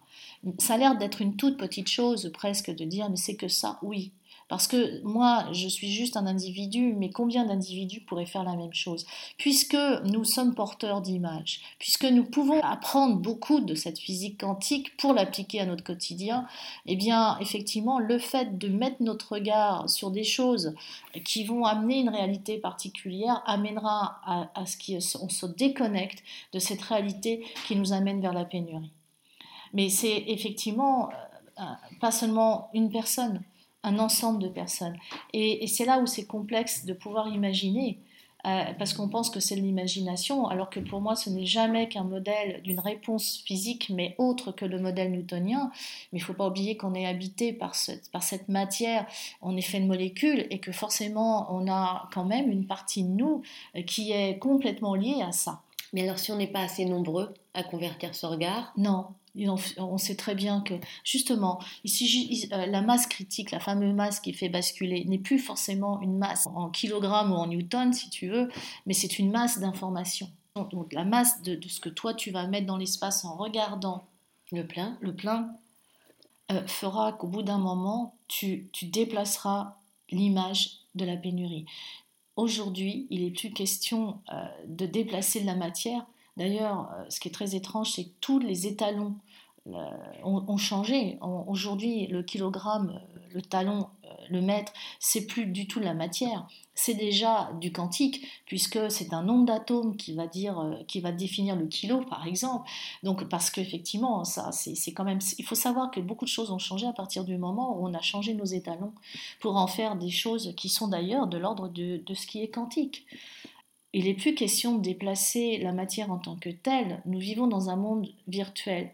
ça 0.59 0.75
a 0.75 0.79
l'air 0.79 0.97
d'être 0.97 1.23
une 1.23 1.37
toute 1.37 1.57
petite 1.57 1.89
chose 1.89 2.31
presque 2.33 2.71
de 2.71 2.85
dire 2.85 3.09
mais 3.11 3.17
c'est 3.17 3.37
que 3.37 3.49
ça, 3.49 3.79
oui. 3.83 4.13
Parce 4.49 4.69
que 4.69 5.03
moi, 5.03 5.47
je 5.53 5.67
suis 5.67 5.91
juste 5.91 6.17
un 6.17 6.25
individu, 6.27 6.95
mais 6.97 7.11
combien 7.11 7.45
d'individus 7.45 8.03
pourraient 8.03 8.27
faire 8.27 8.45
la 8.45 8.55
même 8.55 8.73
chose? 8.73 9.05
Puisque 9.39 9.77
nous 10.05 10.25
sommes 10.25 10.55
porteurs 10.55 11.01
d'images, 11.01 11.61
puisque 11.81 12.05
nous 12.05 12.23
pouvons 12.23 12.63
apprendre 12.63 13.17
beaucoup 13.17 13.59
de 13.61 13.75
cette 13.75 13.99
physique 13.99 14.41
quantique 14.41 14.97
pour 14.99 15.15
l'appliquer 15.15 15.61
à 15.61 15.67
notre 15.67 15.83
quotidien, 15.83 16.47
eh 16.87 16.95
bien, 16.95 17.37
effectivement, 17.41 17.99
le 17.99 18.19
fait 18.19 18.57
de 18.57 18.69
mettre 18.69 19.03
notre 19.03 19.33
regard 19.33 19.91
sur 19.91 20.13
des 20.13 20.25
choses 20.25 20.75
qui 21.25 21.43
vont 21.45 21.65
amener 21.65 21.99
une 21.99 22.11
réalité 22.11 22.59
particulière 22.59 23.43
amènera 23.47 24.21
à, 24.25 24.51
à 24.55 24.65
ce 24.65 24.77
qu'on 25.19 25.29
se 25.29 25.47
déconnecte 25.47 26.23
de 26.53 26.61
cette 26.61 26.83
réalité 26.83 27.45
qui 27.67 27.75
nous 27.75 27.93
amène 27.93 28.21
vers 28.21 28.33
la 28.33 28.45
pénurie. 28.45 28.93
Mais 29.73 29.89
c'est 29.89 30.25
effectivement 30.29 31.11
euh, 31.59 31.63
pas 32.01 32.11
seulement 32.11 32.69
une 32.75 32.91
personne, 32.91 33.41
un 33.83 33.99
ensemble 33.99 34.43
de 34.43 34.49
personnes. 34.49 34.97
Et, 35.33 35.67
c'est 35.69 35.87
là 35.87 36.01
où 36.01 36.07
c'est 36.07 36.27
complexe 36.27 36.85
de 36.85 36.93
pouvoir 36.93 37.29
imaginer, 37.29 37.99
euh, 38.47 38.65
parce 38.79 38.93
qu'on 38.93 39.09
pense 39.09 39.31
que 39.31 39.41
c'est 39.41 39.57
l'imagination, 39.57 40.49
alors 40.49 40.69
que 40.69 40.81
pour 40.81 41.01
moi 41.01 41.17
ce 41.17 41.31
n'est 41.31 41.47
jamais 41.47 41.89
qu'un 41.89 42.05
modèle 42.05 42.61
d'une 42.63 42.79
réponse 42.79 43.43
physique, 43.47 43.91
mais 43.95 44.15
autre 44.19 44.53
que 44.53 44.67
le 44.67 44.79
modèle 44.79 45.13
newtonien. 45.13 45.71
Mais 46.13 46.19
il 46.19 46.23
ne 46.23 46.27
faut 46.27 46.35
pas 46.35 46.47
oublier 46.47 46.77
qu'on 46.77 46.95
est 46.95 47.07
habité 47.07 47.55
par, 47.55 47.75
par 48.13 48.23
cette 48.23 48.49
matière, 48.51 49.07
on 49.41 49.57
est 49.57 49.63
fait 49.63 49.81
de 49.81 49.87
molécules, 49.87 50.47
et 50.51 50.59
que 50.59 50.73
forcément 50.73 51.47
on 51.51 51.71
a 51.73 52.09
quand 52.13 52.27
même 52.27 52.51
une 52.51 52.67
partie 52.67 53.03
de 53.03 53.09
nous 53.09 53.43
euh, 53.77 53.83
qui 53.83 54.13
est 54.13 54.39
complètement 54.39 54.95
liée 54.95 55.23
à 55.23 55.33
ça. 55.33 55.63
Mais 55.97 56.03
alors 56.03 56.19
si 56.19 56.31
on 56.31 56.37
n'est 56.37 56.47
pas 56.47 56.61
assez 56.61 56.85
nombreux 56.85 57.33
à 57.55 57.63
convertir 57.63 58.15
ce 58.15 58.27
regard? 58.27 58.71
Non, 58.77 59.07
on 59.79 59.97
sait 59.97 60.15
très 60.15 60.35
bien 60.35 60.61
que, 60.61 60.75
justement, 61.05 61.59
ici, 61.85 62.51
euh, 62.53 62.67
la 62.67 62.83
masse 62.83 63.07
critique, 63.07 63.51
la 63.51 63.61
fameuse 63.61 63.95
masse 63.95 64.21
qui 64.21 64.35
fait 64.35 64.51
basculer, 64.51 65.07
n'est 65.07 65.17
plus 65.17 65.39
forcément 65.39 65.99
une 66.03 66.19
masse 66.19 66.47
en 66.55 66.69
kilogrammes 66.69 67.33
ou 67.33 67.37
en 67.37 67.47
newtons, 67.47 67.95
si 67.95 68.11
tu 68.11 68.29
veux, 68.29 68.51
mais 68.85 68.93
c'est 68.93 69.19
une 69.19 69.31
masse 69.31 69.59
d'informations. 69.59 70.29
Donc, 70.71 70.93
la 70.93 71.07
masse 71.07 71.41
de, 71.41 71.59
ce 71.67 71.81
que 71.81 71.89
toi, 71.89 72.13
tu 72.13 72.31
vas 72.31 72.47
mettre 72.47 72.67
dans 72.67 72.77
l'espace 72.77 73.25
en 73.25 73.35
regardant 73.35 74.05
le 74.53 74.67
plein, 74.67 74.99
le 75.01 75.15
plein 75.15 75.51
euh, 76.53 76.67
fera 76.67 77.15
qu'au 77.15 77.29
bout 77.29 77.43
d'un 77.43 77.57
moment, 77.57 78.15
tu, 78.29 78.69
déplaceras 78.83 79.77
l'image 80.11 80.73
de 80.95 81.07
la 81.07 81.17
pénurie. 81.17 81.65
Aujourd'hui, 82.37 83.07
il 83.11 83.25
n'est 83.25 83.31
plus 83.31 83.51
question 83.51 84.21
euh, 84.33 84.47
de 84.67 84.87
déplacer 84.87 85.41
de 85.41 85.47
la 85.47 85.57
matière. 85.57 86.07
D'ailleurs, 86.37 86.91
ce 87.09 87.19
qui 87.19 87.29
est 87.29 87.33
très 87.33 87.57
étrange, 87.57 87.93
c'est 87.93 88.05
que 88.05 88.15
tous 88.21 88.39
les 88.39 88.67
étalons 88.67 89.17
ont, 90.23 90.57
changé. 90.57 91.19
Aujourd'hui, 91.47 92.07
le 92.07 92.23
kilogramme, 92.23 93.01
le 93.33 93.43
talon, 93.43 93.89
euh, 94.05 94.09
le 94.31 94.41
mètre, 94.41 94.73
c'est 94.99 95.27
plus 95.27 95.47
du 95.47 95.67
tout 95.67 95.81
la 95.81 95.95
matière. 95.95 96.47
C'est 96.75 96.95
déjà 96.95 97.51
du 97.61 97.73
quantique, 97.73 98.27
puisque 98.47 98.91
c'est 98.91 99.13
un 99.13 99.23
nombre 99.23 99.47
d'atomes 99.47 99.97
qui 99.97 100.15
va 100.15 100.27
dire, 100.27 100.59
euh, 100.59 100.83
qui 100.87 101.01
va 101.01 101.13
définir 101.13 101.57
le 101.57 101.67
kilo, 101.67 102.03
par 102.03 102.27
exemple. 102.27 102.69
Donc, 103.03 103.29
parce 103.29 103.51
qu'effectivement, 103.51 104.25
ça, 104.25 104.53
c'est 104.53 104.93
quand 104.93 105.05
même. 105.05 105.21
Il 105.39 105.45
faut 105.45 105.55
savoir 105.55 105.91
que 105.91 106.01
beaucoup 106.01 106.25
de 106.25 106.31
choses 106.31 106.51
ont 106.51 106.59
changé 106.59 106.87
à 106.87 106.93
partir 106.93 107.25
du 107.25 107.37
moment 107.37 107.79
où 107.79 107.87
on 107.87 107.95
a 107.95 108.01
changé 108.01 108.35
nos 108.35 108.45
étalons 108.45 108.93
pour 109.41 109.57
en 109.57 109.67
faire 109.67 109.97
des 109.97 110.11
choses 110.11 110.55
qui 110.57 110.69
sont 110.69 110.89
d'ailleurs 110.89 111.27
de 111.27 111.39
l'ordre 111.39 111.69
de, 111.69 112.03
de 112.05 112.15
ce 112.15 112.27
qui 112.27 112.43
est 112.43 112.49
quantique. 112.49 113.07
Il 113.93 114.05
n'est 114.05 114.15
plus 114.15 114.35
question 114.35 114.77
de 114.77 114.83
déplacer 114.83 115.59
la 115.59 115.73
matière 115.73 116.11
en 116.11 116.19
tant 116.19 116.37
que 116.37 116.51
telle. 116.51 117.01
Nous 117.07 117.19
vivons 117.19 117.47
dans 117.47 117.71
un 117.71 117.77
monde 117.77 118.07
virtuel. 118.29 118.91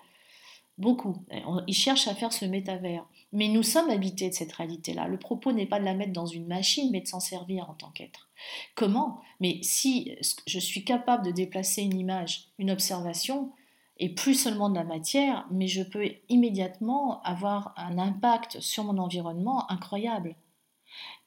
Beaucoup. 0.78 1.24
Ils 1.66 1.74
cherchent 1.74 2.08
à 2.08 2.14
faire 2.14 2.32
ce 2.32 2.44
métavers. 2.44 3.06
Mais 3.32 3.48
nous 3.48 3.62
sommes 3.62 3.90
habités 3.90 4.28
de 4.28 4.34
cette 4.34 4.52
réalité-là. 4.52 5.08
Le 5.08 5.18
propos 5.18 5.52
n'est 5.52 5.66
pas 5.66 5.80
de 5.80 5.84
la 5.84 5.94
mettre 5.94 6.12
dans 6.12 6.26
une 6.26 6.46
machine, 6.46 6.90
mais 6.90 7.00
de 7.00 7.06
s'en 7.06 7.20
servir 7.20 7.70
en 7.70 7.74
tant 7.74 7.90
qu'être. 7.90 8.28
Comment? 8.74 9.20
Mais 9.40 9.58
si 9.62 10.12
je 10.46 10.58
suis 10.58 10.84
capable 10.84 11.24
de 11.24 11.30
déplacer 11.30 11.82
une 11.82 11.98
image, 11.98 12.48
une 12.58 12.70
observation, 12.70 13.52
et 13.98 14.08
plus 14.08 14.34
seulement 14.34 14.68
de 14.68 14.74
la 14.74 14.84
matière, 14.84 15.46
mais 15.50 15.68
je 15.68 15.82
peux 15.82 16.10
immédiatement 16.28 17.22
avoir 17.22 17.72
un 17.76 17.98
impact 17.98 18.60
sur 18.60 18.84
mon 18.84 18.98
environnement 18.98 19.70
incroyable. 19.70 20.34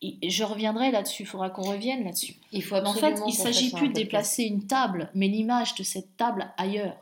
Et 0.02 0.30
je 0.30 0.44
reviendrai 0.44 0.92
là-dessus, 0.92 1.24
il 1.24 1.26
faudra 1.26 1.50
qu'on 1.50 1.64
revienne 1.64 2.04
là-dessus. 2.04 2.36
Il 2.52 2.64
faut 2.64 2.76
en 2.76 2.94
fait, 2.94 3.18
il 3.26 3.32
ne 3.32 3.32
s'agit 3.32 3.72
plus 3.72 3.88
de 3.88 3.94
déplacer 3.94 4.44
une 4.44 4.68
table, 4.68 5.10
mais 5.16 5.28
l'image 5.28 5.76
de 5.76 5.84
cette 5.84 6.18
table 6.18 6.54
ailleurs. 6.58 6.98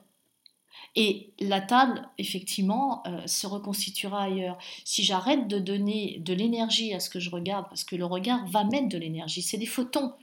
Et 0.96 1.32
la 1.40 1.60
table, 1.60 2.08
effectivement, 2.20 3.02
euh, 3.08 3.26
se 3.26 3.48
reconstituera 3.48 4.24
ailleurs. 4.24 4.58
Si 4.86 5.04
j'arrête 5.04 5.48
de 5.48 5.58
donner 5.58 6.18
de 6.20 6.34
l'énergie 6.34 6.94
à 6.94 7.00
ce 7.00 7.10
que 7.10 7.20
je 7.20 7.32
regarde, 7.32 7.66
parce 7.68 7.84
que 7.84 7.96
le 7.96 8.06
regard 8.06 8.46
va 8.48 8.64
mettre 8.64 8.90
de 8.90 8.98
l'énergie, 8.98 9.42
c'est 9.42 9.58
des 9.58 9.66
photons. 9.66 10.14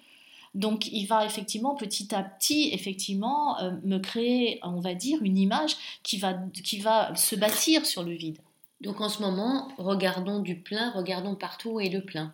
Donc 0.55 0.89
il 0.89 1.07
va 1.07 1.25
effectivement 1.27 1.75
petit 1.75 2.15
à 2.15 2.23
petit, 2.23 2.71
effectivement, 2.73 3.59
euh, 3.61 3.73
me 3.85 3.99
créer, 3.99 4.61
on 4.63 4.81
va 4.81 4.95
dire, 4.95 5.23
une 5.23 5.39
image 5.39 5.77
qui 6.03 6.19
va, 6.19 6.35
qui 6.65 6.79
va 6.79 7.15
se 7.17 7.37
bâtir 7.37 7.87
sur 7.87 8.03
le 8.03 8.13
vide. 8.13 8.39
Donc 8.81 9.01
en 9.01 9.09
ce 9.09 9.23
moment, 9.23 9.69
regardons 9.79 10.41
du 10.41 10.57
plein, 10.57 10.91
regardons 10.93 11.35
partout 11.35 11.81
et 11.81 11.89
le 11.89 12.03
plein. 12.03 12.33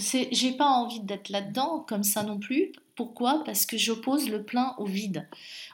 J'ai 0.00 0.52
pas 0.52 0.68
envie 0.68 1.00
d'être 1.00 1.30
là-dedans 1.30 1.84
comme 1.88 2.02
ça 2.02 2.22
non 2.22 2.38
plus. 2.38 2.72
Pourquoi? 3.00 3.42
Parce 3.46 3.64
que 3.64 3.78
j'oppose 3.78 4.28
le 4.28 4.42
plein 4.42 4.74
au 4.76 4.84
vide. 4.84 5.26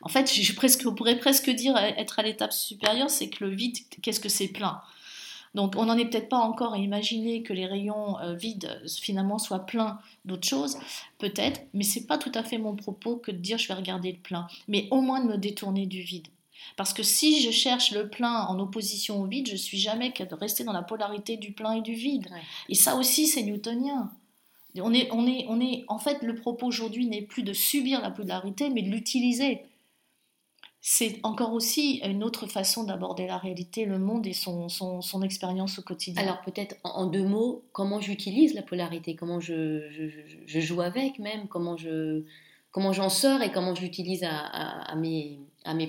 En 0.02 0.08
fait, 0.08 0.30
presque, 0.54 0.84
on 0.86 0.94
pourrait 0.94 1.18
presque 1.18 1.50
dire 1.50 1.76
être 1.76 2.20
à 2.20 2.22
l'étape 2.22 2.52
supérieure, 2.52 3.10
c'est 3.10 3.28
que 3.30 3.44
le 3.44 3.50
vide, 3.52 3.76
qu'est-ce 4.00 4.20
que 4.20 4.28
c'est 4.28 4.46
plein? 4.46 4.80
Donc 5.52 5.74
on 5.76 5.86
n'en 5.86 5.98
est 5.98 6.04
peut-être 6.04 6.28
pas 6.28 6.38
encore 6.38 6.74
à 6.74 6.78
imaginer 6.78 7.42
que 7.42 7.52
les 7.52 7.66
rayons 7.66 8.16
euh, 8.20 8.36
vides 8.36 8.80
finalement 9.02 9.40
soient 9.40 9.66
pleins 9.66 9.98
d'autres 10.24 10.46
choses, 10.46 10.78
peut-être, 11.18 11.62
mais 11.74 11.82
c'est 11.82 12.06
pas 12.06 12.16
tout 12.16 12.30
à 12.32 12.44
fait 12.44 12.58
mon 12.58 12.76
propos 12.76 13.16
que 13.16 13.32
de 13.32 13.38
dire 13.38 13.58
je 13.58 13.66
vais 13.66 13.74
regarder 13.74 14.12
le 14.12 14.18
plein, 14.18 14.46
mais 14.68 14.86
au 14.92 15.00
moins 15.00 15.20
de 15.20 15.26
me 15.26 15.36
détourner 15.36 15.86
du 15.86 16.02
vide. 16.02 16.28
Parce 16.76 16.92
que 16.92 17.02
si 17.02 17.42
je 17.42 17.50
cherche 17.50 17.90
le 17.90 18.08
plein 18.08 18.42
en 18.42 18.60
opposition 18.60 19.20
au 19.20 19.26
vide, 19.26 19.48
je 19.50 19.56
suis 19.56 19.78
jamais 19.78 20.12
qu'à 20.12 20.26
rester 20.40 20.62
dans 20.62 20.72
la 20.72 20.82
polarité 20.82 21.36
du 21.36 21.50
plein 21.50 21.72
et 21.72 21.82
du 21.82 21.94
vide. 21.94 22.28
Et 22.68 22.76
ça 22.76 22.94
aussi, 22.94 23.26
c'est 23.26 23.42
newtonien. 23.42 24.12
On 24.82 24.92
est, 24.92 25.08
on 25.12 25.26
est, 25.26 25.46
on 25.48 25.60
est, 25.60 25.84
en 25.88 25.98
fait, 25.98 26.22
le 26.22 26.34
propos 26.34 26.66
aujourd'hui 26.66 27.06
n'est 27.06 27.22
plus 27.22 27.42
de 27.42 27.52
subir 27.52 28.00
la 28.00 28.10
polarité, 28.10 28.70
mais 28.70 28.82
de 28.82 28.90
l'utiliser. 28.90 29.62
C'est 30.88 31.18
encore 31.24 31.52
aussi 31.52 32.00
une 32.04 32.22
autre 32.22 32.46
façon 32.46 32.84
d'aborder 32.84 33.26
la 33.26 33.38
réalité, 33.38 33.86
le 33.86 33.98
monde 33.98 34.24
et 34.24 34.32
son, 34.32 34.68
son, 34.68 35.02
son 35.02 35.20
expérience 35.22 35.80
au 35.80 35.82
quotidien. 35.82 36.22
Alors 36.22 36.40
peut-être 36.42 36.76
en 36.84 37.06
deux 37.06 37.24
mots, 37.24 37.64
comment 37.72 38.00
j'utilise 38.00 38.54
la 38.54 38.62
polarité, 38.62 39.16
comment 39.16 39.40
je, 39.40 39.90
je, 39.90 40.06
je, 40.46 40.60
joue 40.60 40.80
avec 40.80 41.18
même, 41.18 41.48
comment 41.48 41.76
je 41.76 42.22
comment 42.70 42.92
j'en 42.92 43.08
sors 43.08 43.42
et 43.42 43.50
comment 43.50 43.74
je 43.74 43.80
l'utilise 43.80 44.22
à, 44.22 44.38
à, 44.38 44.94
mes, 44.94 45.40
à 45.64 45.74
mes 45.74 45.88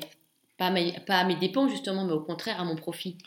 pas 0.58 0.70
à, 0.70 1.24
mes, 1.26 1.36
dépens 1.36 1.68
justement, 1.68 2.04
mais 2.04 2.14
au 2.14 2.22
contraire 2.22 2.60
à 2.60 2.64
mon 2.64 2.76
profit? 2.76 3.18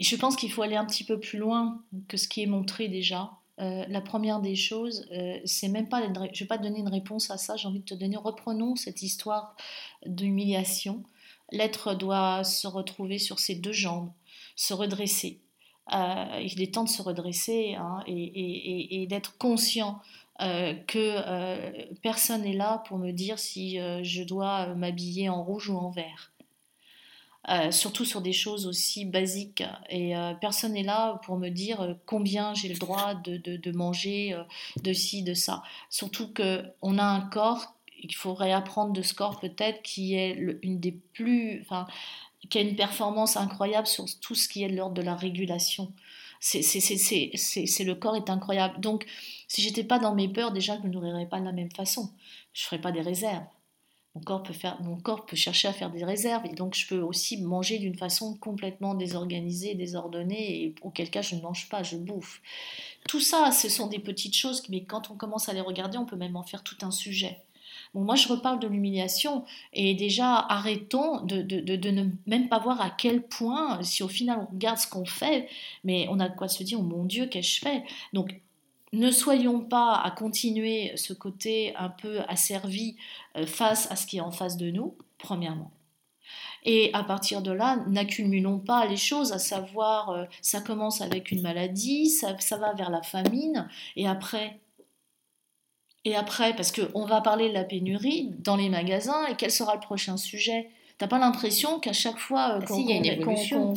Et 0.00 0.04
je 0.04 0.16
pense 0.16 0.34
qu'il 0.34 0.50
faut 0.50 0.62
aller 0.62 0.74
un 0.74 0.84
petit 0.84 1.04
peu 1.04 1.20
plus 1.20 1.38
loin 1.38 1.80
que 2.08 2.16
ce 2.16 2.26
qui 2.26 2.42
est 2.42 2.46
montré 2.46 2.88
déjà. 2.88 3.30
Euh, 3.62 3.84
la 3.88 4.00
première 4.00 4.40
des 4.40 4.56
choses, 4.56 5.06
euh, 5.12 5.38
c'est 5.44 5.68
même 5.68 5.88
pas. 5.88 6.02
Je 6.32 6.40
vais 6.40 6.46
pas 6.46 6.58
te 6.58 6.62
donner 6.62 6.80
une 6.80 6.88
réponse 6.88 7.30
à 7.30 7.36
ça, 7.36 7.56
j'ai 7.56 7.68
envie 7.68 7.80
de 7.80 7.84
te 7.84 7.94
donner. 7.94 8.16
Reprenons 8.16 8.74
cette 8.76 9.02
histoire 9.02 9.56
d'humiliation. 10.04 11.04
L'être 11.52 11.94
doit 11.94 12.44
se 12.44 12.66
retrouver 12.66 13.18
sur 13.18 13.38
ses 13.38 13.54
deux 13.54 13.72
jambes, 13.72 14.10
se 14.56 14.74
redresser. 14.74 15.40
Euh, 15.92 16.40
il 16.40 16.62
est 16.62 16.74
temps 16.74 16.84
de 16.84 16.88
se 16.88 17.02
redresser 17.02 17.74
hein, 17.74 18.02
et, 18.06 19.06
d'être 19.08 19.36
conscient 19.36 20.00
euh, 20.40 20.74
que 20.86 21.92
personne 22.00 22.42
n'est 22.42 22.54
là 22.54 22.82
pour 22.88 22.98
me 22.98 23.10
dire 23.10 23.38
si 23.38 23.78
je 24.02 24.22
dois 24.22 24.74
m'habiller 24.74 25.28
en 25.28 25.44
rouge 25.44 25.68
ou 25.68 25.76
en 25.76 25.90
vert. 25.90 26.31
Euh, 27.48 27.72
surtout 27.72 28.04
sur 28.04 28.20
des 28.20 28.32
choses 28.32 28.66
aussi 28.68 29.04
basiques. 29.04 29.64
Et 29.90 30.16
euh, 30.16 30.32
personne 30.34 30.74
n'est 30.74 30.84
là 30.84 31.20
pour 31.24 31.36
me 31.36 31.48
dire 31.48 31.80
euh, 31.80 31.94
combien 32.06 32.54
j'ai 32.54 32.68
le 32.68 32.78
droit 32.78 33.14
de, 33.14 33.36
de, 33.36 33.72
manger 33.72 34.36
de 34.80 34.92
ci, 34.92 35.24
de 35.24 35.34
ça. 35.34 35.62
Surtout 35.90 36.32
qu'on 36.32 36.98
a 36.98 37.04
un 37.04 37.20
corps, 37.20 37.74
il 38.00 38.14
faudrait 38.14 38.52
apprendre 38.52 38.92
de 38.92 39.02
ce 39.02 39.12
corps 39.12 39.40
peut-être, 39.40 39.82
qui 39.82 40.14
est 40.14 40.38
une 40.62 40.78
des 40.78 40.92
plus. 40.92 41.60
Enfin, 41.62 41.86
qui 42.48 42.58
a 42.58 42.60
une 42.60 42.76
performance 42.76 43.36
incroyable 43.36 43.86
sur 43.86 44.04
tout 44.20 44.34
ce 44.34 44.48
qui 44.48 44.64
est 44.64 44.68
de 44.68 44.76
l'ordre 44.76 44.94
de 44.94 45.02
la 45.02 45.14
régulation. 45.14 45.92
C'est, 46.40 46.60
le 46.60 47.92
corps 47.94 48.16
est 48.16 48.28
incroyable. 48.28 48.80
Donc, 48.80 49.06
si 49.46 49.62
j'étais 49.62 49.84
pas 49.84 50.00
dans 50.00 50.14
mes 50.14 50.28
peurs, 50.28 50.50
déjà, 50.50 50.74
je 50.76 50.80
ne 50.80 50.88
me 50.88 50.92
nourrirais 50.92 51.26
pas 51.26 51.38
de 51.38 51.44
la 51.44 51.52
même 51.52 51.70
façon. 51.70 52.10
Je 52.52 52.64
ferais 52.64 52.80
pas 52.80 52.90
des 52.90 53.00
réserves. 53.00 53.44
Mon 54.14 54.20
corps, 55.00 55.24
peut 55.24 55.36
chercher 55.36 55.68
à 55.68 55.72
faire 55.72 55.90
des 55.90 56.04
réserves 56.04 56.44
et 56.44 56.54
donc 56.54 56.74
je 56.74 56.86
peux 56.86 57.00
aussi 57.00 57.40
manger 57.40 57.78
d'une 57.78 57.96
façon 57.96 58.36
complètement 58.36 58.94
désorganisée, 58.94 59.74
désordonnée 59.74 60.64
et 60.64 60.74
auquel 60.82 61.08
cas 61.08 61.22
je 61.22 61.34
ne 61.34 61.40
mange 61.40 61.68
pas, 61.70 61.82
je 61.82 61.96
bouffe. 61.96 62.42
Tout 63.08 63.20
ça, 63.20 63.50
ce 63.52 63.70
sont 63.70 63.86
des 63.86 63.98
petites 63.98 64.36
choses, 64.36 64.62
mais 64.68 64.84
quand 64.84 65.10
on 65.10 65.14
commence 65.14 65.48
à 65.48 65.54
les 65.54 65.62
regarder, 65.62 65.96
on 65.96 66.04
peut 66.04 66.16
même 66.16 66.36
en 66.36 66.42
faire 66.42 66.62
tout 66.62 66.76
un 66.82 66.90
sujet. 66.90 67.38
Bon, 67.94 68.02
moi, 68.02 68.14
je 68.14 68.28
reparle 68.28 68.58
de 68.58 68.66
l'humiliation 68.66 69.44
et 69.72 69.94
déjà, 69.94 70.34
arrêtons 70.36 71.24
de, 71.24 71.42
ne 71.90 72.04
même 72.26 72.48
pas 72.48 72.58
voir 72.58 72.80
à 72.80 72.90
quel 72.90 73.22
point, 73.22 73.82
si 73.82 74.02
au 74.02 74.08
final 74.08 74.38
on 74.40 74.52
regarde 74.52 74.78
ce 74.78 74.86
qu'on 74.86 75.04
fait, 75.04 75.48
mais 75.84 76.06
on 76.10 76.20
a 76.20 76.28
quoi 76.28 76.48
se 76.48 76.62
dire, 76.62 76.80
oh 76.80 76.84
mon 76.84 77.04
Dieu, 77.04 77.26
qu'ai-je 77.26 77.60
fait? 77.60 77.82
Donc, 78.12 78.40
ne 78.92 79.10
soyons 79.10 79.60
pas 79.60 79.94
à 79.94 80.10
continuer 80.10 80.92
ce 80.96 81.12
côté 81.12 81.74
un 81.76 81.88
peu 81.88 82.20
asservi 82.28 82.96
euh, 83.36 83.46
face 83.46 83.90
à 83.90 83.96
ce 83.96 84.06
qui 84.06 84.18
est 84.18 84.20
en 84.20 84.32
face 84.32 84.56
de 84.56 84.70
nous, 84.70 84.94
premièrement. 85.18 85.70
Et 86.64 86.90
à 86.92 87.02
partir 87.02 87.42
de 87.42 87.50
là, 87.50 87.76
n'accumulons 87.88 88.58
pas 88.58 88.86
les 88.86 88.96
choses, 88.96 89.32
à 89.32 89.38
savoir, 89.38 90.10
euh, 90.10 90.24
ça 90.42 90.60
commence 90.60 91.00
avec 91.00 91.32
une 91.32 91.42
maladie, 91.42 92.10
ça, 92.10 92.38
ça, 92.38 92.56
va 92.58 92.72
vers 92.74 92.90
la 92.90 93.02
famine, 93.02 93.68
et 93.96 94.06
après, 94.06 94.60
et 96.04 96.14
après, 96.14 96.54
parce 96.54 96.72
qu'on 96.72 97.04
va 97.04 97.20
parler 97.20 97.48
de 97.48 97.54
la 97.54 97.64
pénurie 97.64 98.30
dans 98.38 98.56
les 98.56 98.68
magasins, 98.68 99.26
et 99.26 99.36
quel 99.36 99.50
sera 99.50 99.74
le 99.74 99.80
prochain 99.80 100.16
sujet? 100.16 100.70
T'as 101.02 101.08
pas 101.08 101.18
l'impression 101.18 101.80
qu'à 101.80 101.92
chaque 101.92 102.20
fois 102.20 102.60
euh, 102.60 102.76
il 102.78 102.88
y 102.88 102.92
a 102.92 102.94
une 102.94 103.06
évolution, 103.06 103.74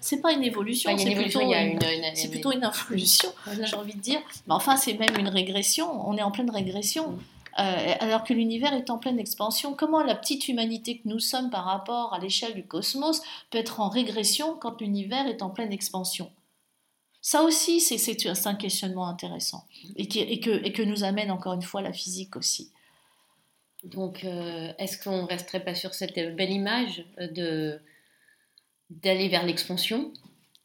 c'est 0.00 0.20
pas 0.20 0.30
une 0.30 0.44
évolution, 0.44 0.96
c'est 0.96 1.12
plutôt, 1.12 1.40
une, 1.40 1.80
c'est 2.14 2.30
plutôt 2.30 2.52
une 2.52 2.62
influence, 2.62 3.26
j'ai 3.64 3.74
envie 3.74 3.94
de 3.94 4.00
dire. 4.00 4.20
Mais 4.46 4.54
enfin, 4.54 4.76
c'est 4.76 4.94
même 4.94 5.18
une 5.18 5.26
régression. 5.26 5.90
On 6.08 6.16
est 6.16 6.22
en 6.22 6.30
pleine 6.30 6.50
régression. 6.50 7.10
Mm. 7.10 7.18
Euh, 7.58 7.94
alors 7.98 8.22
que 8.22 8.32
l'univers 8.32 8.74
est 8.74 8.90
en 8.90 8.98
pleine 8.98 9.18
expansion. 9.18 9.74
Comment 9.74 10.04
la 10.04 10.14
petite 10.14 10.46
humanité 10.46 10.98
que 10.98 11.08
nous 11.08 11.18
sommes 11.18 11.50
par 11.50 11.64
rapport 11.64 12.14
à 12.14 12.20
l'échelle 12.20 12.54
du 12.54 12.64
cosmos 12.64 13.22
peut 13.50 13.58
être 13.58 13.80
en 13.80 13.88
régression 13.88 14.54
quand 14.54 14.80
l'univers 14.80 15.26
est 15.26 15.42
en 15.42 15.50
pleine 15.50 15.72
expansion? 15.72 16.30
Ça 17.20 17.42
aussi, 17.42 17.80
c'est 17.80 18.46
un 18.46 18.54
questionnement 18.54 19.08
intéressant 19.08 19.64
et, 19.96 20.02
et, 20.02 20.38
que, 20.38 20.64
et, 20.64 20.70
que, 20.70 20.82
nous 20.82 21.02
amène 21.02 21.32
encore 21.32 21.54
une 21.54 21.62
fois 21.62 21.82
la 21.82 21.92
physique 21.92 22.36
aussi. 22.36 22.70
Donc, 23.84 24.24
euh, 24.24 24.72
est-ce 24.78 25.02
qu'on 25.02 25.22
ne 25.22 25.26
resterait 25.26 25.64
pas 25.64 25.74
sur 25.74 25.94
cette 25.94 26.14
belle 26.36 26.50
image 26.50 27.04
de 27.18 27.80
d'aller 28.90 29.28
vers 29.28 29.44
l'expansion, 29.44 30.12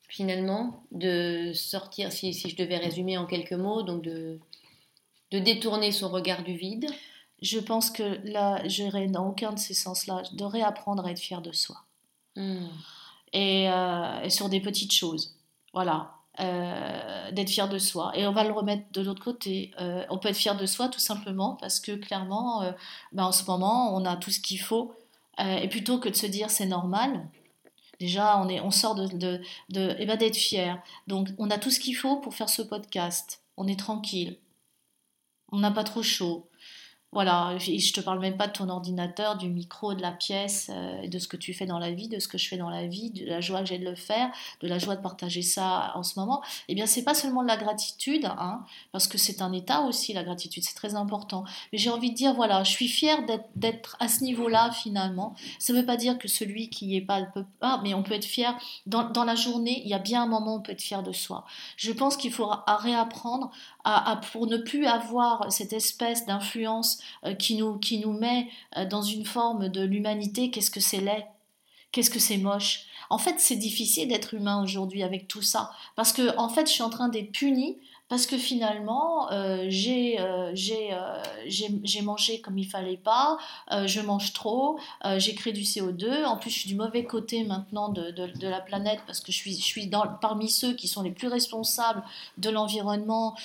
finalement, 0.08 0.86
de 0.92 1.52
sortir, 1.54 2.12
si, 2.14 2.34
si, 2.34 2.50
je 2.50 2.56
devais 2.56 2.78
résumer 2.78 3.18
en 3.18 3.26
quelques 3.26 3.52
mots, 3.52 3.84
donc 3.84 4.02
de, 4.02 4.40
de 5.32 5.40
détourner 5.40 5.92
son 5.92 6.10
regard 6.10 6.44
du 6.44 6.56
vide? 6.56 6.88
Je 7.42 7.60
pense 7.60 7.92
que 7.92 8.22
là, 8.24 8.66
j'irai 8.66 9.08
dans 9.08 9.28
aucun 9.28 9.52
de 9.52 9.60
ces 9.60 9.74
sens-là, 9.74 10.24
de 10.32 10.44
réapprendre 10.46 11.06
à 11.06 11.12
être 11.12 11.20
fier 11.20 11.42
de 11.42 11.52
soi. 11.52 11.84
Hmm. 12.38 12.68
Et, 13.34 13.70
euh, 13.70 14.22
et, 14.22 14.30
sur 14.30 14.48
des 14.48 14.62
petites 14.62 14.94
choses. 14.94 15.36
Voilà. 15.74 16.12
Euh, 16.40 17.32
d'être 17.32 17.50
fier 17.50 17.70
de 17.70 17.78
soi. 17.78 18.12
Et 18.16 18.26
on 18.26 18.32
va 18.32 18.44
le 18.44 18.52
remettre 18.52 18.92
de 18.92 19.02
l'autre 19.02 19.24
côté. 19.24 19.72
Euh, 19.80 20.04
on 20.10 20.18
peut 20.18 20.30
être 20.30 20.36
fier 20.36 20.58
de 20.58 20.66
soi 20.66 20.90
tout 20.90 21.00
simplement 21.00 21.56
parce 21.56 21.80
que 21.80 21.92
clairement, 21.92 22.64
ben, 23.12 23.26
en 23.26 23.32
ce 23.32 23.46
moment, 23.46 23.96
on 23.96 24.04
a 24.06 24.16
tout 24.16 24.32
ce 24.32 24.40
qu'il 24.40 24.60
faut. 24.60 24.96
et 25.38 25.68
plutôt 25.70 26.00
que 26.00 26.10
de 26.10 26.16
se 26.16 26.26
dire 26.26 26.50
c'est 26.50 26.66
normal, 26.66 27.28
déjà 28.00 28.40
on, 28.40 28.50
est, 28.50 28.62
on 28.62 28.72
sort 28.72 28.96
de, 28.96 29.08
de, 29.16 29.42
de 29.70 29.96
eh 30.00 30.06
ben, 30.08 30.18
d'être 30.18 30.36
fier. 30.36 30.82
Donc 31.08 31.30
on 31.38 31.52
a 31.52 31.60
tout 31.60 31.70
ce 31.70 31.80
qu'il 31.80 31.96
faut 31.96 32.18
pour 32.18 32.34
faire 32.34 32.50
ce 32.50 32.64
podcast. 32.64 33.44
On 33.58 33.68
est 33.68 33.80
tranquille. 33.80 34.38
On 35.52 35.60
n'a 35.60 35.72
pas 35.72 35.84
trop 35.84 36.02
chaud. 36.02 36.48
Voilà, 37.14 37.56
je 37.60 37.94
te 37.94 38.02
parle 38.02 38.20
même 38.20 38.38
pas 38.38 38.48
de 38.48 38.54
ton 38.54 38.70
ordinateur, 38.70 39.38
du 39.38 39.48
micro, 39.48 39.94
de 39.94 40.02
la 40.02 40.12
pièce, 40.12 40.72
euh, 40.74 41.08
de 41.08 41.20
ce 41.20 41.28
que 41.28 41.38
tu 41.38 41.54
fais 41.54 41.68
dans 41.68 41.78
la 41.78 41.92
vie, 41.92 42.08
de 42.08 42.18
ce 42.18 42.28
que 42.28 42.40
je 42.40 42.48
fais 42.48 42.58
dans 42.58 42.72
la 42.72 42.88
vie, 42.88 43.12
de 43.12 43.26
la 43.26 43.40
joie 43.40 43.60
que 43.60 43.68
j'ai 43.68 43.78
de 43.78 43.86
le 43.86 43.94
faire, 43.94 44.32
de 44.62 44.68
la 44.68 44.80
joie 44.80 44.96
de 44.96 45.02
partager 45.02 45.44
ça 45.44 45.92
en 45.96 46.02
ce 46.02 46.20
moment. 46.20 46.42
Eh 46.70 46.76
bien, 46.76 46.88
c'est 46.88 47.04
pas 47.04 47.14
seulement 47.14 47.44
de 47.44 47.48
la 47.48 47.58
gratitude, 47.58 48.26
hein, 48.26 48.66
parce 48.92 49.08
que 49.08 49.20
c'est 49.20 49.44
un 49.44 49.54
état 49.54 49.82
aussi, 49.82 50.14
la 50.14 50.24
gratitude, 50.24 50.64
c'est 50.64 50.74
très 50.74 50.96
important. 50.96 51.44
Mais 51.72 51.78
j'ai 51.78 51.92
envie 51.92 52.10
de 52.10 52.16
dire, 52.16 52.34
voilà, 52.34 52.64
je 52.64 52.72
suis 52.72 52.88
fière 52.88 53.20
d'être 53.56 53.96
à 54.00 54.08
ce 54.08 54.24
niveau-là 54.24 54.72
finalement. 54.72 55.36
Ça 55.60 55.72
ne 55.74 55.80
veut 55.80 55.86
pas 55.86 55.98
dire 55.98 56.18
que 56.18 56.28
celui 56.28 56.70
qui 56.70 56.88
n'y 56.88 56.98
est 56.98 57.02
pas 57.02 57.22
ne 57.22 57.28
peut 57.28 57.46
pas, 57.60 57.80
mais 57.84 57.94
on 57.94 58.02
peut 58.02 58.14
être 58.16 58.26
fier. 58.26 58.58
Dans, 58.88 59.24
la 59.24 59.36
journée, 59.36 59.84
il 59.84 59.90
y 59.90 59.94
a 59.94 60.00
bien 60.00 60.24
un 60.24 60.28
moment 60.28 60.56
où 60.56 60.58
on 60.58 60.62
peut 60.62 60.72
être 60.72 60.82
fier 60.82 61.04
de 61.04 61.12
soi. 61.12 61.46
Je 61.78 61.92
pense 61.92 62.18
qu'il 62.18 62.32
faut 62.34 62.50
réapprendre 62.68 63.52
à, 63.84 64.20
pour 64.32 64.48
ne 64.48 64.58
plus 64.58 64.88
avoir 64.88 65.52
cette 65.52 65.74
espèce 65.74 66.26
d'influence 66.26 67.03
qui, 67.38 67.56
nous, 67.56 67.78
qui 67.78 68.00
nous 68.00 68.14
met 68.14 68.48
euh, 68.78 68.86
dans 68.86 69.02
une 69.02 69.26
forme 69.26 69.70
de 69.70 69.82
l'humanité, 69.82 70.52
qu'est-ce 70.52 70.72
que 70.72 70.80
c'est 70.80 71.02
laid, 71.02 71.26
qu'est-ce 71.92 72.10
que 72.10 72.20
c'est 72.20 72.38
moche? 72.38 72.86
En 73.10 73.18
fait, 73.18 73.36
c'est 73.40 73.56
difficile 73.56 74.08
d'être 74.08 74.34
humain 74.34 74.64
aujourd'hui 74.64 75.04
avec 75.04 75.28
tout 75.28 75.42
ça, 75.42 75.72
parce 75.96 76.14
que 76.14 76.36
en 76.38 76.50
fait, 76.50 76.68
je 76.68 76.74
suis 76.74 76.84
en 76.84 76.90
train 76.90 77.10
d'être 77.10 77.32
punie 77.32 77.78
parce 78.14 78.28
que 78.28 78.38
finalement, 78.38 79.32
euh, 79.32 79.68
euh, 79.88 80.54
euh, 80.54 81.24
j'ai 81.48 82.02
mangé 82.04 82.42
comme 82.42 82.60
il 82.60 82.70
fallait 82.70 82.96
pas, 82.96 83.40
je 83.88 84.02
mange 84.02 84.34
trop, 84.34 84.78
j'ai 85.18 85.34
créé 85.34 85.52
du 85.52 85.64
CO2, 85.64 86.24
en 86.24 86.38
plus 86.38 86.52
je 86.52 86.60
suis 86.60 86.70
du 86.70 86.76
mauvais 86.76 87.06
côté 87.06 87.44
maintenant 87.44 87.90
de, 87.90 88.12
de, 88.12 88.48
la 88.48 88.62
planète 88.62 89.00
parce 89.08 89.20
que 89.20 89.32
je 89.32 89.38
suis, 89.38 89.56
je 89.56 89.64
suis 89.64 89.88
dans, 89.88 90.04
parmi 90.22 90.52
ceux 90.52 90.76
qui 90.76 90.88
sont 90.88 91.02
les 91.02 91.10
plus 91.10 91.28
responsables 91.28 92.04
de 92.38 92.52
l'environnement, 92.52 93.36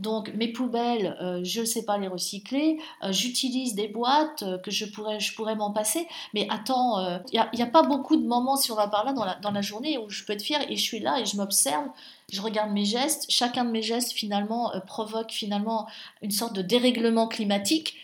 donc 0.00 0.34
mes 0.34 0.48
poubelles, 0.48 1.16
je 1.44 1.60
ne 1.60 1.64
sais 1.64 1.84
pas 1.84 1.96
les 1.96 2.08
recycler, 2.08 2.80
j'utilise 3.10 3.76
des 3.76 3.86
boîtes 3.86 4.42
que 4.64 4.72
je 4.72 4.84
pourrais, 4.84 5.20
je 5.20 5.32
pourrais 5.36 5.54
m'en 5.54 5.70
passer, 5.70 6.08
mais 6.34 6.48
attends, 6.50 7.20
il 7.32 7.40
n'y 7.54 7.62
a, 7.62 7.66
a, 7.66 7.70
pas 7.70 7.84
beaucoup 7.84 8.16
de 8.16 8.26
moments, 8.26 8.56
si 8.56 8.72
on 8.72 8.74
va 8.74 8.88
par 8.88 9.04
là, 9.04 9.12
dans 9.12 9.24
la, 9.24 9.36
dans 9.36 9.52
la 9.52 9.62
journée 9.62 9.96
où 9.96 10.10
je 10.10 10.24
peux 10.24 10.32
être 10.32 10.42
fière 10.42 10.68
et 10.68 10.74
je 10.74 10.82
suis 10.82 10.98
là 10.98 11.20
et 11.20 11.24
je 11.24 11.36
m'observe 11.36 11.86
je 12.30 12.40
regarde 12.40 12.72
mes 12.72 12.84
gestes, 12.84 13.26
chacun 13.28 13.64
de 13.64 13.70
mes 13.70 13.82
gestes 13.82 14.12
finalement 14.12 14.74
euh, 14.74 14.80
provoque 14.80 15.30
finalement 15.30 15.86
une 16.22 16.30
sorte 16.30 16.54
de 16.54 16.62
dérèglement 16.62 17.28
climatique. 17.28 17.94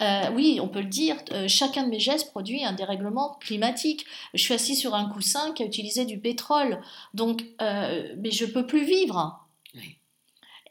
Euh, 0.00 0.30
oui, 0.34 0.58
on 0.62 0.68
peut 0.68 0.80
le 0.80 0.86
dire, 0.86 1.16
euh, 1.32 1.46
chacun 1.46 1.84
de 1.84 1.88
mes 1.88 2.00
gestes 2.00 2.30
produit 2.30 2.64
un 2.64 2.72
dérèglement 2.72 3.36
climatique. 3.40 4.06
Je 4.34 4.42
suis 4.42 4.54
assis 4.54 4.76
sur 4.76 4.94
un 4.94 5.08
coussin 5.08 5.52
qui 5.52 5.62
a 5.62 5.66
utilisé 5.66 6.04
du 6.04 6.18
pétrole, 6.18 6.80
donc, 7.14 7.44
mais 7.60 8.30
je 8.30 8.46
peux 8.46 8.66
plus 8.66 8.84
vivre. 8.84 9.40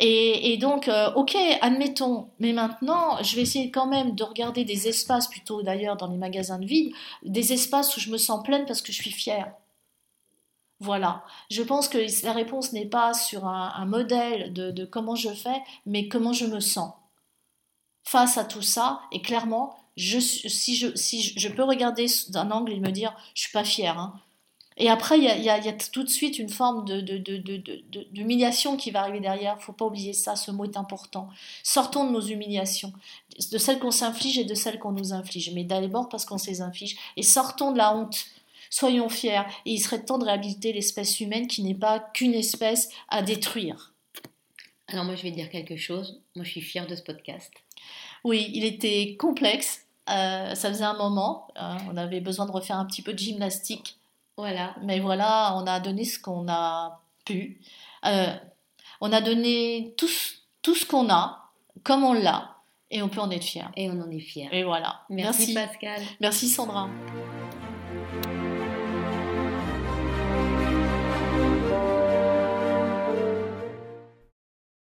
Et, 0.01 0.53
et, 0.53 0.57
donc, 0.57 0.89
ok, 1.15 1.35
admettons, 1.59 2.29
mais 2.39 2.53
maintenant, 2.53 3.21
je 3.21 3.35
vais 3.35 3.41
essayer 3.41 3.69
quand 3.69 3.85
même 3.85 4.15
de 4.15 4.23
regarder 4.23 4.63
des 4.63 4.87
espaces, 4.87 5.27
plutôt 5.27 5.61
d'ailleurs 5.61 5.97
dans 5.97 6.07
les 6.07 6.17
magasins 6.17 6.57
de 6.57 6.65
vide, 6.65 6.93
des 7.23 7.51
espaces 7.51 7.97
où 7.97 7.99
je 7.99 8.09
me 8.09 8.17
sens 8.17 8.41
pleine 8.41 8.65
parce 8.65 8.81
que 8.81 8.93
je 8.93 9.01
suis 9.01 9.11
fière. 9.11 9.51
Voilà. 10.80 11.23
Je 11.49 11.61
pense 11.61 11.89
que 11.89 11.97
la 12.23 12.32
réponse 12.32 12.71
n'est 12.71 12.86
pas 12.86 13.13
sur 13.13 13.45
un, 13.45 13.86
modèle 13.86 14.53
de, 14.53 14.86
comment 14.86 15.15
je 15.15 15.30
fais, 15.30 15.61
mais 15.86 16.07
comment 16.07 16.34
je 16.34 16.45
me 16.45 16.59
sens 16.59 16.93
face 18.03 18.38
à 18.38 18.45
tout 18.45 18.61
ça. 18.61 19.01
Et 19.11 19.21
clairement, 19.21 19.77
je, 19.97 20.19
si, 20.19 20.75
je, 20.75 21.49
peux 21.49 21.63
regarder 21.63 22.07
d'un 22.30 22.49
angle 22.51 22.71
et 22.71 22.80
me 22.80 22.91
dire, 22.91 23.13
je 23.36 23.41
suis 23.41 23.51
pas 23.51 23.65
fière. 23.65 23.99
Hein. 23.99 24.13
Et 24.77 24.89
après, 24.89 25.17
il 25.17 25.23
y 25.25 25.49
a, 25.49 25.73
tout 25.91 26.03
de 26.03 26.09
suite 26.09 26.39
une 26.39 26.47
forme 26.47 26.86
d'humiliation 28.11 28.77
qui 28.77 28.91
va 28.91 29.01
arriver 29.01 29.19
derrière. 29.19 29.57
Il 29.59 29.63
faut 29.63 29.73
pas 29.73 29.86
oublier 29.86 30.13
ça, 30.13 30.38
ce 30.38 30.51
mot 30.51 30.63
est 30.63 30.77
important. 30.77 31.27
Sortons 31.63 32.05
de 32.05 32.11
nos 32.11 32.21
humiliations, 32.21 32.93
de 33.51 33.57
celles 33.57 33.80
qu'on 33.80 33.91
s'inflige 33.91 34.39
et 34.39 34.45
de 34.45 34.55
celles 34.55 34.80
qu'on 34.80 34.93
nous 34.93 35.11
inflige. 35.11 35.51
Mais 35.53 35.65
d'abord 35.65 36.07
parce 36.07 36.23
qu'on 36.23 36.38
s'est 36.38 36.61
inflige. 36.61 36.95
Et 37.17 37.23
sortons 37.23 37.73
de 37.73 37.77
la 37.77 37.93
honte 37.93 38.25
Soyons 38.70 39.09
fiers, 39.09 39.43
et 39.65 39.72
il 39.72 39.80
serait 39.80 40.03
temps 40.03 40.17
de 40.17 40.26
réhabiliter 40.26 40.74
l'espèce 40.74 41.20
humaine 41.20 41.47
qui 41.47 41.63
n'est 41.63 41.76
pas 41.76 41.99
qu'une 41.99 42.34
espèce 42.34 42.89
à 43.07 43.22
détruire. 43.22 43.93
Alors 44.88 45.05
moi 45.05 45.15
je 45.15 45.24
vais 45.24 45.32
dire 45.32 45.49
quelque 45.49 45.78
chose, 45.78 46.22
moi 46.36 46.45
je 46.45 46.51
suis 46.51 46.61
fière 46.61 46.88
de 46.88 46.95
ce 46.95 47.01
podcast. 47.01 47.51
Oui, 48.24 48.51
il 48.53 48.65
était 48.65 49.15
complexe, 49.17 49.86
euh, 50.09 50.55
ça 50.55 50.70
faisait 50.70 50.84
un 50.84 50.97
moment, 50.97 51.47
hein, 51.55 51.78
on 51.91 51.97
avait 51.97 52.22
besoin 52.22 52.45
de 52.45 52.51
refaire 52.51 52.78
un 52.78 52.86
petit 52.86 53.01
peu 53.01 53.13
de 53.13 53.20
gymnastique. 53.20 53.97
Voilà, 54.38 54.76
mais 54.84 54.99
voilà, 54.99 55.55
on 55.57 55.65
a 55.67 55.80
donné 55.80 56.05
ce 56.05 56.17
qu'on 56.17 56.47
a 56.47 57.01
pu. 57.26 57.59
Euh, 58.05 58.34
on 59.01 59.11
a 59.11 59.22
donné 59.22 59.93
tout, 59.97 60.09
tout 60.61 60.76
ce 60.76 60.86
qu'on 60.86 61.09
a, 61.09 61.49
comme 61.84 62.03
on 62.03 62.13
l'a, 62.13 62.55
et 62.91 63.01
on 63.01 63.09
peut 63.09 63.22
en 63.22 63.30
être 63.32 63.43
fier. 63.43 63.72
Et 63.76 63.89
on 63.89 64.01
en 64.01 64.09
est 64.09 64.20
fier. 64.20 64.51
Et 64.53 64.63
voilà. 64.63 65.01
Merci, 65.09 65.53
Merci. 65.53 65.53
Pascal. 65.53 66.01
Merci 66.20 66.49
Sandra. 66.49 66.89